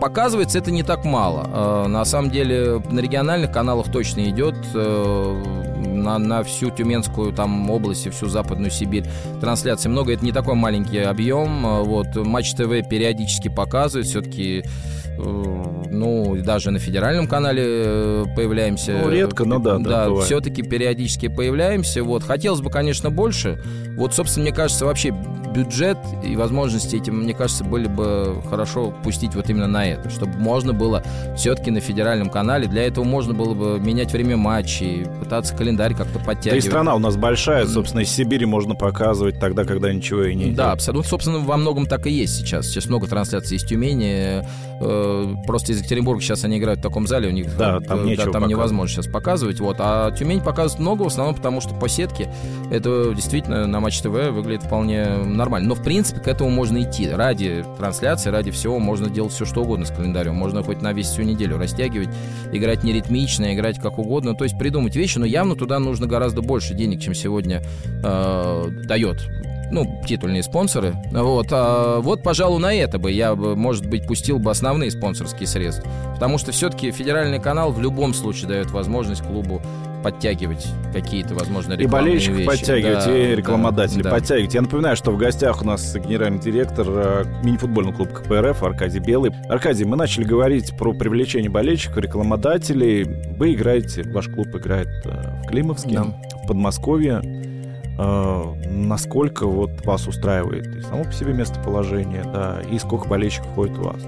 показывается 0.00 0.58
это 0.58 0.70
не 0.70 0.82
так 0.82 1.04
мало. 1.04 1.84
Э, 1.84 1.88
на 1.88 2.04
самом 2.04 2.30
деле 2.30 2.82
на 2.90 3.00
региональных 3.00 3.52
каналах 3.52 3.90
точно 3.90 4.28
идет 4.30 4.56
э, 4.74 5.42
на, 5.86 6.18
на 6.18 6.42
всю 6.42 6.70
Тюменскую 6.70 7.32
там 7.32 7.70
область 7.70 8.06
и 8.06 8.10
всю 8.10 8.28
Западную 8.28 8.70
Сибирь 8.70 9.04
трансляции 9.40 9.88
много. 9.88 10.12
Это 10.12 10.24
не 10.24 10.32
такой 10.32 10.54
маленький 10.54 10.98
объем. 10.98 11.66
А 11.66 11.82
вот 11.82 12.14
Матч 12.16 12.52
ТВ 12.54 12.88
периодически 12.88 13.48
показывает. 13.48 14.06
Все-таки 14.06 14.64
э, 14.64 15.03
ну, 15.16 16.36
даже 16.42 16.70
на 16.70 16.78
федеральном 16.78 17.26
канале 17.26 17.62
э, 17.66 18.24
появляемся. 18.36 19.00
Ну, 19.04 19.10
редко, 19.10 19.44
но 19.44 19.58
да. 19.58 19.78
Да, 19.78 20.08
да 20.08 20.14
все-таки 20.20 20.62
периодически 20.62 21.28
появляемся. 21.28 22.02
Вот. 22.02 22.22
Хотелось 22.22 22.60
бы, 22.60 22.70
конечно, 22.70 23.10
больше. 23.10 23.62
Вот, 23.96 24.14
собственно, 24.14 24.44
мне 24.44 24.54
кажется, 24.54 24.86
вообще 24.86 25.14
бюджет 25.54 25.98
и 26.24 26.34
возможности 26.36 26.96
этим, 26.96 27.20
мне 27.20 27.32
кажется, 27.32 27.64
были 27.64 27.86
бы 27.86 28.42
хорошо 28.50 28.92
пустить 29.04 29.34
вот 29.34 29.48
именно 29.48 29.68
на 29.68 29.86
это, 29.86 30.10
чтобы 30.10 30.36
можно 30.38 30.72
было 30.72 31.02
все-таки 31.36 31.70
на 31.70 31.80
федеральном 31.80 32.28
канале, 32.28 32.66
для 32.66 32.82
этого 32.82 33.04
можно 33.04 33.34
было 33.34 33.54
бы 33.54 33.78
менять 33.78 34.12
время 34.12 34.36
матчей, 34.36 35.06
пытаться 35.20 35.54
календарь 35.54 35.94
как-то 35.94 36.18
подтягивать. 36.18 36.50
Да 36.50 36.56
и 36.56 36.60
страна 36.60 36.94
у 36.96 36.98
нас 36.98 37.16
большая, 37.16 37.66
собственно, 37.66 38.00
из 38.00 38.10
Сибири 38.10 38.46
можно 38.46 38.74
показывать 38.74 39.38
тогда, 39.38 39.64
когда 39.64 39.92
ничего 39.92 40.24
и 40.24 40.34
не 40.34 40.46
идет. 40.46 40.56
Да, 40.56 40.72
абсолютно. 40.72 41.08
Собственно, 41.08 41.38
во 41.38 41.56
многом 41.56 41.86
так 41.86 42.06
и 42.08 42.10
есть 42.10 42.36
сейчас. 42.36 42.66
Сейчас 42.66 42.86
много 42.86 43.06
трансляций 43.06 43.56
из 43.56 43.64
Тюмени. 43.64 44.44
Э, 44.84 45.34
просто 45.46 45.72
из 45.72 45.78
Екатеринбурга 45.78 46.20
сейчас 46.20 46.44
они 46.44 46.58
играют 46.58 46.80
в 46.80 46.82
таком 46.82 47.06
зале, 47.06 47.28
у 47.28 47.32
них 47.32 47.56
да, 47.56 47.80
там, 47.80 48.14
да, 48.14 48.26
там 48.26 48.46
невозможно 48.46 48.94
сейчас 48.94 49.06
показывать. 49.06 49.60
Вот. 49.60 49.76
А 49.78 50.10
Тюмень 50.10 50.40
показывает 50.40 50.80
много, 50.80 51.04
в 51.04 51.06
основном 51.06 51.34
потому, 51.34 51.60
что 51.60 51.74
по 51.74 51.88
сетке 51.88 52.30
это 52.70 53.14
действительно 53.14 53.66
на 53.66 53.80
Матч 53.80 54.00
ТВ 54.00 54.30
выглядит 54.30 54.64
вполне 54.64 55.06
нормально. 55.06 55.68
Но, 55.68 55.74
в 55.74 55.82
принципе, 55.82 56.20
к 56.20 56.28
этому 56.28 56.50
можно 56.50 56.82
идти. 56.82 57.08
Ради 57.08 57.64
трансляции, 57.78 58.30
ради 58.30 58.50
всего 58.50 58.78
можно 58.78 59.08
делать 59.08 59.32
все, 59.32 59.44
что 59.44 59.62
угодно 59.62 59.86
с 59.86 59.90
календарем. 59.90 60.34
Можно 60.34 60.62
хоть 60.62 60.82
на 60.82 60.92
весь 60.92 61.06
всю 61.06 61.22
неделю 61.22 61.58
растягивать, 61.58 62.10
играть 62.52 62.84
неритмично, 62.84 63.54
играть 63.54 63.78
как 63.80 63.98
угодно. 63.98 64.34
То 64.34 64.44
есть 64.44 64.58
придумать 64.58 64.96
вещи, 64.96 65.18
но 65.18 65.24
явно 65.24 65.56
туда 65.56 65.78
нужно 65.78 66.06
гораздо 66.06 66.42
больше 66.42 66.74
денег, 66.74 67.00
чем 67.00 67.14
сегодня 67.14 67.62
э, 68.02 68.68
дает 68.86 69.28
ну, 69.70 70.00
титульные 70.06 70.42
спонсоры. 70.42 70.94
Вот, 71.10 71.48
а, 71.50 72.00
вот, 72.00 72.22
пожалуй, 72.22 72.60
на 72.60 72.74
это 72.74 72.98
бы 72.98 73.10
я, 73.10 73.34
может 73.34 73.86
быть, 73.86 74.06
пустил 74.06 74.38
бы 74.38 74.50
основные 74.50 74.90
спонсорские 74.90 75.46
средства. 75.46 75.88
Потому 76.14 76.38
что 76.38 76.52
все-таки 76.52 76.90
федеральный 76.90 77.40
канал 77.40 77.72
в 77.72 77.80
любом 77.80 78.14
случае 78.14 78.48
дает 78.48 78.70
возможность 78.70 79.22
клубу 79.22 79.60
подтягивать 80.04 80.66
какие-то, 80.92 81.34
возможно, 81.34 81.72
И 81.72 81.86
болельщиков 81.86 82.36
вещи. 82.36 82.46
подтягивать, 82.46 83.06
да, 83.06 83.16
и 83.16 83.34
рекламодателей 83.34 84.02
да, 84.02 84.10
подтягивать. 84.10 84.52
Я 84.52 84.60
напоминаю, 84.60 84.96
что 84.96 85.10
в 85.10 85.16
гостях 85.16 85.62
у 85.62 85.64
нас 85.64 85.96
генеральный 85.96 86.38
директор 86.38 86.86
э, 86.88 87.24
мини-футбольного 87.42 87.94
клуба 87.94 88.10
КПРФ 88.12 88.62
Аркадий 88.62 88.98
Белый. 88.98 89.32
Аркадий, 89.48 89.86
мы 89.86 89.96
начали 89.96 90.24
говорить 90.24 90.76
про 90.76 90.92
привлечение 90.92 91.50
болельщиков, 91.50 91.96
рекламодателей. 91.96 93.04
Вы 93.38 93.54
играете, 93.54 94.02
ваш 94.02 94.28
клуб 94.28 94.48
играет 94.54 94.88
э, 95.06 95.42
в 95.42 95.46
Климовске, 95.46 95.94
да. 95.94 96.04
в 96.44 96.48
Подмосковье. 96.48 97.53
Э, 97.98 98.54
насколько 98.70 99.46
вот 99.46 99.84
вас 99.84 100.06
устраивает 100.06 100.66
и 100.74 100.82
само 100.82 101.04
по 101.04 101.12
себе 101.12 101.32
местоположение, 101.32 102.24
да, 102.24 102.60
и 102.68 102.78
сколько 102.78 103.08
болельщиков 103.08 103.48
ходит 103.54 103.78
у 103.78 103.82
вас? 103.84 104.00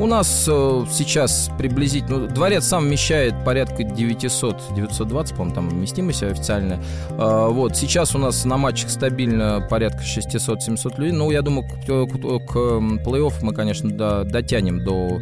У 0.00 0.06
нас 0.06 0.46
э, 0.48 0.84
сейчас 0.90 1.50
приблизительно... 1.58 2.20
Ну, 2.20 2.26
дворец 2.26 2.64
сам 2.64 2.84
вмещает 2.84 3.34
порядка 3.44 3.84
900, 3.84 4.74
920, 4.74 5.36
по-моему, 5.36 5.54
там 5.54 5.68
вместимость 5.68 6.22
официальная. 6.22 6.80
Э, 7.10 7.48
вот, 7.50 7.76
сейчас 7.76 8.14
у 8.14 8.18
нас 8.18 8.46
на 8.46 8.56
матчах 8.56 8.88
стабильно 8.88 9.66
порядка 9.68 10.00
600-700 10.02 10.96
людей. 10.98 11.12
Ну, 11.12 11.30
я 11.30 11.42
думаю, 11.42 11.68
к, 11.68 11.84
к, 11.84 12.46
к 12.46 12.56
плей-офф 12.56 13.34
мы, 13.42 13.52
конечно, 13.52 13.90
до, 13.90 14.24
дотянем 14.24 14.82
до... 14.82 15.20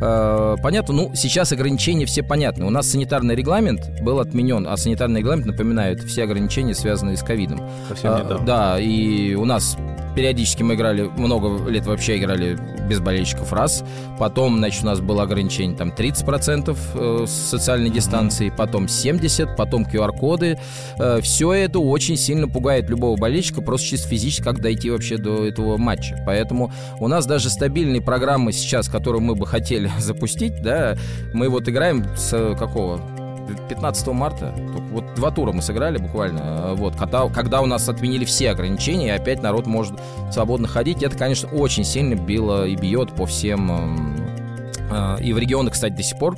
Э, 0.00 0.56
понятно, 0.62 0.94
ну, 0.94 1.14
сейчас 1.14 1.52
ограничения 1.52 2.04
все 2.04 2.22
понятны. 2.22 2.66
У 2.66 2.70
нас 2.70 2.86
санитарный 2.86 3.34
регламент 3.34 4.02
был 4.02 4.20
отменен, 4.20 4.66
а 4.68 4.76
санитарный 4.76 5.20
регламент 5.20 5.46
напоминает 5.46 6.02
все 6.02 6.24
ограничения, 6.24 6.74
связанные 6.74 7.16
с 7.16 7.22
ковидом. 7.22 7.57
Совсем 7.88 8.14
недавно. 8.14 8.36
А, 8.36 8.46
да, 8.46 8.80
и 8.80 9.34
у 9.34 9.44
нас 9.44 9.76
периодически 10.18 10.64
мы 10.64 10.74
играли, 10.74 11.02
много 11.16 11.70
лет 11.70 11.86
вообще 11.86 12.18
играли 12.18 12.58
без 12.88 12.98
болельщиков 12.98 13.52
раз. 13.52 13.84
Потом, 14.18 14.58
значит, 14.58 14.82
у 14.82 14.86
нас 14.86 14.98
было 14.98 15.22
ограничение 15.22 15.76
там 15.76 15.90
30% 15.90 16.76
э, 16.94 17.26
социальной 17.28 17.90
дистанции, 17.90 18.52
потом 18.56 18.88
70, 18.88 19.56
потом 19.56 19.84
QR-коды. 19.84 20.58
Э, 20.98 21.20
Все 21.22 21.52
это 21.52 21.78
очень 21.78 22.16
сильно 22.16 22.48
пугает 22.48 22.90
любого 22.90 23.16
болельщика, 23.16 23.62
просто 23.62 23.86
чисто 23.88 24.08
физически, 24.08 24.42
как 24.42 24.60
дойти 24.60 24.90
вообще 24.90 25.18
до 25.18 25.46
этого 25.46 25.76
матча. 25.76 26.20
Поэтому 26.26 26.72
у 26.98 27.06
нас 27.06 27.24
даже 27.24 27.48
стабильные 27.48 28.02
программы 28.02 28.52
сейчас, 28.52 28.88
которые 28.88 29.22
мы 29.22 29.36
бы 29.36 29.46
хотели 29.46 29.88
запустить, 30.00 30.62
да, 30.62 30.96
мы 31.32 31.48
вот 31.48 31.68
играем 31.68 32.04
с 32.16 32.56
какого? 32.58 33.17
15 33.68 34.06
марта, 34.08 34.54
вот 34.90 35.14
два 35.14 35.30
тура 35.30 35.52
мы 35.52 35.62
сыграли 35.62 35.98
буквально, 35.98 36.40
э, 36.40 36.74
вот, 36.74 36.96
когда, 36.96 37.28
когда 37.28 37.60
у 37.60 37.66
нас 37.66 37.88
отменили 37.88 38.24
все 38.24 38.50
ограничения, 38.50 39.08
и 39.08 39.10
опять 39.10 39.42
народ 39.42 39.66
может 39.66 39.98
свободно 40.30 40.68
ходить, 40.68 41.02
это, 41.02 41.16
конечно, 41.16 41.48
очень 41.50 41.84
сильно 41.84 42.14
било 42.14 42.66
и 42.66 42.76
бьет 42.76 43.12
по 43.14 43.26
всем, 43.26 43.70
эм, 43.70 44.16
э, 44.90 45.22
и 45.22 45.32
в 45.32 45.38
регионах, 45.38 45.74
кстати, 45.74 45.94
до 45.94 46.02
сих 46.02 46.18
пор 46.18 46.36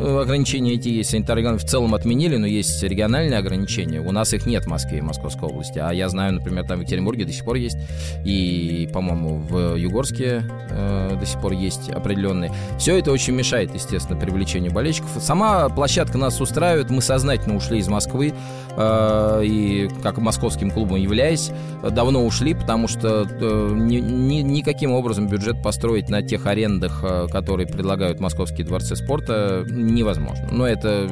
ограничения 0.00 0.74
эти 0.74 0.88
есть. 0.88 1.10
Санитарные 1.10 1.58
в 1.58 1.64
целом 1.64 1.94
отменили, 1.94 2.36
но 2.36 2.46
есть 2.46 2.82
региональные 2.82 3.38
ограничения. 3.38 4.00
У 4.00 4.12
нас 4.12 4.32
их 4.32 4.46
нет 4.46 4.64
в 4.64 4.68
Москве 4.68 4.98
и 4.98 5.00
Московской 5.00 5.48
области. 5.48 5.78
А 5.78 5.92
я 5.92 6.08
знаю, 6.08 6.34
например, 6.34 6.66
там 6.66 6.78
в 6.78 6.80
Екатеринбурге 6.82 7.24
до 7.24 7.32
сих 7.32 7.44
пор 7.44 7.56
есть. 7.56 7.76
И, 8.24 8.88
по-моему, 8.92 9.38
в 9.38 9.76
Югорске 9.76 10.44
э, 10.70 11.16
до 11.18 11.26
сих 11.26 11.40
пор 11.40 11.52
есть 11.52 11.90
определенные. 11.90 12.52
Все 12.78 12.98
это 12.98 13.12
очень 13.12 13.34
мешает, 13.34 13.74
естественно, 13.74 14.18
привлечению 14.18 14.72
болельщиков. 14.72 15.10
Сама 15.20 15.68
площадка 15.68 16.18
нас 16.18 16.40
устраивает. 16.40 16.90
Мы 16.90 17.02
сознательно 17.02 17.56
ушли 17.56 17.78
из 17.78 17.88
Москвы. 17.88 18.32
Э, 18.76 19.42
и, 19.44 19.88
как 20.02 20.18
московским 20.18 20.70
клубом 20.70 20.96
являясь, 20.96 21.50
давно 21.82 22.24
ушли, 22.24 22.54
потому 22.54 22.88
что 22.88 23.26
э, 23.28 23.72
ни, 23.74 23.96
ни, 23.96 24.40
никаким 24.40 24.92
образом 24.92 25.28
бюджет 25.28 25.62
построить 25.62 26.08
на 26.08 26.22
тех 26.22 26.46
арендах, 26.46 27.00
э, 27.02 27.26
которые 27.30 27.66
предлагают 27.66 28.20
московские 28.20 28.66
дворцы 28.66 28.96
спорта, 28.96 29.64
невозможно. 29.90 30.48
Но 30.50 30.66
это 30.66 31.08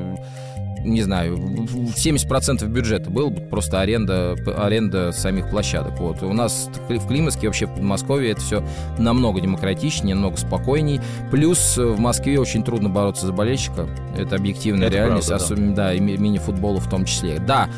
не 0.85 1.03
знаю, 1.03 1.37
70% 1.37 2.67
бюджета 2.67 3.11
был 3.11 3.31
просто 3.31 3.81
аренда, 3.81 4.37
аренда 4.57 5.13
самих 5.13 5.51
площадок. 5.51 5.99
Вот. 5.99 6.23
У 6.23 6.33
нас 6.33 6.71
в 6.89 7.07
Климовске, 7.07 7.47
вообще 7.49 7.67
в 7.67 7.75
Подмосковье 7.75 8.33
это 8.33 8.41
все 8.41 8.65
намного 8.99 9.41
демократичнее, 9.41 10.15
намного 10.15 10.37
спокойней. 10.37 11.01
Плюс 11.31 11.77
в 11.77 11.99
Москве 11.99 12.39
очень 12.39 12.65
трудно 12.65 12.89
бороться 12.89 13.27
за 13.27 13.33
болельщика. 13.33 13.89
Это 14.17 14.37
объективная 14.37 14.89
это 14.89 14.97
реальность, 14.97 15.29
правда, 15.29 15.45
особенно, 15.45 15.75
да, 15.75 15.87
да 15.89 15.95
и 15.95 16.01
мини-футболу 16.01 16.79
в 16.79 16.89
том 16.89 17.05
числе. 17.05 17.39
Да, 17.39 17.69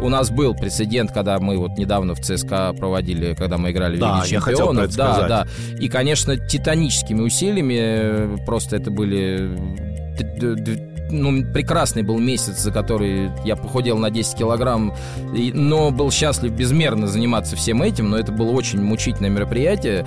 у 0.00 0.08
нас 0.08 0.30
был 0.30 0.54
прецедент, 0.54 1.12
когда 1.12 1.38
мы 1.38 1.58
вот 1.58 1.72
недавно 1.72 2.14
в 2.14 2.20
ЦСКА 2.20 2.72
проводили, 2.72 3.34
когда 3.34 3.58
мы 3.58 3.72
играли 3.72 3.98
да, 3.98 4.20
в 4.20 4.24
Лиге 4.24 4.36
Чемпионов. 4.36 4.94
да, 4.94 5.28
да. 5.28 5.46
И, 5.80 5.88
конечно, 5.88 6.36
титаническими 6.36 7.20
усилиями 7.20 8.44
просто 8.44 8.76
это 8.76 8.90
были 8.90 9.50
ну, 11.10 11.44
прекрасный 11.52 12.02
был 12.02 12.18
месяц, 12.18 12.58
за 12.58 12.70
который 12.70 13.30
я 13.44 13.56
похудел 13.56 13.98
на 13.98 14.10
10 14.10 14.38
килограмм, 14.38 14.94
и, 15.34 15.52
но 15.52 15.90
был 15.90 16.10
счастлив 16.10 16.52
безмерно 16.52 17.06
заниматься 17.06 17.56
всем 17.56 17.82
этим, 17.82 18.10
но 18.10 18.18
это 18.18 18.32
было 18.32 18.50
очень 18.50 18.82
мучительное 18.82 19.30
мероприятие 19.30 20.06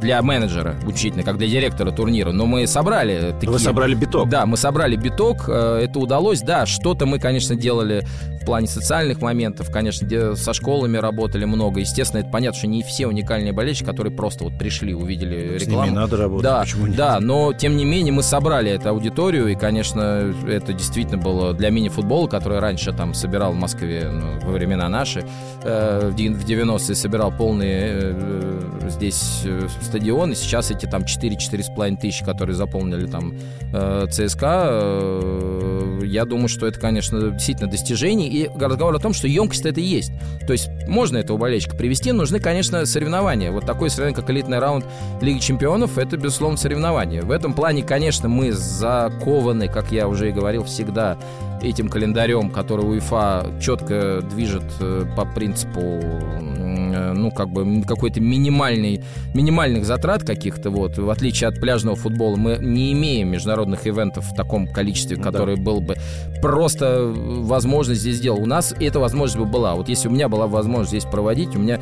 для 0.00 0.20
менеджера 0.20 0.74
учительно, 0.84 1.22
как 1.22 1.38
для 1.38 1.46
директора 1.46 1.92
турнира. 1.92 2.32
Но 2.32 2.44
мы 2.46 2.66
собрали 2.66 3.32
такие... 3.34 3.52
Вы 3.52 3.58
собрали 3.60 3.94
биток. 3.94 4.28
Да, 4.28 4.46
мы 4.46 4.56
собрали 4.56 4.96
биток, 4.96 5.44
э, 5.48 5.84
это 5.84 5.98
удалось. 6.00 6.40
Да, 6.40 6.66
что-то 6.66 7.06
мы, 7.06 7.20
конечно, 7.20 7.54
делали 7.54 8.04
в 8.42 8.44
плане 8.44 8.66
социальных 8.66 9.20
моментов, 9.20 9.70
конечно, 9.70 10.36
со 10.36 10.52
школами 10.52 10.96
работали 10.98 11.44
много. 11.44 11.80
Естественно, 11.80 12.20
это 12.20 12.30
понятно, 12.30 12.58
что 12.58 12.66
не 12.66 12.82
все 12.82 13.06
уникальные 13.06 13.52
болельщики, 13.52 13.86
которые 13.86 14.12
просто 14.12 14.44
вот 14.44 14.58
пришли, 14.58 14.94
увидели 14.94 15.58
рекламу. 15.58 15.82
С 15.82 15.86
ними 15.86 15.94
надо 15.94 16.16
работать, 16.16 16.42
да, 16.42 16.60
почему 16.60 16.86
нет? 16.88 16.96
Да, 16.96 17.20
но 17.20 17.52
тем 17.52 17.76
не 17.76 17.84
менее 17.84 18.12
мы 18.12 18.22
собрали 18.22 18.70
эту 18.70 18.90
аудиторию, 18.90 19.48
и, 19.48 19.54
конечно, 19.54 20.34
это 20.46 20.72
действительно 20.72 21.18
было 21.18 21.54
для 21.54 21.70
мини-футбола, 21.70 22.26
который 22.26 22.58
раньше 22.58 22.92
там 22.92 23.14
собирал 23.14 23.52
в 23.52 23.56
Москве 23.56 24.10
ну, 24.10 24.40
во 24.40 24.52
времена 24.52 24.88
наши, 24.88 25.24
э, 25.62 26.10
в 26.12 26.16
90-е 26.16 26.94
собирал 26.94 27.32
полные 27.32 27.90
э, 27.94 28.88
здесь 28.88 29.44
стадион, 29.82 30.32
и 30.32 30.34
сейчас 30.34 30.70
эти 30.70 30.86
там 30.86 31.02
4-4,5 31.02 31.96
тысячи, 32.00 32.24
которые 32.24 32.56
заполнили 32.56 33.06
там 33.06 33.34
э, 33.72 34.06
ЦСКА, 34.10 34.68
э, 34.70 36.00
я 36.04 36.24
думаю, 36.24 36.48
что 36.48 36.66
это, 36.66 36.80
конечно, 36.80 37.30
действительно 37.30 37.70
достижение, 37.70 38.28
и 38.32 38.48
разговор 38.48 38.94
о 38.94 38.98
том, 38.98 39.12
что 39.12 39.28
емкость 39.28 39.66
это 39.66 39.80
и 39.80 39.84
есть. 39.84 40.12
То 40.46 40.52
есть 40.52 40.68
можно 40.88 41.18
этого 41.18 41.36
болельщика 41.36 41.76
привести, 41.76 42.12
нужны, 42.12 42.40
конечно, 42.40 42.84
соревнования. 42.86 43.52
Вот 43.52 43.66
такое 43.66 43.90
соревнование, 43.90 44.20
как 44.20 44.30
элитный 44.30 44.58
раунд 44.58 44.86
Лиги 45.20 45.38
Чемпионов, 45.38 45.98
это, 45.98 46.16
безусловно, 46.16 46.56
соревнование. 46.56 47.22
В 47.22 47.30
этом 47.30 47.54
плане, 47.54 47.82
конечно, 47.82 48.28
мы 48.28 48.52
закованы, 48.52 49.68
как 49.68 49.92
я 49.92 50.08
уже 50.08 50.30
и 50.30 50.32
говорил, 50.32 50.64
всегда 50.64 51.18
этим 51.62 51.88
календарем, 51.88 52.50
который 52.50 52.82
УЕФА 52.82 53.58
четко 53.60 54.20
движет 54.22 54.64
э, 54.80 55.04
по 55.16 55.24
принципу, 55.24 55.80
э, 55.80 57.12
ну, 57.12 57.30
как 57.30 57.50
бы 57.50 57.82
какой-то 57.82 58.20
минимальный, 58.20 59.02
минимальных 59.34 59.84
затрат 59.84 60.24
каких-то, 60.24 60.70
вот, 60.70 60.98
в 60.98 61.08
отличие 61.10 61.48
от 61.48 61.60
пляжного 61.60 61.96
футбола, 61.96 62.36
мы 62.36 62.58
не 62.60 62.92
имеем 62.92 63.28
международных 63.28 63.86
ивентов 63.86 64.24
в 64.26 64.34
таком 64.34 64.66
количестве, 64.66 65.16
ну, 65.16 65.22
который 65.22 65.56
да. 65.56 65.62
был 65.62 65.80
бы 65.80 65.96
просто 66.40 67.12
возможность 67.14 68.00
здесь 68.00 68.16
сделать. 68.16 68.42
У 68.42 68.46
нас 68.46 68.74
эта 68.78 68.98
возможность 68.98 69.38
бы 69.38 69.46
была. 69.46 69.74
Вот 69.74 69.88
если 69.88 70.08
у 70.08 70.10
меня 70.10 70.28
была 70.28 70.46
возможность 70.46 70.90
здесь 70.90 71.04
проводить, 71.04 71.54
у 71.54 71.58
меня 71.58 71.80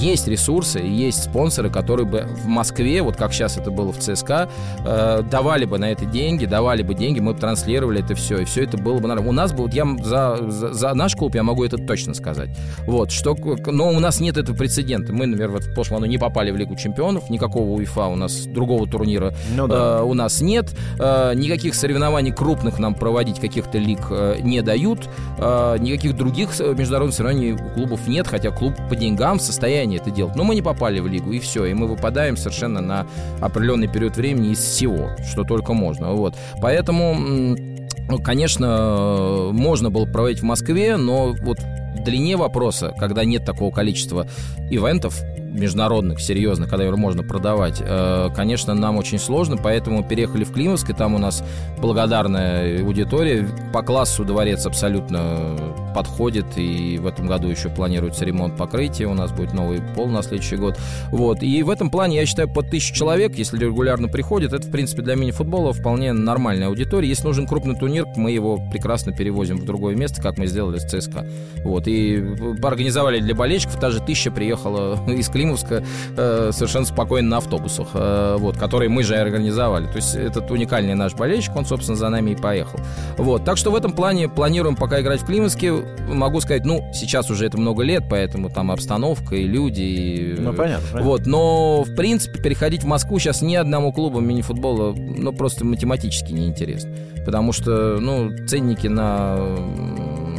есть 0.00 0.28
ресурсы, 0.28 0.78
есть 0.80 1.24
спонсоры, 1.24 1.70
которые 1.70 2.06
бы 2.06 2.26
в 2.42 2.46
Москве, 2.46 3.02
вот 3.02 3.16
как 3.16 3.32
сейчас 3.32 3.56
это 3.56 3.70
было 3.70 3.92
в 3.92 3.98
ЦСКА, 3.98 4.48
э, 4.84 5.22
давали 5.30 5.64
бы 5.64 5.78
на 5.78 5.90
это 5.90 6.04
деньги, 6.04 6.44
давали 6.44 6.82
бы 6.82 6.94
деньги, 6.94 7.20
мы 7.20 7.32
бы 7.32 7.40
транслировали 7.40 8.02
это 8.02 8.14
все, 8.14 8.38
и 8.38 8.44
все 8.44 8.64
это 8.64 8.76
было 8.76 8.98
бы 8.98 9.08
нормально. 9.14 9.30
У 9.30 9.32
нас 9.32 9.52
бы, 9.52 9.64
вот 9.64 9.74
я 9.74 9.86
за, 10.02 10.38
за, 10.50 10.72
за 10.72 10.94
наш 10.94 11.16
клуб 11.16 11.34
я 11.34 11.42
могу 11.42 11.64
это 11.64 11.78
точно 11.78 12.14
сказать. 12.14 12.50
Вот, 12.86 13.10
что, 13.10 13.36
но 13.66 13.90
у 13.90 14.00
нас 14.00 14.20
нет 14.20 14.36
этого 14.36 14.56
прецедента. 14.56 15.12
Мы, 15.12 15.26
например, 15.26 15.50
вот 15.50 15.64
в 15.64 15.74
прошлом 15.74 15.98
году 15.98 16.10
не 16.10 16.18
попали 16.18 16.50
в 16.50 16.56
Лигу 16.56 16.76
чемпионов, 16.76 17.30
никакого 17.30 17.70
УЕФА 17.70 18.06
у 18.06 18.16
нас, 18.16 18.46
другого 18.46 18.86
турнира 18.86 19.34
ну, 19.54 19.66
да. 19.66 19.98
э, 19.98 20.02
у 20.02 20.14
нас 20.14 20.40
нет, 20.40 20.74
э, 20.98 21.32
никаких 21.34 21.74
соревнований 21.74 22.32
крупных 22.32 22.78
нам 22.78 22.94
проводить, 22.94 23.40
каких-то 23.40 23.78
лиг 23.78 24.00
э, 24.10 24.38
не 24.40 24.62
дают, 24.62 25.08
э, 25.38 25.76
никаких 25.80 26.16
других 26.16 26.58
международных 26.58 27.14
соревнований 27.14 27.56
клубов 27.74 28.06
нет, 28.06 28.26
хотя 28.26 28.50
клуб 28.50 28.74
по 28.88 28.96
деньгам 28.96 29.38
в 29.38 29.42
состоянии 29.42 29.98
это 29.98 30.10
делать. 30.10 30.36
Но 30.36 30.44
мы 30.44 30.54
не 30.54 30.62
попали 30.62 31.00
в 31.00 31.06
лигу, 31.06 31.32
и 31.32 31.38
все, 31.38 31.64
и 31.66 31.74
мы 31.74 31.86
выпадаем 31.86 32.36
совершенно 32.36 32.80
на 32.80 33.06
определенный 33.40 33.88
период 33.88 34.16
времени 34.16 34.52
из 34.52 34.58
всего, 34.58 35.10
что 35.30 35.44
только 35.44 35.72
можно. 35.72 36.12
Вот. 36.12 36.34
Поэтому 36.60 37.73
ну, 38.08 38.18
конечно, 38.18 39.50
можно 39.52 39.90
было 39.90 40.04
проводить 40.06 40.40
в 40.40 40.44
Москве, 40.44 40.96
но 40.96 41.34
вот 41.42 41.58
в 41.60 42.02
длине 42.04 42.36
вопроса, 42.36 42.92
когда 42.98 43.24
нет 43.24 43.44
такого 43.44 43.72
количества 43.72 44.26
ивентов, 44.70 45.22
международных, 45.54 46.20
серьезных, 46.20 46.68
когда 46.68 46.84
его 46.84 46.96
можно 46.96 47.22
продавать, 47.22 47.80
э, 47.80 48.28
конечно, 48.34 48.74
нам 48.74 48.98
очень 48.98 49.18
сложно, 49.18 49.56
поэтому 49.56 50.02
переехали 50.02 50.44
в 50.44 50.52
Климовск, 50.52 50.90
и 50.90 50.92
там 50.92 51.14
у 51.14 51.18
нас 51.18 51.42
благодарная 51.80 52.82
аудитория. 52.82 53.46
По 53.72 53.82
классу 53.82 54.24
дворец 54.24 54.66
абсолютно 54.66 55.56
подходит, 55.94 56.46
и 56.56 56.98
в 56.98 57.06
этом 57.06 57.26
году 57.26 57.48
еще 57.48 57.68
планируется 57.68 58.24
ремонт 58.24 58.56
покрытия, 58.56 59.06
у 59.06 59.14
нас 59.14 59.32
будет 59.32 59.54
новый 59.54 59.80
пол 59.94 60.08
на 60.08 60.22
следующий 60.22 60.56
год. 60.56 60.78
Вот. 61.10 61.42
И 61.42 61.62
в 61.62 61.70
этом 61.70 61.90
плане, 61.90 62.16
я 62.16 62.26
считаю, 62.26 62.52
под 62.52 62.70
тысячу 62.70 62.94
человек, 62.94 63.36
если 63.36 63.58
регулярно 63.58 64.08
приходит, 64.08 64.52
это, 64.52 64.66
в 64.66 64.70
принципе, 64.70 65.02
для 65.02 65.14
мини-футбола 65.14 65.72
вполне 65.72 66.12
нормальная 66.12 66.66
аудитория. 66.66 67.08
Если 67.08 67.24
нужен 67.24 67.46
крупный 67.46 67.76
турнир, 67.76 68.06
мы 68.16 68.32
его 68.32 68.58
прекрасно 68.72 69.12
перевозим 69.12 69.58
в 69.58 69.64
другое 69.64 69.94
место, 69.94 70.20
как 70.20 70.36
мы 70.36 70.46
сделали 70.46 70.78
с 70.78 70.84
ЦСКА. 70.84 71.26
Вот. 71.62 71.86
И 71.86 72.24
организовали 72.62 73.20
для 73.20 73.34
болельщиков, 73.34 73.78
та 73.78 73.90
же 73.90 74.00
тысяча 74.00 74.32
приехала 74.32 74.98
из 75.08 75.28
Климовска 75.28 75.43
э, 75.52 76.50
совершенно 76.52 76.86
спокойно 76.86 77.28
на 77.28 77.36
автобусах, 77.38 77.88
э, 77.94 78.36
вот, 78.38 78.56
которые 78.56 78.88
мы 78.88 79.02
же 79.02 79.14
организовали. 79.16 79.86
То 79.86 79.96
есть 79.96 80.14
этот 80.14 80.50
уникальный 80.50 80.94
наш 80.94 81.14
болельщик, 81.14 81.54
он, 81.56 81.66
собственно, 81.66 81.96
за 81.96 82.08
нами 82.08 82.32
и 82.32 82.36
поехал. 82.36 82.80
Вот. 83.18 83.44
Так 83.44 83.56
что 83.56 83.70
в 83.70 83.76
этом 83.76 83.92
плане 83.92 84.28
планируем 84.28 84.76
пока 84.76 85.00
играть 85.00 85.22
в 85.22 85.26
Климовске. 85.26 85.72
Могу 86.08 86.40
сказать, 86.40 86.64
ну, 86.64 86.90
сейчас 86.92 87.30
уже 87.30 87.46
это 87.46 87.58
много 87.58 87.82
лет, 87.82 88.04
поэтому 88.08 88.50
там 88.50 88.70
обстановка 88.70 89.36
и 89.36 89.46
люди. 89.46 89.82
И... 89.82 90.34
Ну, 90.38 90.52
понятно, 90.52 90.86
понятно. 90.92 91.02
Вот. 91.02 91.26
Но, 91.26 91.82
в 91.84 91.94
принципе, 91.94 92.40
переходить 92.40 92.82
в 92.82 92.86
Москву 92.86 93.18
сейчас 93.18 93.42
ни 93.42 93.54
одному 93.54 93.92
клубу 93.92 94.20
мини-футбола, 94.20 94.94
ну, 94.94 95.32
просто 95.32 95.64
математически 95.64 96.32
неинтересно. 96.32 96.94
Потому 97.24 97.52
что, 97.52 97.98
ну, 98.00 98.30
ценники 98.46 98.86
на 98.86 99.38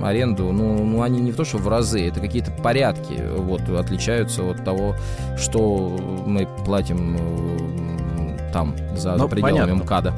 аренду, 0.08 0.52
ну, 0.52 0.84
ну, 0.84 1.02
они 1.02 1.20
не 1.20 1.32
в 1.32 1.36
то, 1.36 1.46
что 1.46 1.58
в 1.58 1.68
разы, 1.68 2.08
это 2.08 2.20
какие-то 2.20 2.52
порядки, 2.52 3.22
вот, 3.38 3.68
отличаются 3.70 4.44
от 4.50 4.64
того, 4.64 4.96
что 5.38 6.24
мы 6.26 6.48
платим 6.66 7.18
э, 7.20 8.52
там, 8.54 8.76
за 8.96 9.16
ну, 9.16 9.28
пределами 9.28 9.60
понятно. 9.60 9.84
МКАДа. 9.84 10.14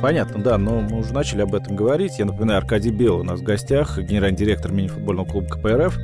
Понятно, 0.00 0.42
да, 0.42 0.58
но 0.58 0.80
мы 0.80 0.98
уже 0.98 1.14
начали 1.14 1.42
об 1.42 1.54
этом 1.54 1.74
говорить. 1.74 2.18
Я 2.18 2.26
напоминаю, 2.26 2.58
Аркадий 2.58 2.90
Бел 2.90 3.20
у 3.20 3.22
нас 3.22 3.40
в 3.40 3.42
гостях, 3.42 3.98
генеральный 3.98 4.36
директор 4.36 4.72
мини-футбольного 4.72 5.26
клуба 5.26 5.48
КПРФ. 5.48 5.98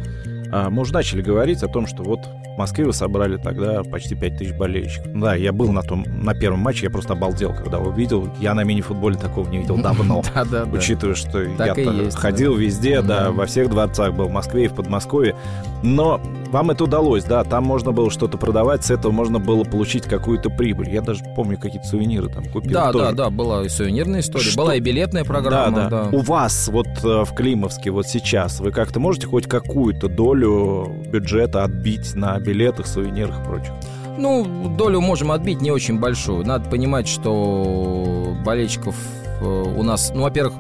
А, 0.53 0.69
мы 0.69 0.83
уже 0.83 0.93
начали 0.93 1.23
говорить 1.23 1.63
о 1.63 1.69
том, 1.69 1.87
что 1.87 2.03
вот 2.03 2.21
в 2.55 2.59
Москве 2.59 2.85
вы 2.85 2.93
собрали 2.93 3.39
тогда 3.39 3.83
почти 3.83 4.15
5 4.15 4.37
тысяч 4.37 4.53
болельщиков. 4.53 5.11
Да, 5.15 5.35
я 5.35 5.53
был 5.53 5.73
на 5.73 5.83
том, 5.83 6.05
на 6.23 6.35
первом 6.35 6.61
матче, 6.61 6.85
я 6.85 6.91
просто 6.91 7.15
обалдел, 7.15 7.55
когда 7.55 7.79
увидел. 7.79 8.29
Я 8.39 8.53
на 8.53 8.63
мини-футболе 8.63 9.17
такого 9.17 9.49
не 9.49 9.59
видел 9.59 9.77
давно. 9.83 10.23
Да, 10.35 10.45
да, 10.45 10.65
Учитывая, 10.71 11.15
что 11.15 11.41
я 11.41 11.75
ходил 12.13 12.55
везде, 12.55 13.01
да, 13.01 13.31
во 13.31 13.47
всех 13.47 13.71
дворцах 13.71 14.15
был 14.15 14.29
в 14.29 14.31
Москве 14.33 14.67
и 14.67 14.69
в 14.69 14.75
Подмосковье. 14.75 15.35
Но 15.83 16.21
вам 16.51 16.71
это 16.71 16.85
удалось, 16.85 17.25
да, 17.25 17.43
там 17.45 17.65
можно 17.65 17.93
было 17.93 18.11
что-то 18.11 18.37
продавать, 18.37 18.85
с 18.85 18.91
этого 18.91 19.11
можно 19.11 19.39
было 19.39 19.65
получить 19.65 20.05
какую-то 20.05 20.51
прибыль. 20.51 20.91
Я 20.91 21.01
даже 21.01 21.25
помню, 21.35 21.59
какие-то 21.59 21.89
сувениры 21.89 22.29
там 22.29 22.45
купил. 22.45 22.73
Да, 22.73 22.93
тоже. 22.93 23.07
да, 23.07 23.13
да, 23.13 23.31
была 23.31 23.65
и 23.65 23.71
сувенирная 23.71 24.21
история, 24.21 24.45
что? 24.45 24.59
была 24.59 24.77
и 24.77 24.81
билетная 24.81 25.25
программа. 25.25 25.77
Да, 25.77 25.89
да. 25.89 26.11
да. 26.11 26.17
У 26.17 26.21
вас 26.21 26.69
вот 26.69 26.89
э, 27.03 27.25
в 27.25 27.35
Климовске 27.35 27.91
вот 27.91 28.07
сейчас 28.07 28.61
вы 28.61 28.71
как-то 28.71 29.01
можете 29.01 29.27
хоть 29.27 29.47
какую-то 29.47 30.09
долю 30.09 30.42
бюджета 30.47 31.65
отбить 31.65 32.15
на 32.15 32.39
билетах, 32.39 32.87
сувенирах 32.87 33.41
и 33.41 33.45
прочих? 33.45 33.73
Ну, 34.19 34.75
долю 34.77 35.01
можем 35.01 35.33
отбить 35.33 35.63
не 35.63 35.71
очень 35.71 35.99
большую. 35.99 36.47
Надо 36.47 36.69
понимать, 36.69 37.09
что 37.09 38.37
болельщиков 38.45 38.95
у 39.43 39.83
нас, 39.83 40.13
ну, 40.15 40.23
во-первых, 40.23 40.55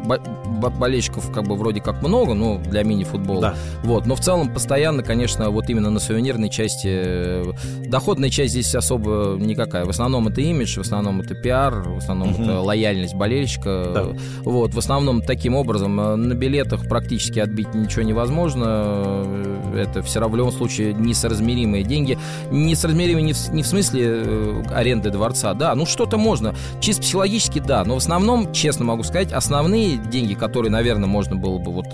болельщиков 0.71 1.31
как 1.33 1.45
бы 1.45 1.57
вроде 1.57 1.81
как 1.81 2.03
много, 2.03 2.35
ну, 2.35 2.59
для 2.59 2.83
мини-футбола. 2.83 3.40
Да. 3.40 3.55
Вот, 3.83 4.07
но 4.07 4.14
в 4.14 4.21
целом 4.21 4.53
постоянно, 4.53 5.03
конечно, 5.03 5.51
вот 5.51 5.68
именно 5.71 5.90
на 5.90 6.01
сувенирной 6.01 6.51
части, 6.51 6.88
э, 6.88 7.53
доходная 7.87 8.31
часть 8.31 8.53
здесь 8.53 8.75
особо 8.75 9.37
никакая. 9.38 9.85
В 9.85 9.90
основном 9.90 10.29
это 10.29 10.40
имидж, 10.40 10.79
в 10.79 10.83
основном 10.83 11.21
это 11.21 11.35
пиар, 11.35 11.83
в 11.83 11.99
основном 11.99 12.33
угу. 12.33 12.42
это 12.42 12.61
лояльность 12.61 13.14
болельщика. 13.14 13.90
Да. 13.95 14.07
Вот, 14.42 14.75
в 14.75 14.79
основном 14.79 15.23
таким 15.23 15.55
образом 15.55 16.01
э, 16.01 16.16
на 16.16 16.35
билетах 16.35 16.88
практически 16.88 17.38
отбить 17.38 17.75
ничего 17.75 18.03
невозможно. 18.03 19.27
Это 19.75 20.03
все 20.03 20.21
равно 20.21 20.33
в 20.33 20.37
любом 20.38 20.53
случае 20.53 20.95
несоразмеримые 20.95 21.85
деньги. 21.85 22.18
Несоразмеримые 22.51 23.25
не 23.25 23.33
в, 23.33 23.53
не 23.53 23.62
в 23.62 23.66
смысле 23.66 24.03
э, 24.05 24.62
аренды 24.73 25.11
дворца, 25.11 25.55
да, 25.55 25.75
ну 25.75 25.87
что-то 25.87 26.16
можно. 26.16 26.55
Чисто 26.81 27.03
психологически, 27.03 27.59
да, 27.59 27.85
но 27.85 27.95
в 27.95 27.99
основном, 27.99 28.53
честно 28.53 28.72
могу 28.81 29.03
сказать, 29.03 29.33
основные 29.33 29.97
деньги, 29.97 30.35
которые 30.35 30.71
наверное, 30.71 31.09
можно 31.09 31.37
было 31.37 31.59
бы 31.59 31.73
вот 31.73 31.87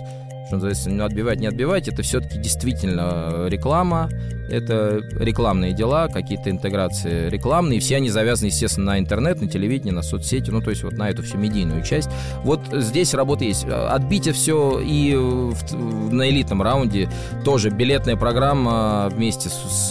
что 0.49 0.57
называется, 0.57 0.89
ну, 0.89 1.05
отбивать, 1.05 1.41
не 1.41 1.47
отбивать, 1.47 1.89
это 1.89 2.03
все-таки 2.03 2.39
действительно 2.39 3.47
реклама, 3.49 4.09
это 4.49 5.03
рекламные 5.21 5.75
дела, 5.75 6.09
какие-то 6.09 6.51
интеграции 6.51 7.29
рекламные, 7.29 7.81
все 7.81 7.97
они 7.97 8.09
завязаны, 8.09 8.47
естественно, 8.47 8.93
на 8.93 8.99
интернет, 8.99 9.43
на 9.43 9.49
телевидение, 9.49 9.93
на 9.93 10.01
соцсети, 10.01 10.51
ну, 10.51 10.63
то 10.63 10.71
есть 10.71 10.85
вот 10.85 10.95
на 10.95 11.11
эту 11.11 11.23
всю 11.23 11.37
медийную 11.37 11.83
часть. 11.85 12.09
Вот 12.45 12.61
здесь 12.73 13.13
работа 13.13 13.45
есть. 13.45 13.67
Отбить 13.69 14.27
все 14.35 14.81
и 14.81 15.15
в, 15.15 16.13
на 16.13 16.31
элитном 16.31 16.63
раунде 16.63 17.11
тоже 17.45 17.69
билетная 17.69 18.17
программа 18.17 19.09
вместе 19.11 19.51
с, 19.51 19.91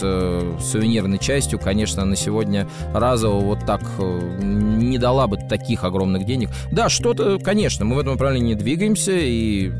сувенирной 0.60 1.18
частью, 1.18 1.60
конечно, 1.60 2.04
на 2.04 2.16
сегодня 2.16 2.66
разово 2.92 3.44
вот 3.44 3.64
так 3.64 3.82
э, 3.98 4.20
не 4.40 4.98
дала 4.98 5.28
бы 5.28 5.36
таких 5.36 5.84
огромных 5.84 6.24
денег. 6.24 6.50
Да, 6.72 6.88
что-то, 6.88 7.38
конечно, 7.38 7.84
мы 7.84 7.94
в 7.94 7.98
этом 8.00 8.14
направлении 8.14 8.54
двигаемся, 8.54 9.12
и 9.14 9.70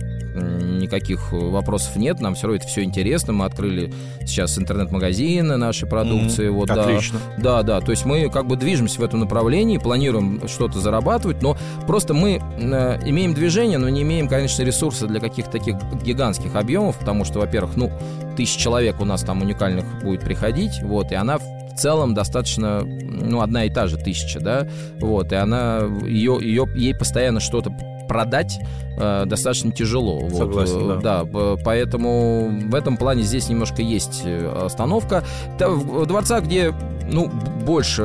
никаких 0.78 1.32
вопросов 1.32 1.96
нет, 1.96 2.20
нам 2.20 2.34
все 2.34 2.46
равно 2.46 2.56
это 2.56 2.66
все 2.66 2.82
интересно. 2.82 3.32
Мы 3.32 3.44
открыли 3.44 3.92
сейчас 4.20 4.58
интернет-магазины 4.58 5.56
нашей 5.56 5.88
продукции. 5.88 6.48
Mm-hmm. 6.48 6.52
Вот, 6.52 6.70
Отлично. 6.70 7.18
Да, 7.38 7.62
да, 7.62 7.80
то 7.80 7.90
есть 7.90 8.04
мы 8.04 8.28
как 8.30 8.46
бы 8.46 8.56
движемся 8.56 9.00
в 9.00 9.04
этом 9.04 9.20
направлении, 9.20 9.78
планируем 9.78 10.46
что-то 10.48 10.78
зарабатывать, 10.80 11.42
но 11.42 11.56
просто 11.86 12.14
мы 12.14 12.40
э, 12.40 12.98
имеем 13.06 13.34
движение, 13.34 13.78
но 13.78 13.88
не 13.88 14.02
имеем, 14.02 14.28
конечно, 14.28 14.62
ресурса 14.62 15.06
для 15.06 15.20
каких-то 15.20 15.52
таких 15.52 15.76
гигантских 16.02 16.54
объемов, 16.54 16.98
потому 16.98 17.24
что, 17.24 17.40
во-первых, 17.40 17.76
ну, 17.76 17.90
тысяч 18.36 18.56
человек 18.56 19.00
у 19.00 19.04
нас 19.04 19.22
там 19.22 19.42
уникальных 19.42 20.02
будет 20.02 20.20
приходить, 20.20 20.80
вот, 20.82 21.12
и 21.12 21.14
она 21.14 21.38
в 21.38 21.42
целом 21.76 22.14
достаточно, 22.14 22.82
ну, 22.82 23.40
одна 23.40 23.64
и 23.64 23.70
та 23.70 23.86
же 23.86 23.96
тысяча, 23.96 24.40
да, 24.40 24.68
вот, 25.00 25.32
и 25.32 25.36
она, 25.36 25.80
ее, 26.04 26.38
ее, 26.40 26.66
ей 26.74 26.94
постоянно 26.94 27.40
что-то 27.40 27.72
продать 28.08 28.58
э, 28.96 29.24
достаточно 29.26 29.70
тяжело. 29.70 30.28
Согласен, 30.30 30.80
вот, 30.80 31.00
да. 31.00 31.24
да. 31.24 31.56
Поэтому 31.64 32.50
в 32.68 32.74
этом 32.74 32.96
плане 32.96 33.22
здесь 33.22 33.48
немножко 33.48 33.82
есть 33.82 34.22
э, 34.24 34.64
остановка. 34.64 35.22
В 35.58 36.06
дворцах, 36.06 36.44
где 36.44 36.74
ну, 37.10 37.30
больше 37.64 38.02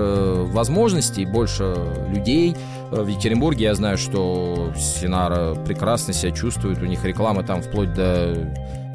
возможностей, 0.48 1.26
больше 1.26 1.76
людей. 2.10 2.56
Э, 2.92 3.02
в 3.02 3.08
Екатеринбурге 3.08 3.66
я 3.66 3.76
знаю, 3.76 3.98
что 3.98 4.72
Синара 4.78 5.56
прекрасно 5.56 6.13
себя 6.13 6.32
чувствует, 6.32 6.82
у 6.82 6.86
них 6.86 7.04
реклама 7.04 7.44
там 7.44 7.62
вплоть 7.62 7.94
до 7.94 8.36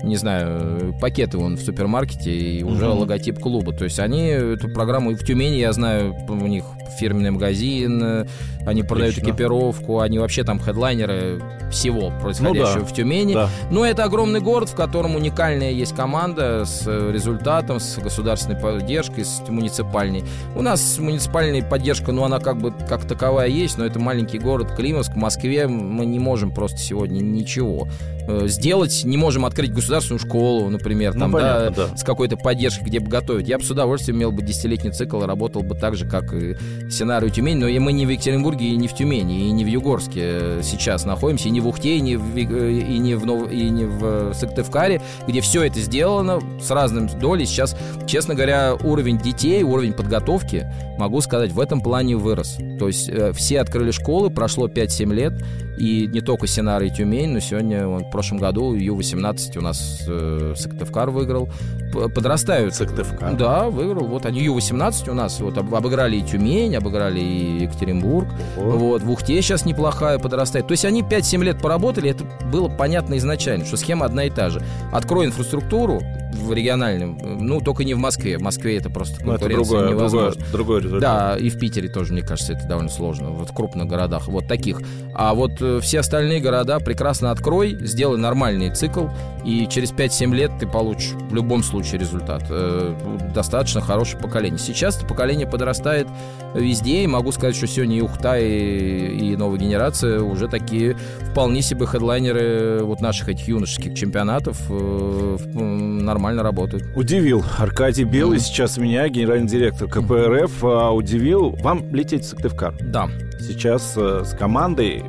не 0.03 0.17
знаю, 0.17 0.95
пакеты 1.01 1.39
вон 1.39 1.57
в 1.57 1.61
супермаркете 1.61 2.31
и 2.31 2.63
уже 2.63 2.85
mm-hmm. 2.85 2.99
логотип 2.99 3.39
клуба. 3.41 3.73
То 3.73 3.85
есть 3.85 3.99
они 3.99 4.27
эту 4.29 4.69
программу 4.69 5.11
в 5.11 5.25
Тюмени, 5.25 5.57
я 5.57 5.73
знаю, 5.73 6.15
у 6.29 6.47
них 6.47 6.65
фирменный 6.99 7.31
магазин, 7.31 8.27
они 8.67 8.83
продают 8.83 9.13
Отлично. 9.13 9.31
экипировку, 9.31 10.01
они 10.01 10.19
вообще 10.19 10.45
там 10.45 10.59
хедлайнеры 10.61 11.41
всего 11.71 12.13
происходящего 12.21 12.81
ну, 12.81 12.81
да. 12.81 12.87
в 12.87 12.93
Тюмени. 12.93 13.35
Да. 13.35 13.49
Но 13.71 13.85
это 13.85 14.05
огромный 14.05 14.41
город, 14.41 14.69
в 14.69 14.75
котором 14.75 15.17
уникальная 15.17 15.71
есть 15.71 15.95
команда 15.95 16.65
с 16.65 16.87
результатом, 16.87 17.81
с 17.81 17.99
государственной 17.99 18.59
поддержкой, 18.61 19.25
с 19.25 19.43
муниципальной. 19.49 20.25
У 20.55 20.63
нас 20.63 20.99
муниципальная 20.99 21.63
поддержка, 21.63 22.13
ну 22.13 22.25
она 22.25 22.41
как 22.41 22.59
бы 22.59 22.73
как 22.89 23.07
таковая 23.07 23.49
есть, 23.49 23.79
но 23.79 23.85
это 23.85 23.99
маленький 23.99 24.39
город 24.39 24.73
Климовск. 24.77 25.13
В 25.13 25.17
Москве 25.17 25.67
мы 25.67 26.07
не 26.07 26.19
можем 26.19 26.53
просто 26.53 26.79
сегодня 26.79 27.21
ничего 27.21 27.89
э, 27.89 28.18
сделать, 28.47 29.03
не 29.05 29.17
можем 29.17 29.45
открыть 29.45 29.73
государственную 29.73 30.21
школу, 30.21 30.69
например, 30.69 31.15
ну, 31.15 31.21
там, 31.21 31.33
понятно, 31.33 31.71
да, 31.71 31.87
да. 31.89 31.97
с 31.97 32.03
какой-то 32.05 32.37
поддержкой, 32.37 32.85
где 32.85 33.01
бы 33.01 33.09
готовить. 33.09 33.49
Я 33.49 33.59
бы 33.59 33.65
с 33.65 33.71
удовольствием 33.71 34.19
имел 34.19 34.33
бы 34.33 34.43
десятилетний 34.43 34.93
цикл 34.93 35.23
и 35.23 35.27
работал 35.27 35.63
бы 35.63 35.75
так 35.75 35.97
же, 35.97 36.07
как 36.07 36.33
и 36.33 36.57
сценарий 36.91 37.31
Тюмень, 37.31 37.59
но 37.59 37.69
и 37.69 37.79
мы 37.79 37.93
не 37.93 38.07
в 38.07 38.11
Екатеринбурге, 38.11 38.67
и 38.67 38.77
не 38.77 38.89
в 38.89 38.95
Тюмени, 38.95 39.49
и 39.49 39.51
не 39.51 39.65
в 39.65 39.69
Югорске 39.69 40.63
сейчас 40.63 41.05
находимся, 41.05 41.49
и 41.49 41.51
не 41.51 41.61
в 41.61 41.69
Ухте, 41.69 41.97
и 41.97 42.01
не 42.01 42.17
в, 42.17 42.37
и 42.37 42.99
не 42.99 43.15
в, 43.15 43.27
Нов... 43.27 43.51
и 43.51 43.69
не 43.71 43.85
в 43.85 44.35
Сыктывкаре, 44.35 45.01
где 45.27 45.41
все 45.41 45.63
это 45.65 45.81
сделано 45.81 46.41
с 46.61 46.71
разным 46.71 47.09
долей. 47.19 47.47
Сейчас, 47.47 47.77
честно 48.07 48.35
говоря, 48.35 48.75
уровень 48.75 49.19
детей, 49.19 49.63
уровень 49.63 49.93
подготовки 49.93 50.71
могу 50.99 51.21
сказать, 51.21 51.53
в 51.53 51.61
этом 51.61 51.81
плане 51.81 52.17
вырос. 52.17 52.59
То 52.79 52.89
есть 52.89 53.09
э, 53.09 53.33
все 53.33 53.61
открыли 53.61 53.91
школы, 53.91 54.31
прошло 54.31 54.69
5-7 54.69 55.15
лет, 55.15 55.33
и 55.79 56.07
не 56.09 56.21
только 56.21 56.47
Синара 56.47 56.85
и 56.85 56.91
Тюмень, 56.91 57.31
но 57.31 57.41
сегодня, 57.41 57.87
вот, 57.87 58.03
в 58.03 58.11
прошлом 58.11 58.39
году 58.39 58.75
Ю-18 58.75 59.59
у 59.59 59.61
нас 59.61 60.03
э, 60.09 60.55
Сыктывкар 60.57 61.11
выиграл. 61.11 61.49
Подрастают. 61.93 62.75
Сыктывкар? 62.75 63.35
Да, 63.37 63.71
выиграл. 63.71 64.07
Вот 64.07 64.27
они 64.27 64.41
Ю-18 64.43 65.11
у 65.11 65.15
нас 65.15 65.41
вот 65.41 65.57
обыграли 65.57 66.17
и 66.17 66.23
Тюмень, 66.23 66.77
обыграли 66.77 67.21
и 67.21 67.63
Екатеринбург. 67.63 68.29
О. 68.57 68.61
Вот, 68.61 69.03
в 69.03 69.11
Ухте 69.11 69.41
сейчас 69.41 69.65
неплохая 69.65 70.19
подрастает. 70.19 70.67
То 70.67 70.73
есть 70.73 70.85
они 70.85 71.03
5-7 71.03 71.45
лет 71.45 71.63
поработали, 71.63 72.11
это 72.11 72.25
было 72.53 72.69
понятно 72.69 73.17
изначально, 73.19 73.65
что 73.65 73.77
схема 73.77 74.07
одна 74.07 74.25
и 74.25 74.31
та 74.31 74.51
же. 74.51 74.63
Открой 74.93 75.27
инфраструктуру, 75.27 76.03
в 76.33 76.53
региональном, 76.53 77.19
ну, 77.23 77.61
только 77.61 77.85
не 77.85 77.95
в 77.95 77.99
Москве. 77.99 78.39
В 78.39 78.43
Москве 78.43 78.77
это 78.77 78.91
просто 78.91 79.25
ну, 79.25 79.33
это 79.33 79.49
другое, 79.49 79.91
невозможно. 79.91 80.43
Другое, 80.53 80.81
другой 80.81 80.81
результат. 80.89 81.01
Да, 81.01 81.37
и 81.37 81.49
в 81.51 81.59
Питере 81.59 81.89
тоже, 81.89 82.13
мне 82.13 82.23
кажется, 82.23 82.55
это 82.55 82.67
довольно 82.67 82.91
сложно. 82.91 83.31
Вот 83.31 83.51
в 83.51 83.55
крупных 83.55 83.87
городах, 83.87 84.29
вот 84.29 84.49
таких. 84.49 84.81
А 85.15 85.35
вот 85.35 85.61
э, 85.61 85.81
все 85.81 86.01
остальные 86.01 86.41
города 86.41 86.81
прекрасно 86.81 87.31
открой, 87.31 87.77
сделай 87.81 88.19
нормальный 88.19 88.75
цикл, 88.75 89.07
и 89.45 89.67
через 89.69 89.93
5-7 89.93 90.35
лет 90.35 90.51
ты 90.59 90.67
получишь 90.67 91.13
в 91.31 91.35
любом 91.35 91.63
случае 91.63 92.01
результат. 92.01 92.45
Э, 92.51 92.95
достаточно 93.35 93.81
хорошее 93.81 94.21
поколение. 94.21 94.59
Сейчас 94.59 94.97
это 94.97 95.07
поколение 95.07 95.47
подрастает 95.47 96.09
везде, 96.55 97.05
и 97.05 97.07
могу 97.07 97.33
сказать, 97.33 97.57
что 97.57 97.67
сегодня 97.67 97.99
и 97.99 98.01
Ухта, 98.01 98.39
и, 98.39 99.33
и 99.33 99.37
новая 99.37 99.59
генерация 99.59 100.21
уже 100.21 100.49
такие 100.49 100.97
вполне 101.31 101.63
себе 101.63 101.87
хедлайнеры 101.87 102.81
вот 102.83 103.01
наших 103.01 103.29
этих 103.29 103.49
юношеских 103.49 103.95
чемпионатов 103.95 104.59
э, 104.69 105.37
нормально 105.55 106.43
работают. 106.43 106.85
Удивил 106.97 107.45
Аркадий 107.59 108.05
Белый, 108.05 108.39
mm-hmm. 108.39 108.43
сейчас 108.43 108.79
меня, 108.79 109.09
генеральный 109.09 109.49
директор 109.49 109.89
КПРФ, 109.89 110.65
а, 110.65 110.78
удивил. 110.91 111.57
Вам 111.61 111.95
лететь 111.95 112.25
в 112.25 112.29
Сыктывкар? 112.29 112.75
Да. 112.81 113.09
Сейчас 113.41 113.95
э, 113.97 114.23
с 114.25 114.37
командой 114.37 115.05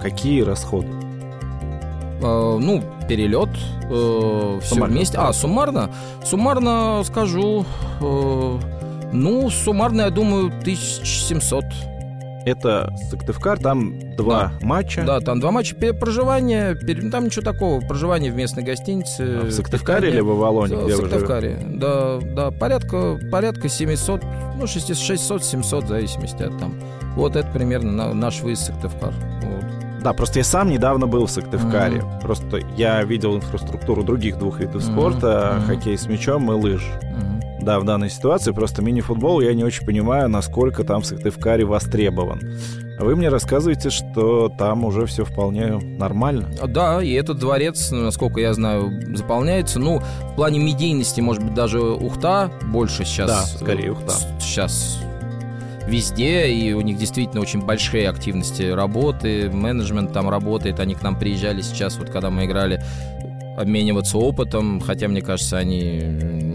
какие 0.00 0.42
расходы? 0.42 0.88
Э, 2.22 2.58
ну, 2.60 2.82
перелет, 3.08 3.50
э, 3.90 4.60
все 4.62 4.84
вместе. 4.84 5.18
А, 5.18 5.32
суммарно? 5.32 5.90
Суммарно 6.24 7.02
скажу, 7.04 7.64
э, 8.00 8.58
ну, 9.12 9.50
суммарно, 9.50 10.02
я 10.02 10.10
думаю, 10.10 10.46
1700 10.48 11.64
это 12.44 12.94
Сыктывкар, 13.10 13.58
там 13.58 13.98
два 14.16 14.52
да. 14.60 14.66
матча. 14.66 15.04
Да, 15.04 15.20
там 15.20 15.40
два 15.40 15.50
матча. 15.50 15.74
Проживание, 15.74 16.74
там 17.10 17.26
ничего 17.26 17.42
такого. 17.42 17.80
Проживание 17.80 18.32
в 18.32 18.36
местной 18.36 18.62
гостинице. 18.62 19.40
А 19.42 19.46
в 19.46 19.50
Сыктывкаре 19.50 20.10
или 20.10 20.20
в 20.20 20.30
Авалоне? 20.30 20.76
В 20.76 20.90
Сыктывкаре, 20.90 21.58
да, 21.64 22.18
да. 22.20 22.50
Порядка, 22.50 23.18
порядка 23.30 23.68
700, 23.68 24.22
ну, 24.56 24.64
600-700, 24.64 25.84
в 25.84 25.88
зависимости 25.88 26.42
от 26.42 26.58
там. 26.58 26.74
Вот 27.16 27.36
это 27.36 27.48
примерно 27.50 28.14
наш 28.14 28.40
выезд 28.40 28.62
в 28.62 28.66
Сыктывкар. 28.66 29.12
Вот. 29.42 30.02
Да, 30.02 30.12
просто 30.14 30.38
я 30.38 30.44
сам 30.44 30.70
недавно 30.70 31.06
был 31.06 31.26
в 31.26 31.30
Сыктывкаре. 31.30 31.98
Mm-hmm. 31.98 32.20
Просто 32.22 32.58
я 32.76 33.02
видел 33.02 33.36
инфраструктуру 33.36 34.02
других 34.02 34.38
двух 34.38 34.60
видов 34.60 34.82
mm-hmm. 34.82 34.92
спорта, 34.92 35.56
mm-hmm. 35.56 35.66
хоккей 35.66 35.98
с 35.98 36.06
мячом 36.06 36.50
и 36.50 36.54
лыж. 36.54 36.82
Mm-hmm 36.82 37.49
да, 37.62 37.80
в 37.80 37.84
данной 37.84 38.10
ситуации. 38.10 38.52
Просто 38.52 38.82
мини-футбол 38.82 39.40
я 39.40 39.54
не 39.54 39.64
очень 39.64 39.84
понимаю, 39.84 40.28
насколько 40.28 40.84
там 40.84 41.02
в 41.02 41.06
Сыктывкаре 41.06 41.64
востребован. 41.64 42.40
Вы 42.98 43.16
мне 43.16 43.30
рассказываете, 43.30 43.88
что 43.88 44.50
там 44.50 44.84
уже 44.84 45.06
все 45.06 45.24
вполне 45.24 45.78
нормально. 45.78 46.50
Да, 46.66 47.02
и 47.02 47.12
этот 47.12 47.38
дворец, 47.38 47.90
насколько 47.90 48.40
я 48.40 48.52
знаю, 48.52 49.16
заполняется. 49.16 49.78
Ну, 49.78 50.00
в 50.00 50.34
плане 50.36 50.58
медийности, 50.58 51.20
может 51.20 51.42
быть, 51.42 51.54
даже 51.54 51.80
Ухта 51.80 52.50
больше 52.70 53.04
сейчас. 53.04 53.28
Да, 53.28 53.42
скорее 53.58 53.92
Ухта. 53.92 54.12
Сейчас 54.38 54.98
везде, 55.86 56.48
и 56.48 56.72
у 56.72 56.80
них 56.82 56.98
действительно 56.98 57.40
очень 57.40 57.62
большие 57.62 58.08
активности 58.08 58.62
работы, 58.62 59.50
менеджмент 59.50 60.12
там 60.12 60.28
работает, 60.30 60.78
они 60.78 60.94
к 60.94 61.02
нам 61.02 61.18
приезжали 61.18 61.62
сейчас, 61.62 61.98
вот 61.98 62.10
когда 62.10 62.30
мы 62.30 62.44
играли 62.44 62.82
обмениваться 63.60 64.18
опытом, 64.18 64.80
хотя, 64.80 65.08
мне 65.08 65.20
кажется, 65.20 65.58
они, 65.58 66.00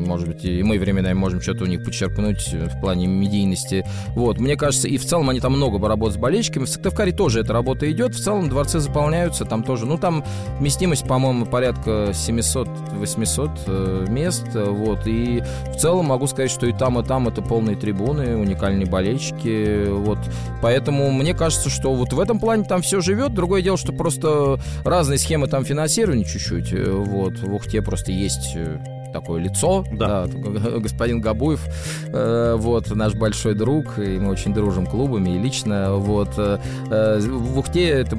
может 0.06 0.28
быть, 0.28 0.44
и 0.44 0.64
мы 0.64 0.80
временами 0.80 1.14
можем 1.14 1.42
что-то 1.42 1.64
у 1.64 1.68
них 1.68 1.84
подчеркнуть 1.84 2.52
в 2.52 2.80
плане 2.80 3.08
медийности. 3.08 3.86
Вот, 4.10 4.40
мне 4.40 4.56
кажется, 4.56 4.88
и 4.88 4.98
в 4.98 5.06
целом 5.06 5.30
они 5.30 5.40
там 5.40 5.54
много 5.54 5.76
работают 5.88 6.16
с 6.16 6.18
болельщиками. 6.18 6.66
В 6.66 6.70
Сыктывкаре 6.70 7.12
тоже 7.12 7.42
эта 7.42 7.54
работа 7.54 7.90
идет. 7.92 8.16
В 8.16 8.24
целом 8.24 8.50
дворцы 8.50 8.80
заполняются, 8.80 9.46
там 9.46 9.64
тоже, 9.64 9.86
ну, 9.86 9.98
там 9.98 10.24
вместимость, 10.60 11.08
по-моему, 11.08 11.46
порядка 11.46 12.10
700-800 12.12 13.60
э, 13.68 14.06
мест, 14.10 14.48
вот, 14.54 15.06
и 15.06 15.44
в 15.74 15.78
целом 15.78 16.08
могу 16.08 16.28
сказать, 16.28 16.52
что 16.52 16.66
и 16.66 16.74
там, 16.74 17.00
и 17.00 17.04
там 17.04 17.28
это 17.28 17.42
полные 17.42 17.76
трибуны, 17.76 18.36
уникальные 18.38 18.88
болельщики, 18.88 19.88
вот, 19.90 20.20
поэтому 20.62 21.12
мне 21.12 21.34
кажется, 21.34 21.70
что 21.70 21.94
вот 21.94 22.14
в 22.14 22.20
этом 22.20 22.40
плане 22.40 22.64
там 22.64 22.82
все 22.82 23.02
живет. 23.02 23.34
Другое 23.34 23.62
дело, 23.62 23.78
что 23.78 23.94
просто 23.94 24.60
разные 24.84 25.18
схемы 25.18 25.48
там 25.48 25.66
финансирования 25.66 26.24
чуть-чуть, 26.24 26.74
вот, 27.04 27.40
в 27.40 27.54
Ухте 27.54 27.82
просто 27.82 28.12
есть 28.12 28.54
э, 28.56 28.80
такое 29.16 29.42
лицо, 29.42 29.86
да. 29.94 30.26
да 30.28 30.80
господин 30.80 31.22
Габуев, 31.22 31.66
э, 32.08 32.56
вот, 32.58 32.94
наш 32.94 33.14
большой 33.14 33.56
друг, 33.56 33.98
и 33.98 34.20
мы 34.20 34.30
очень 34.30 34.54
дружим 34.54 34.86
клубами, 34.86 35.30
и 35.30 35.40
лично, 35.40 35.96
вот, 35.96 36.34
э, 36.38 36.60
э 36.92 37.20
в 37.26 37.58
Ухте, 37.58 37.88
это, 37.88 38.18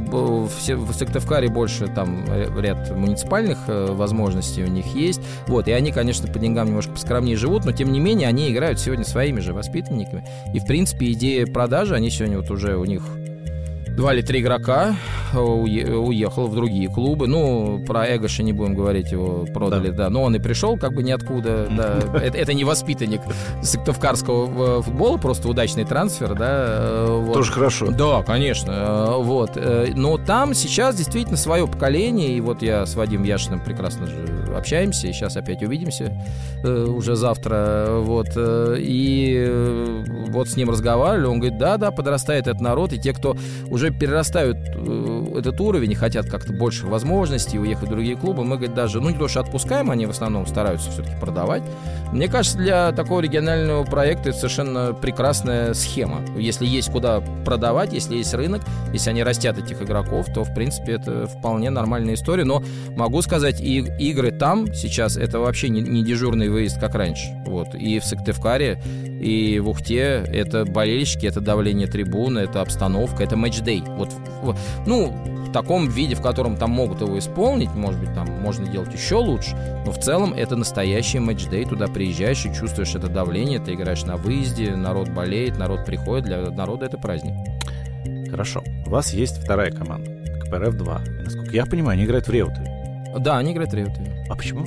все, 0.59 0.77
в 0.77 0.93
Сыктывкаре 0.95 1.49
больше 1.49 1.87
там 1.89 2.25
ряд 2.59 2.97
муниципальных 2.97 3.59
э, 3.69 3.93
возможностей 3.93 4.65
у 4.65 4.69
них 4.69 4.87
есть, 4.95 5.21
вот, 5.47 5.69
и 5.69 5.73
они, 5.73 5.93
конечно, 5.93 6.33
по 6.33 6.39
деньгам 6.39 6.69
немножко 6.69 6.93
поскромнее 6.93 7.37
живут, 7.37 7.67
но, 7.67 7.73
тем 7.73 7.93
не 7.93 8.01
менее, 8.01 8.29
они 8.29 8.51
играют 8.51 8.81
сегодня 8.81 9.05
своими 9.05 9.41
же 9.41 9.53
воспитанниками, 9.53 10.25
и, 10.55 10.61
в 10.61 10.67
принципе, 10.67 11.12
идея 11.12 11.47
продажи, 11.47 11.95
они 11.95 12.09
сегодня 12.09 12.39
вот 12.39 12.51
уже 12.51 12.79
у 12.79 12.85
них 12.87 13.03
два 13.96 14.14
или 14.14 14.20
три 14.20 14.40
игрока 14.40 14.94
э, 15.32 15.38
уехал 15.38 16.46
в 16.46 16.54
другие 16.54 16.88
клубы. 16.88 17.26
Ну, 17.26 17.82
про 17.85 18.14
Эгоша 18.14 18.42
не 18.42 18.52
будем 18.52 18.74
говорить, 18.74 19.11
его 19.11 19.46
продали, 19.46 19.88
да. 19.88 20.04
да. 20.04 20.11
Но 20.11 20.22
он 20.22 20.37
и 20.37 20.38
пришел 20.38 20.76
как 20.76 20.92
бы 20.92 21.02
ниоткуда, 21.02 21.66
да. 21.70 21.98
Это, 22.26 22.38
это 22.38 22.54
не 22.54 22.64
воспитанник 22.64 23.20
сыктывкарского 23.62 24.78
э, 24.78 24.82
футбола, 24.82 25.16
просто 25.16 25.48
удачный 25.48 25.85
трансфер, 25.85 26.35
да. 26.35 26.66
Э, 26.68 27.22
вот. 27.24 27.35
Тоже 27.35 27.52
хорошо. 27.52 27.90
Да, 27.90 28.22
конечно. 28.22 29.16
Вот. 29.18 29.59
Но 29.94 30.18
там 30.18 30.54
сейчас 30.54 30.96
действительно 30.96 31.37
свое 31.37 31.66
поколение, 31.66 32.37
и 32.37 32.40
вот 32.40 32.62
я 32.62 32.85
с 32.85 32.94
Вадимом 32.94 33.24
Яшиным 33.24 33.61
прекрасно 33.61 34.06
же 34.06 34.45
общаемся, 34.57 35.07
и 35.07 35.12
сейчас 35.12 35.37
опять 35.37 35.62
увидимся 35.62 36.12
уже 36.64 37.16
завтра, 37.16 37.88
вот. 38.01 38.29
И 38.37 40.03
вот 40.29 40.49
с 40.49 40.57
ним 40.57 40.71
разговаривали, 40.71 41.27
он 41.27 41.38
говорит, 41.40 41.59
да-да, 41.59 41.90
подрастает 41.90 42.47
этот 42.47 42.61
народ, 42.61 42.92
и 42.92 42.99
те, 42.99 43.12
кто 43.12 43.37
уже 43.69 43.90
перерастают 43.90 44.57
э, 44.59 45.27
этот 45.38 45.61
уровень 45.61 45.92
и 45.92 45.95
хотят 45.95 46.27
как-то 46.29 46.53
больше 46.53 46.87
возможностей 46.87 47.59
уехать 47.59 47.88
в 47.88 47.90
другие 47.90 48.16
клубы, 48.16 48.45
мы, 48.45 48.57
говорит, 48.57 48.75
даже, 48.75 49.01
ну, 49.01 49.11
не 49.11 49.16
то, 49.16 49.29
что 49.29 49.40
отпускаем, 49.40 49.90
они 49.90 50.07
в 50.07 50.11
основном 50.11 50.47
стараются 50.47 50.90
все-таки 50.90 51.16
продавать. 51.21 51.62
Мне 52.12 52.29
кажется, 52.29 52.59
для 52.59 52.92
такого 52.92 53.21
регионального 53.21 53.85
проекта 53.85 54.31
это 54.31 54.38
совершенно 54.38 54.95
прекрасная 54.95 55.75
схема. 55.75 56.21
Если 56.37 56.66
есть 56.66 56.90
куда 56.90 57.21
продавать, 57.45 57.92
если 57.92 58.16
есть 58.16 58.33
рынок, 58.35 58.62
если 58.92 59.11
они 59.11 59.23
растят 59.23 59.59
этих 59.59 59.83
игроков, 59.83 60.27
то, 60.33 60.45
в 60.45 60.55
принципе, 60.55 60.92
это 60.92 61.27
вполне 61.27 61.71
нормальная 61.71 62.14
история. 62.14 62.45
Но 62.45 62.62
могу 62.97 63.23
сказать, 63.23 63.61
и 63.61 63.79
игры 63.99 64.31
там 64.31 64.45
сейчас 64.74 65.16
это 65.16 65.40
вообще 65.40 65.68
не, 65.68 65.80
не 65.80 66.04
дежурный 66.04 66.48
выезд, 66.48 66.78
как 66.78 66.94
раньше. 66.94 67.28
Вот. 67.46 67.74
И 67.74 67.98
в 67.98 68.04
Сыктывкаре, 68.04 68.80
и 69.20 69.59
в 69.61 69.68
Ухте 69.68 70.24
это 70.26 70.64
болельщики, 70.64 71.26
это 71.26 71.40
давление 71.40 71.87
трибуны, 71.87 72.40
это 72.40 72.61
обстановка, 72.61 73.24
это 73.24 73.37
матч-дей. 73.37 73.82
Вот, 73.87 74.12
ну, 74.87 75.11
в 75.46 75.52
таком 75.52 75.88
виде, 75.88 76.14
в 76.14 76.22
котором 76.22 76.56
там 76.56 76.70
могут 76.70 77.00
его 77.00 77.18
исполнить, 77.18 77.70
может 77.70 78.00
быть, 78.00 78.12
там 78.14 78.26
можно 78.40 78.66
делать 78.66 78.92
еще 78.92 79.16
лучше, 79.16 79.56
но 79.87 79.92
в 79.92 79.98
целом 79.98 80.35
это 80.35 80.56
настоящий 80.56 81.18
матч-дей, 81.18 81.64
туда 81.64 81.87
приезжаешь 81.87 82.44
и 82.44 82.54
чувствуешь 82.54 82.94
это 82.94 83.09
давление, 83.09 83.59
ты 83.59 83.74
играешь 83.74 84.04
на 84.04 84.16
выезде, 84.16 84.76
народ 84.76 85.09
болеет, 85.09 85.59
народ 85.59 85.85
приходит, 85.87 86.26
для 86.26 86.50
народа 86.50 86.87
это 86.87 86.98
праздник. 86.98 87.35
Хорошо. 88.30 88.62
У 88.87 88.90
вас 88.90 89.14
есть 89.14 89.38
вторая 89.42 89.70
команда, 89.70 90.11
КПРФ-2. 90.44 91.22
Насколько 91.24 91.52
я 91.52 91.64
понимаю, 91.64 91.96
они 91.96 92.04
играют 92.04 92.26
в 92.26 92.30
Реуте. 92.30 92.76
Да, 93.18 93.38
они 93.38 93.52
играют 93.52 93.72
Реуте. 93.74 94.00
А 94.29 94.35
почему? 94.35 94.64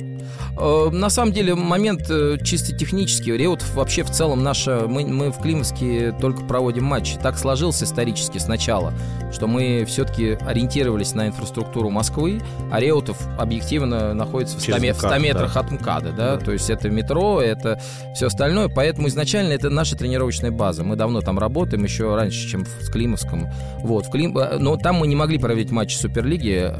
Э, 0.58 0.90
на 0.90 1.10
самом 1.10 1.32
деле 1.32 1.54
момент 1.54 2.06
э, 2.10 2.36
чисто 2.42 2.74
технический. 2.76 3.32
Реутов 3.36 3.74
вообще 3.74 4.02
в 4.02 4.10
целом 4.10 4.42
наша... 4.42 4.86
Мы, 4.86 5.06
мы 5.06 5.30
в 5.30 5.38
Климовске 5.38 6.14
только 6.20 6.44
проводим 6.44 6.84
матчи. 6.84 7.18
Так 7.22 7.38
сложилось 7.38 7.82
исторически 7.82 8.38
сначала, 8.38 8.92
что 9.32 9.46
мы 9.46 9.84
все-таки 9.86 10.38
ориентировались 10.46 11.14
на 11.14 11.28
инфраструктуру 11.28 11.90
Москвы, 11.90 12.40
а 12.70 12.80
Реутов 12.80 13.18
объективно 13.38 14.14
находится 14.14 14.58
в 14.58 14.60
100, 14.60 14.72
МКАД, 14.72 14.96
в 14.96 14.98
100 14.98 15.18
метрах 15.18 15.54
да. 15.54 15.60
от 15.60 15.70
МКАДа. 15.70 16.12
Да? 16.12 16.36
Да. 16.36 16.44
То 16.44 16.52
есть 16.52 16.68
это 16.68 16.90
метро, 16.90 17.40
это 17.40 17.80
все 18.14 18.26
остальное. 18.26 18.68
Поэтому 18.68 19.08
изначально 19.08 19.52
это 19.52 19.70
наша 19.70 19.96
тренировочная 19.96 20.50
база. 20.50 20.84
Мы 20.84 20.96
давно 20.96 21.20
там 21.20 21.38
работаем, 21.38 21.84
еще 21.84 22.14
раньше, 22.14 22.48
чем 22.48 22.64
в 22.64 22.90
Климовском. 22.90 23.48
Вот, 23.82 24.06
в 24.06 24.10
Клим... 24.10 24.36
Э, 24.36 24.58
но 24.58 24.76
там 24.76 24.96
мы 24.96 25.06
не 25.06 25.16
могли 25.16 25.38
проводить 25.38 25.70
матчи 25.70 25.96
Суперлиги, 25.96 26.72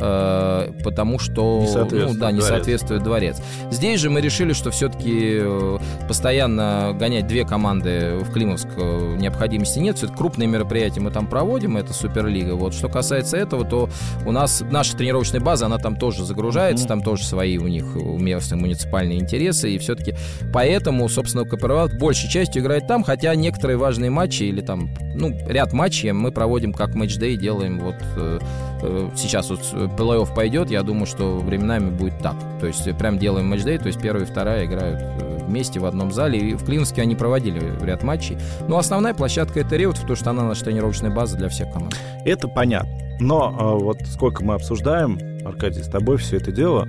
потому 0.83 1.19
что 1.19 1.61
не 1.91 1.99
ну, 1.99 2.15
да, 2.15 2.33
не 2.33 2.39
дворец. 2.39 2.45
соответствует 2.45 3.03
дворец. 3.03 3.40
Здесь 3.71 4.01
же 4.01 4.11
мы 4.11 4.21
решили, 4.21 4.53
что 4.53 4.71
все-таки 4.71 5.39
э, 5.41 5.79
постоянно 6.09 6.95
гонять 6.99 7.27
две 7.27 7.45
команды 7.45 8.19
в 8.21 8.33
Климовск 8.33 8.69
э, 8.77 9.17
необходимости 9.19 9.79
нет. 9.79 9.97
Все-таки 9.97 10.19
крупные 10.19 10.47
мероприятия 10.49 11.01
мы 11.01 11.11
там 11.11 11.27
проводим, 11.27 11.77
это 11.77 11.93
Суперлига. 11.93 12.55
Вот 12.55 12.75
что 12.75 12.89
касается 12.89 13.37
этого, 13.37 13.65
то 13.65 13.89
у 14.27 14.33
нас 14.33 14.63
наша 14.71 14.97
тренировочная 14.97 15.41
база, 15.41 15.67
она 15.67 15.79
там 15.79 15.97
тоже 15.97 16.25
загружается, 16.25 16.85
mm-hmm. 16.85 16.89
там 16.89 17.03
тоже 17.03 17.25
свои 17.25 17.59
у 17.59 17.69
них 17.69 17.85
местные 17.95 18.61
муниципальные 18.61 19.21
интересы, 19.21 19.71
и 19.71 19.79
все-таки 19.79 20.15
поэтому, 20.53 21.09
собственно, 21.09 21.45
КПРВ 21.45 21.99
большей 21.99 22.29
частью 22.29 22.63
играет 22.63 22.87
там, 22.87 23.03
хотя 23.03 23.35
некоторые 23.35 23.77
важные 23.77 24.11
матчи 24.11 24.45
или 24.45 24.61
там, 24.61 24.91
ну, 25.15 25.37
ряд 25.47 25.73
матчей 25.73 26.13
мы 26.13 26.33
проводим 26.33 26.73
как 26.73 26.95
матч-дэй, 26.95 27.37
делаем 27.37 27.79
вот 27.79 27.97
э, 28.17 28.39
сейчас 29.17 29.51
вот 29.51 29.61
плей-офф 29.61 30.35
пойдет, 30.35 30.71
я 30.71 30.83
думаю, 30.83 31.07
что 31.07 31.39
временами 31.39 31.91
будет 31.91 32.19
так. 32.19 32.37
То 32.61 32.67
есть 32.67 32.85
прям 32.99 33.19
делаем 33.19 33.49
матч-дэй, 33.49 33.79
то 33.79 33.87
есть 33.87 34.01
первая 34.01 34.25
и 34.25 34.27
вторая 34.27 34.65
играют 34.67 35.01
э, 35.01 35.39
вместе 35.47 35.81
в 35.81 35.85
одном 35.85 36.13
зале. 36.13 36.39
И 36.39 36.55
в 36.55 36.65
Клиновске 36.65 37.03
они 37.03 37.15
проводили 37.15 37.61
ряд 37.85 38.03
матчей. 38.03 38.39
Но 38.69 38.79
основная 38.79 39.15
площадка 39.15 39.61
это 39.61 39.77
Реут, 39.77 39.97
потому 39.97 40.17
что 40.17 40.31
она 40.31 40.45
наша 40.45 40.65
тренировочная 40.65 41.11
база 41.11 41.37
для 41.37 41.49
всех 41.49 41.73
команд. 41.73 41.97
Это 42.25 42.49
понятно. 42.49 42.91
Но 43.21 43.55
а, 43.59 43.75
вот 43.75 44.01
сколько 44.07 44.43
мы 44.45 44.55
обсуждаем, 44.55 45.19
Аркадий, 45.45 45.83
с 45.83 45.89
тобой 45.89 46.17
все 46.17 46.39
это 46.39 46.53
дело, 46.53 46.89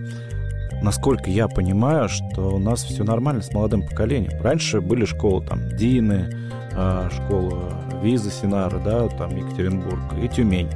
насколько 0.82 1.30
я 1.30 1.48
понимаю, 1.48 2.10
что 2.10 2.56
у 2.56 2.60
нас 2.60 2.84
все 2.84 3.04
нормально 3.04 3.42
с 3.42 3.54
молодым 3.54 3.86
поколением. 3.86 4.42
Раньше 4.42 4.82
были 4.82 5.06
школы 5.06 5.46
там 5.46 5.70
Дины, 5.76 6.30
а, 6.74 7.10
школа 7.10 7.74
Виза 8.02 8.32
Синара, 8.32 8.80
да, 8.80 9.08
там 9.10 9.36
Екатеринбург 9.36 10.02
и 10.22 10.28
Тюмень. 10.28 10.70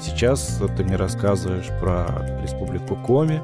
Сейчас 0.00 0.60
ты 0.76 0.84
мне 0.84 0.96
рассказываешь 0.96 1.68
про 1.80 2.40
республику 2.42 2.96
Коми, 2.96 3.40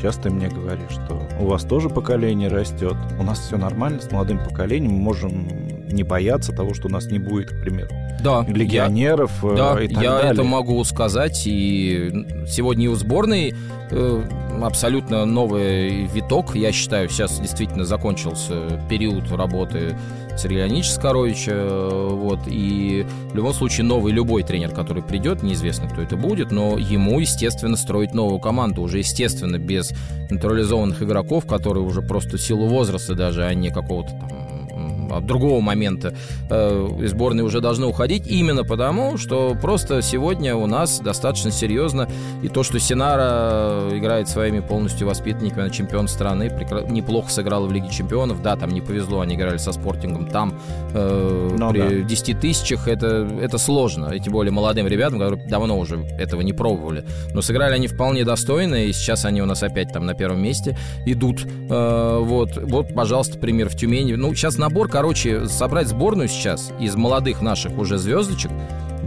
Сейчас 0.00 0.16
ты 0.16 0.30
мне 0.30 0.48
говоришь, 0.48 0.92
что 0.92 1.20
у 1.38 1.44
вас 1.44 1.62
тоже 1.62 1.90
поколение 1.90 2.48
растет, 2.48 2.96
у 3.18 3.22
нас 3.22 3.38
все 3.38 3.58
нормально 3.58 4.00
с 4.00 4.10
молодым 4.10 4.38
поколением, 4.42 4.92
мы 4.92 4.98
можем 4.98 5.46
не 5.88 6.04
бояться 6.04 6.52
того, 6.52 6.72
что 6.72 6.88
у 6.88 6.90
нас 6.90 7.10
не 7.10 7.18
будет, 7.18 7.50
к 7.50 7.60
примеру, 7.60 7.90
да, 8.22 8.44
легионеров 8.48 9.30
я, 9.42 9.50
э, 9.50 9.56
да, 9.56 9.82
и 9.82 9.88
так 9.88 10.02
я 10.02 10.10
далее. 10.12 10.32
это 10.32 10.42
могу 10.42 10.82
сказать. 10.84 11.42
И 11.46 12.26
сегодня 12.46 12.86
и 12.86 12.88
у 12.88 12.94
сборной 12.94 13.54
э, 13.90 14.22
абсолютно 14.62 15.24
новый 15.24 16.06
виток. 16.06 16.54
Я 16.54 16.72
считаю, 16.72 17.08
сейчас 17.08 17.38
действительно 17.38 17.84
закончился 17.84 18.80
период 18.88 19.30
работы 19.32 19.96
Сергея 20.40 20.64
Леонидовича 20.64 20.92
Скоровича. 20.92 21.88
Вот, 22.10 22.40
и 22.46 23.06
в 23.30 23.34
любом 23.34 23.52
случае 23.52 23.84
новый 23.84 24.12
любой 24.12 24.42
тренер, 24.42 24.70
который 24.70 25.02
придет, 25.02 25.42
неизвестно, 25.42 25.88
кто 25.88 26.02
это 26.02 26.16
будет, 26.16 26.50
но 26.50 26.78
ему, 26.78 27.20
естественно, 27.20 27.76
строить 27.76 28.14
новую 28.14 28.40
команду. 28.40 28.82
Уже, 28.82 28.98
естественно, 28.98 29.58
без 29.58 29.92
натурализованных 30.30 31.02
игроков, 31.02 31.46
которые 31.46 31.84
уже 31.84 32.02
просто 32.02 32.38
силу 32.38 32.66
возраста 32.66 33.14
даже, 33.14 33.44
а 33.44 33.54
не 33.54 33.70
какого-то 33.70 34.10
там 34.10 34.39
от 35.10 35.26
другого 35.26 35.60
момента 35.60 36.14
э, 36.48 37.06
сборной 37.06 37.44
уже 37.44 37.60
должны 37.60 37.86
уходить, 37.86 38.26
именно 38.26 38.64
потому, 38.64 39.16
что 39.16 39.56
просто 39.60 40.02
сегодня 40.02 40.54
у 40.54 40.66
нас 40.66 41.00
достаточно 41.00 41.50
серьезно 41.50 42.08
и 42.42 42.48
то, 42.48 42.62
что 42.62 42.78
Синара 42.78 43.88
играет 43.92 44.28
своими 44.28 44.60
полностью 44.60 45.06
воспитанниками 45.06 45.68
чемпион 45.70 46.08
страны, 46.08 46.44
прекра- 46.48 46.90
неплохо 46.90 47.30
сыграла 47.30 47.66
в 47.66 47.72
Лиге 47.72 47.90
чемпионов, 47.90 48.42
да, 48.42 48.56
там 48.56 48.70
не 48.70 48.80
повезло, 48.80 49.20
они 49.20 49.34
играли 49.34 49.58
со 49.58 49.72
спортингом, 49.72 50.26
там 50.26 50.49
э, 50.92 51.56
ну, 51.58 51.70
при 51.70 52.02
да. 52.02 52.08
10 52.08 52.40
тысячах 52.40 52.88
это, 52.88 53.28
это 53.40 53.58
сложно, 53.58 54.10
и 54.10 54.20
тем 54.20 54.32
более 54.32 54.52
молодым 54.52 54.86
ребятам, 54.86 55.18
которые 55.18 55.46
давно 55.48 55.78
уже 55.78 55.96
этого 56.18 56.40
не 56.42 56.52
пробовали, 56.52 57.04
но 57.32 57.42
сыграли 57.42 57.74
они 57.74 57.86
вполне 57.86 58.24
достойно, 58.24 58.86
и 58.86 58.92
сейчас 58.92 59.24
они 59.24 59.42
у 59.42 59.46
нас 59.46 59.62
опять 59.62 59.92
там 59.92 60.06
на 60.06 60.14
первом 60.14 60.42
месте 60.42 60.76
идут, 61.06 61.44
э, 61.44 62.18
вот, 62.22 62.56
вот, 62.56 62.94
пожалуйста, 62.94 63.38
пример 63.38 63.68
в 63.68 63.76
Тюмени, 63.76 64.14
ну, 64.14 64.34
сейчас 64.34 64.58
набор, 64.58 64.88
короче, 64.88 65.46
собрать 65.46 65.88
сборную 65.88 66.28
сейчас 66.28 66.72
из 66.80 66.96
молодых 66.96 67.42
наших 67.42 67.78
уже 67.78 67.98
звездочек 67.98 68.50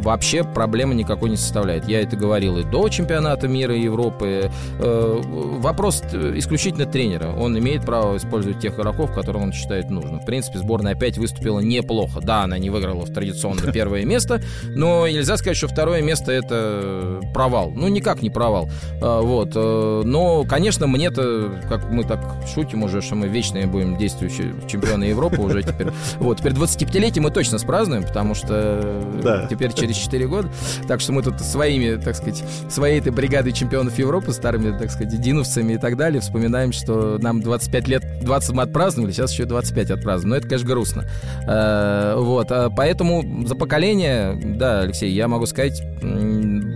вообще 0.03 0.43
проблемы 0.43 0.93
никакой 0.93 1.29
не 1.29 1.37
составляет. 1.37 1.87
Я 1.87 2.01
это 2.01 2.15
говорил 2.15 2.57
и 2.57 2.63
до 2.63 2.89
чемпионата 2.89 3.47
мира 3.47 3.75
и 3.75 3.81
Европы. 3.81 4.51
Э, 4.79 5.21
вопрос 5.23 6.01
исключительно 6.11 6.85
тренера. 6.85 7.31
Он 7.31 7.57
имеет 7.57 7.85
право 7.85 8.17
использовать 8.17 8.59
тех 8.59 8.75
игроков, 8.77 9.13
которых 9.13 9.41
он 9.41 9.53
считает 9.53 9.89
нужным. 9.89 10.19
В 10.19 10.25
принципе, 10.25 10.59
сборная 10.59 10.93
опять 10.93 11.17
выступила 11.17 11.59
неплохо. 11.59 12.19
Да, 12.21 12.43
она 12.43 12.57
не 12.57 12.69
выиграла 12.69 13.05
в 13.05 13.13
традиционно 13.13 13.71
первое 13.73 14.05
место, 14.05 14.41
но 14.75 15.07
нельзя 15.07 15.37
сказать, 15.37 15.57
что 15.57 15.67
второе 15.67 16.01
место 16.01 16.31
это 16.31 17.21
провал. 17.33 17.71
Ну, 17.71 17.87
никак 17.87 18.21
не 18.21 18.29
провал. 18.29 18.69
Э, 19.01 19.21
вот. 19.21 19.51
Э, 19.55 20.01
но, 20.05 20.43
конечно, 20.43 20.87
мне-то, 20.87 21.61
как 21.69 21.89
мы 21.89 22.03
так 22.03 22.19
шутим 22.53 22.83
уже, 22.83 23.01
что 23.01 23.15
мы 23.15 23.27
вечные 23.27 23.67
будем 23.67 23.97
действующие 23.97 24.53
чемпионы 24.67 25.05
Европы 25.05 25.41
уже 25.41 25.63
теперь. 25.63 25.87
Вот, 26.19 26.39
теперь 26.39 26.53
25-летие 26.53 27.21
мы 27.21 27.31
точно 27.31 27.57
спразднуем, 27.57 28.03
потому 28.03 28.33
что 28.33 29.47
теперь 29.49 29.73
через 29.73 29.92
4 29.97 30.27
года. 30.27 30.49
Так 30.87 31.01
что 31.01 31.11
мы 31.11 31.21
тут 31.21 31.39
своими, 31.39 31.95
так 32.01 32.15
сказать, 32.15 32.43
своей 32.69 32.99
этой 32.99 33.11
бригадой 33.11 33.51
чемпионов 33.51 33.97
Европы, 33.97 34.31
старыми, 34.31 34.77
так 34.77 34.91
сказать, 34.91 35.19
диновцами 35.19 35.73
и 35.73 35.77
так 35.77 35.97
далее, 35.97 36.21
вспоминаем, 36.21 36.71
что 36.71 37.17
нам 37.19 37.41
25 37.41 37.87
лет, 37.87 38.03
20 38.21 38.51
мы 38.51 38.63
отпраздновали, 38.63 39.11
сейчас 39.11 39.31
еще 39.31 39.45
25 39.45 39.91
отпразднуем. 39.91 40.29
Но 40.31 40.35
это, 40.37 40.47
конечно, 40.47 40.67
грустно. 40.67 41.05
Э, 41.47 42.15
вот, 42.17 42.51
а 42.51 42.69
поэтому 42.69 43.45
за 43.45 43.55
поколение, 43.55 44.39
да, 44.57 44.81
Алексей, 44.81 45.11
я 45.11 45.27
могу 45.27 45.45
сказать, 45.45 45.81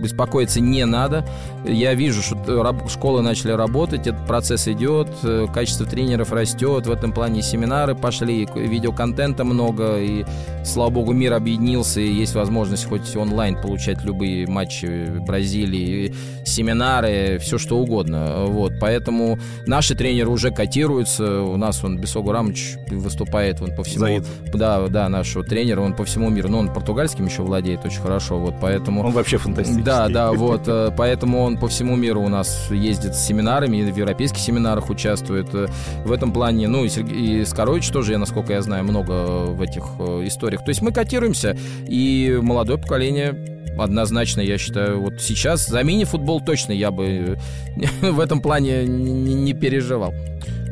беспокоиться 0.08 0.60
не 0.60 0.84
надо. 0.84 1.24
Я 1.64 1.94
вижу, 1.94 2.22
что 2.22 2.88
школы 2.88 3.22
начали 3.22 3.52
работать, 3.52 4.06
этот 4.06 4.26
процесс 4.26 4.68
идет, 4.68 5.08
э, 5.22 5.46
качество 5.52 5.86
тренеров 5.86 6.32
растет, 6.32 6.86
в 6.86 6.90
этом 6.90 7.12
плане 7.12 7.42
семинары 7.42 7.94
пошли, 7.94 8.48
видеоконтента 8.54 9.44
много, 9.44 9.98
и, 9.98 10.24
слава 10.64 10.90
богу, 10.90 11.12
мир 11.12 11.34
объединился, 11.34 12.00
и 12.00 12.10
есть 12.10 12.34
возможность 12.34 12.86
хоть 12.86 13.14
онлайн 13.16 13.60
получать 13.60 14.02
любые 14.04 14.46
матчи 14.46 15.06
Бразилии, 15.26 16.14
семинары, 16.44 17.38
все 17.40 17.58
что 17.58 17.78
угодно. 17.78 18.46
Вот, 18.46 18.72
поэтому 18.80 19.38
наши 19.66 19.94
тренеры 19.94 20.30
уже 20.30 20.50
котируются, 20.50 21.42
у 21.42 21.56
нас 21.56 21.84
он 21.84 21.98
Бесогу 21.98 22.32
Рамович 22.32 22.76
выступает 22.90 23.60
он 23.60 23.74
по 23.74 23.82
всему... 23.82 24.00
Заид. 24.00 24.24
Да, 24.54 24.86
да, 24.88 25.08
нашего 25.08 25.44
тренера, 25.44 25.80
он 25.80 25.94
по 25.94 26.04
всему 26.04 26.30
миру, 26.30 26.48
но 26.48 26.58
он 26.60 26.72
португальским 26.72 27.26
еще 27.26 27.42
владеет 27.42 27.84
очень 27.84 28.00
хорошо, 28.00 28.38
вот 28.38 28.54
поэтому... 28.60 29.04
Он 29.04 29.12
вообще 29.12 29.36
фантастический. 29.38 29.84
Да, 29.84 29.97
да, 30.08 30.32
вот, 30.32 30.68
э, 30.68 30.90
поэтому 30.96 31.40
он 31.40 31.56
по 31.56 31.66
всему 31.66 31.96
миру 31.96 32.22
у 32.22 32.28
нас 32.28 32.70
ездит 32.70 33.14
с 33.14 33.26
семинарами, 33.26 33.90
в 33.90 33.96
европейских 33.96 34.38
семинарах 34.38 34.90
участвует. 34.90 35.52
Э, 35.54 35.66
в 36.04 36.12
этом 36.12 36.32
плане, 36.32 36.68
ну, 36.68 36.84
и, 36.84 36.88
Сергей, 36.88 37.40
и 37.40 37.44
Скорович 37.44 37.88
тоже, 37.88 38.12
я, 38.12 38.18
насколько 38.18 38.52
я 38.52 38.62
знаю, 38.62 38.84
много 38.84 39.46
в 39.46 39.60
этих 39.62 39.84
э, 39.98 40.26
историях. 40.26 40.64
То 40.64 40.68
есть 40.68 40.82
мы 40.82 40.92
котируемся, 40.92 41.56
и 41.88 42.38
молодое 42.40 42.78
поколение 42.78 43.34
однозначно, 43.78 44.40
я 44.40 44.58
считаю, 44.58 45.00
вот 45.00 45.20
сейчас 45.20 45.66
за 45.66 45.82
мини-футбол 45.82 46.40
точно 46.40 46.72
я 46.72 46.90
бы 46.90 47.38
в 48.02 48.20
этом 48.20 48.40
плане 48.40 48.84
не 48.84 49.54
переживал. 49.54 50.12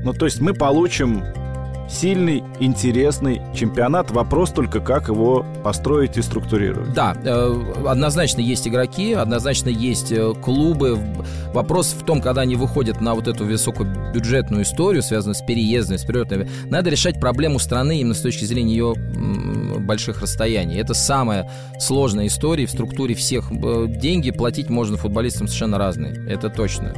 Ну, 0.04 0.12
то 0.12 0.26
есть 0.26 0.40
мы 0.40 0.54
получим 0.54 1.24
сильный, 1.88 2.42
интересный 2.60 3.40
чемпионат. 3.54 4.10
Вопрос 4.10 4.50
только, 4.50 4.80
как 4.80 5.08
его 5.08 5.44
построить 5.62 6.16
и 6.16 6.22
структурировать. 6.22 6.92
Да, 6.94 7.16
э, 7.24 7.72
однозначно 7.86 8.40
есть 8.40 8.66
игроки, 8.66 9.12
однозначно 9.12 9.68
есть 9.68 10.12
э, 10.12 10.34
клубы. 10.34 10.98
Вопрос 11.52 11.96
в 11.98 12.04
том, 12.04 12.20
когда 12.20 12.42
они 12.42 12.56
выходят 12.56 13.00
на 13.00 13.14
вот 13.14 13.28
эту 13.28 13.44
высокобюджетную 13.44 14.64
историю, 14.64 15.02
связанную 15.02 15.34
с 15.34 15.42
переездами, 15.42 15.96
с 15.96 16.04
перелетами, 16.04 16.48
надо 16.66 16.90
решать 16.90 17.20
проблему 17.20 17.58
страны 17.58 18.00
именно 18.00 18.14
с 18.14 18.20
точки 18.20 18.44
зрения 18.44 18.74
ее 18.74 18.94
больших 19.80 20.20
расстояний. 20.20 20.78
Это 20.78 20.94
самая 20.94 21.50
сложная 21.78 22.26
история 22.26 22.66
в 22.66 22.70
структуре 22.70 23.14
всех. 23.14 23.50
Э, 23.50 23.86
деньги 23.88 24.30
платить 24.30 24.68
можно 24.68 24.96
футболистам 24.96 25.46
совершенно 25.46 25.78
разные, 25.78 26.14
это 26.28 26.50
точно. 26.50 26.94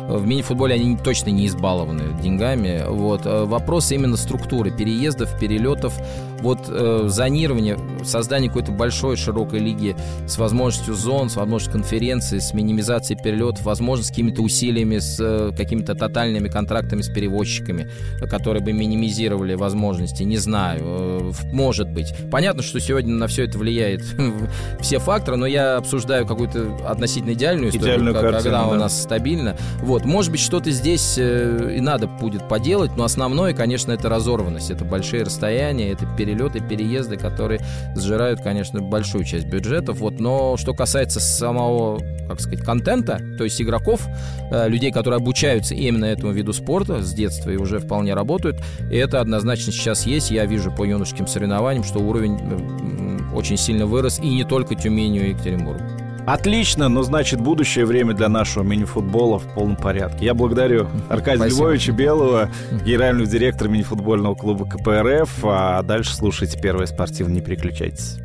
В 0.00 0.26
мини-футболе 0.26 0.74
они 0.74 0.96
точно 0.96 1.30
не 1.30 1.46
избалованы 1.46 2.20
деньгами. 2.22 2.84
Вот. 2.86 3.22
Вопрос 3.24 3.92
именно 4.00 4.16
структуры 4.16 4.70
переездов, 4.70 5.38
перелетов, 5.38 5.94
вот 6.40 6.60
э, 6.68 7.04
зонирование, 7.06 7.78
создание 8.02 8.48
какой-то 8.48 8.72
большой 8.72 9.16
широкой 9.16 9.60
лиги 9.60 9.94
с 10.26 10.38
возможностью 10.38 10.94
зон, 10.94 11.28
с 11.28 11.36
возможностью 11.36 11.72
конференции, 11.72 12.38
с 12.38 12.54
минимизацией 12.54 13.20
перелетов, 13.22 13.62
возможно, 13.64 14.04
с 14.04 14.08
какими-то 14.08 14.42
усилиями, 14.42 14.98
с 14.98 15.18
э, 15.20 15.52
какими-то 15.56 15.94
тотальными 15.94 16.48
контрактами 16.48 17.02
с 17.02 17.08
перевозчиками, 17.08 17.90
которые 18.28 18.62
бы 18.62 18.72
минимизировали 18.72 19.54
возможности, 19.54 20.22
не 20.22 20.38
знаю, 20.38 20.80
э, 20.82 21.32
может 21.52 21.90
быть. 21.90 22.14
Понятно, 22.30 22.62
что 22.62 22.80
сегодня 22.80 23.14
на 23.14 23.26
все 23.26 23.44
это 23.44 23.58
влияет 23.58 24.02
все 24.80 24.98
факторы, 24.98 25.36
но 25.36 25.46
я 25.46 25.76
обсуждаю 25.76 26.26
какую-то 26.26 26.78
относительно 26.86 27.32
идеальную 27.32 27.68
историю, 27.70 27.88
Идеальную 27.88 28.14
как- 28.14 28.22
картину, 28.22 28.42
когда 28.42 28.66
у 28.66 28.72
да. 28.72 28.76
нас 28.78 29.02
стабильно. 29.02 29.56
Вот, 29.82 30.04
может 30.04 30.30
быть, 30.32 30.40
что-то 30.40 30.70
здесь 30.70 31.16
э, 31.18 31.74
и 31.76 31.80
надо 31.80 32.06
будет 32.06 32.48
поделать, 32.48 32.96
но 32.96 33.04
основное, 33.04 33.52
конечно, 33.52 33.89
это 33.90 34.08
разорванность, 34.08 34.70
это 34.70 34.84
большие 34.84 35.24
расстояния, 35.24 35.90
это 35.90 36.06
перелеты, 36.16 36.60
переезды, 36.60 37.16
которые 37.16 37.60
сжирают, 37.96 38.40
конечно, 38.40 38.80
большую 38.80 39.24
часть 39.24 39.46
бюджетов. 39.46 39.98
Вот, 39.98 40.20
но 40.20 40.56
что 40.56 40.74
касается 40.74 41.20
самого, 41.20 42.00
как 42.28 42.40
сказать, 42.40 42.64
контента, 42.64 43.20
то 43.38 43.44
есть 43.44 43.60
игроков, 43.60 44.06
э, 44.50 44.68
людей, 44.68 44.92
которые 44.92 45.18
обучаются 45.18 45.74
именно 45.74 46.04
этому 46.04 46.32
виду 46.32 46.52
спорта 46.52 47.02
с 47.02 47.12
детства 47.12 47.50
и 47.50 47.56
уже 47.56 47.78
вполне 47.78 48.14
работают, 48.14 48.56
это 48.90 49.20
однозначно 49.20 49.72
сейчас 49.72 50.06
есть. 50.06 50.30
Я 50.30 50.46
вижу 50.46 50.72
по 50.72 50.84
юношеским 50.84 51.26
соревнованиям, 51.26 51.84
что 51.84 51.98
уровень 51.98 52.38
э, 52.40 53.34
очень 53.34 53.56
сильно 53.56 53.86
вырос, 53.86 54.18
и 54.18 54.28
не 54.28 54.44
только 54.44 54.74
Тюменью 54.74 55.26
и 55.26 55.30
Екатеринбургу. 55.30 55.99
Отлично, 56.26 56.88
но 56.88 57.02
значит 57.02 57.40
будущее 57.40 57.84
время 57.86 58.14
для 58.14 58.28
нашего 58.28 58.62
мини-футбола 58.62 59.38
в 59.38 59.52
полном 59.54 59.76
порядке. 59.76 60.26
Я 60.26 60.34
благодарю 60.34 60.88
Аркадия 61.08 61.38
Спасибо. 61.48 61.64
Львовича 61.66 61.92
Белого, 61.92 62.50
генерального 62.84 63.26
директора 63.26 63.68
мини-футбольного 63.68 64.34
клуба 64.34 64.68
КПРФ. 64.68 65.44
А 65.44 65.82
дальше 65.82 66.14
слушайте 66.14 66.60
первое 66.60 66.86
спортивное, 66.86 67.36
не 67.36 67.40
переключайтесь. 67.40 68.18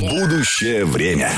Будущее 0.00 0.84
время. 0.84 1.30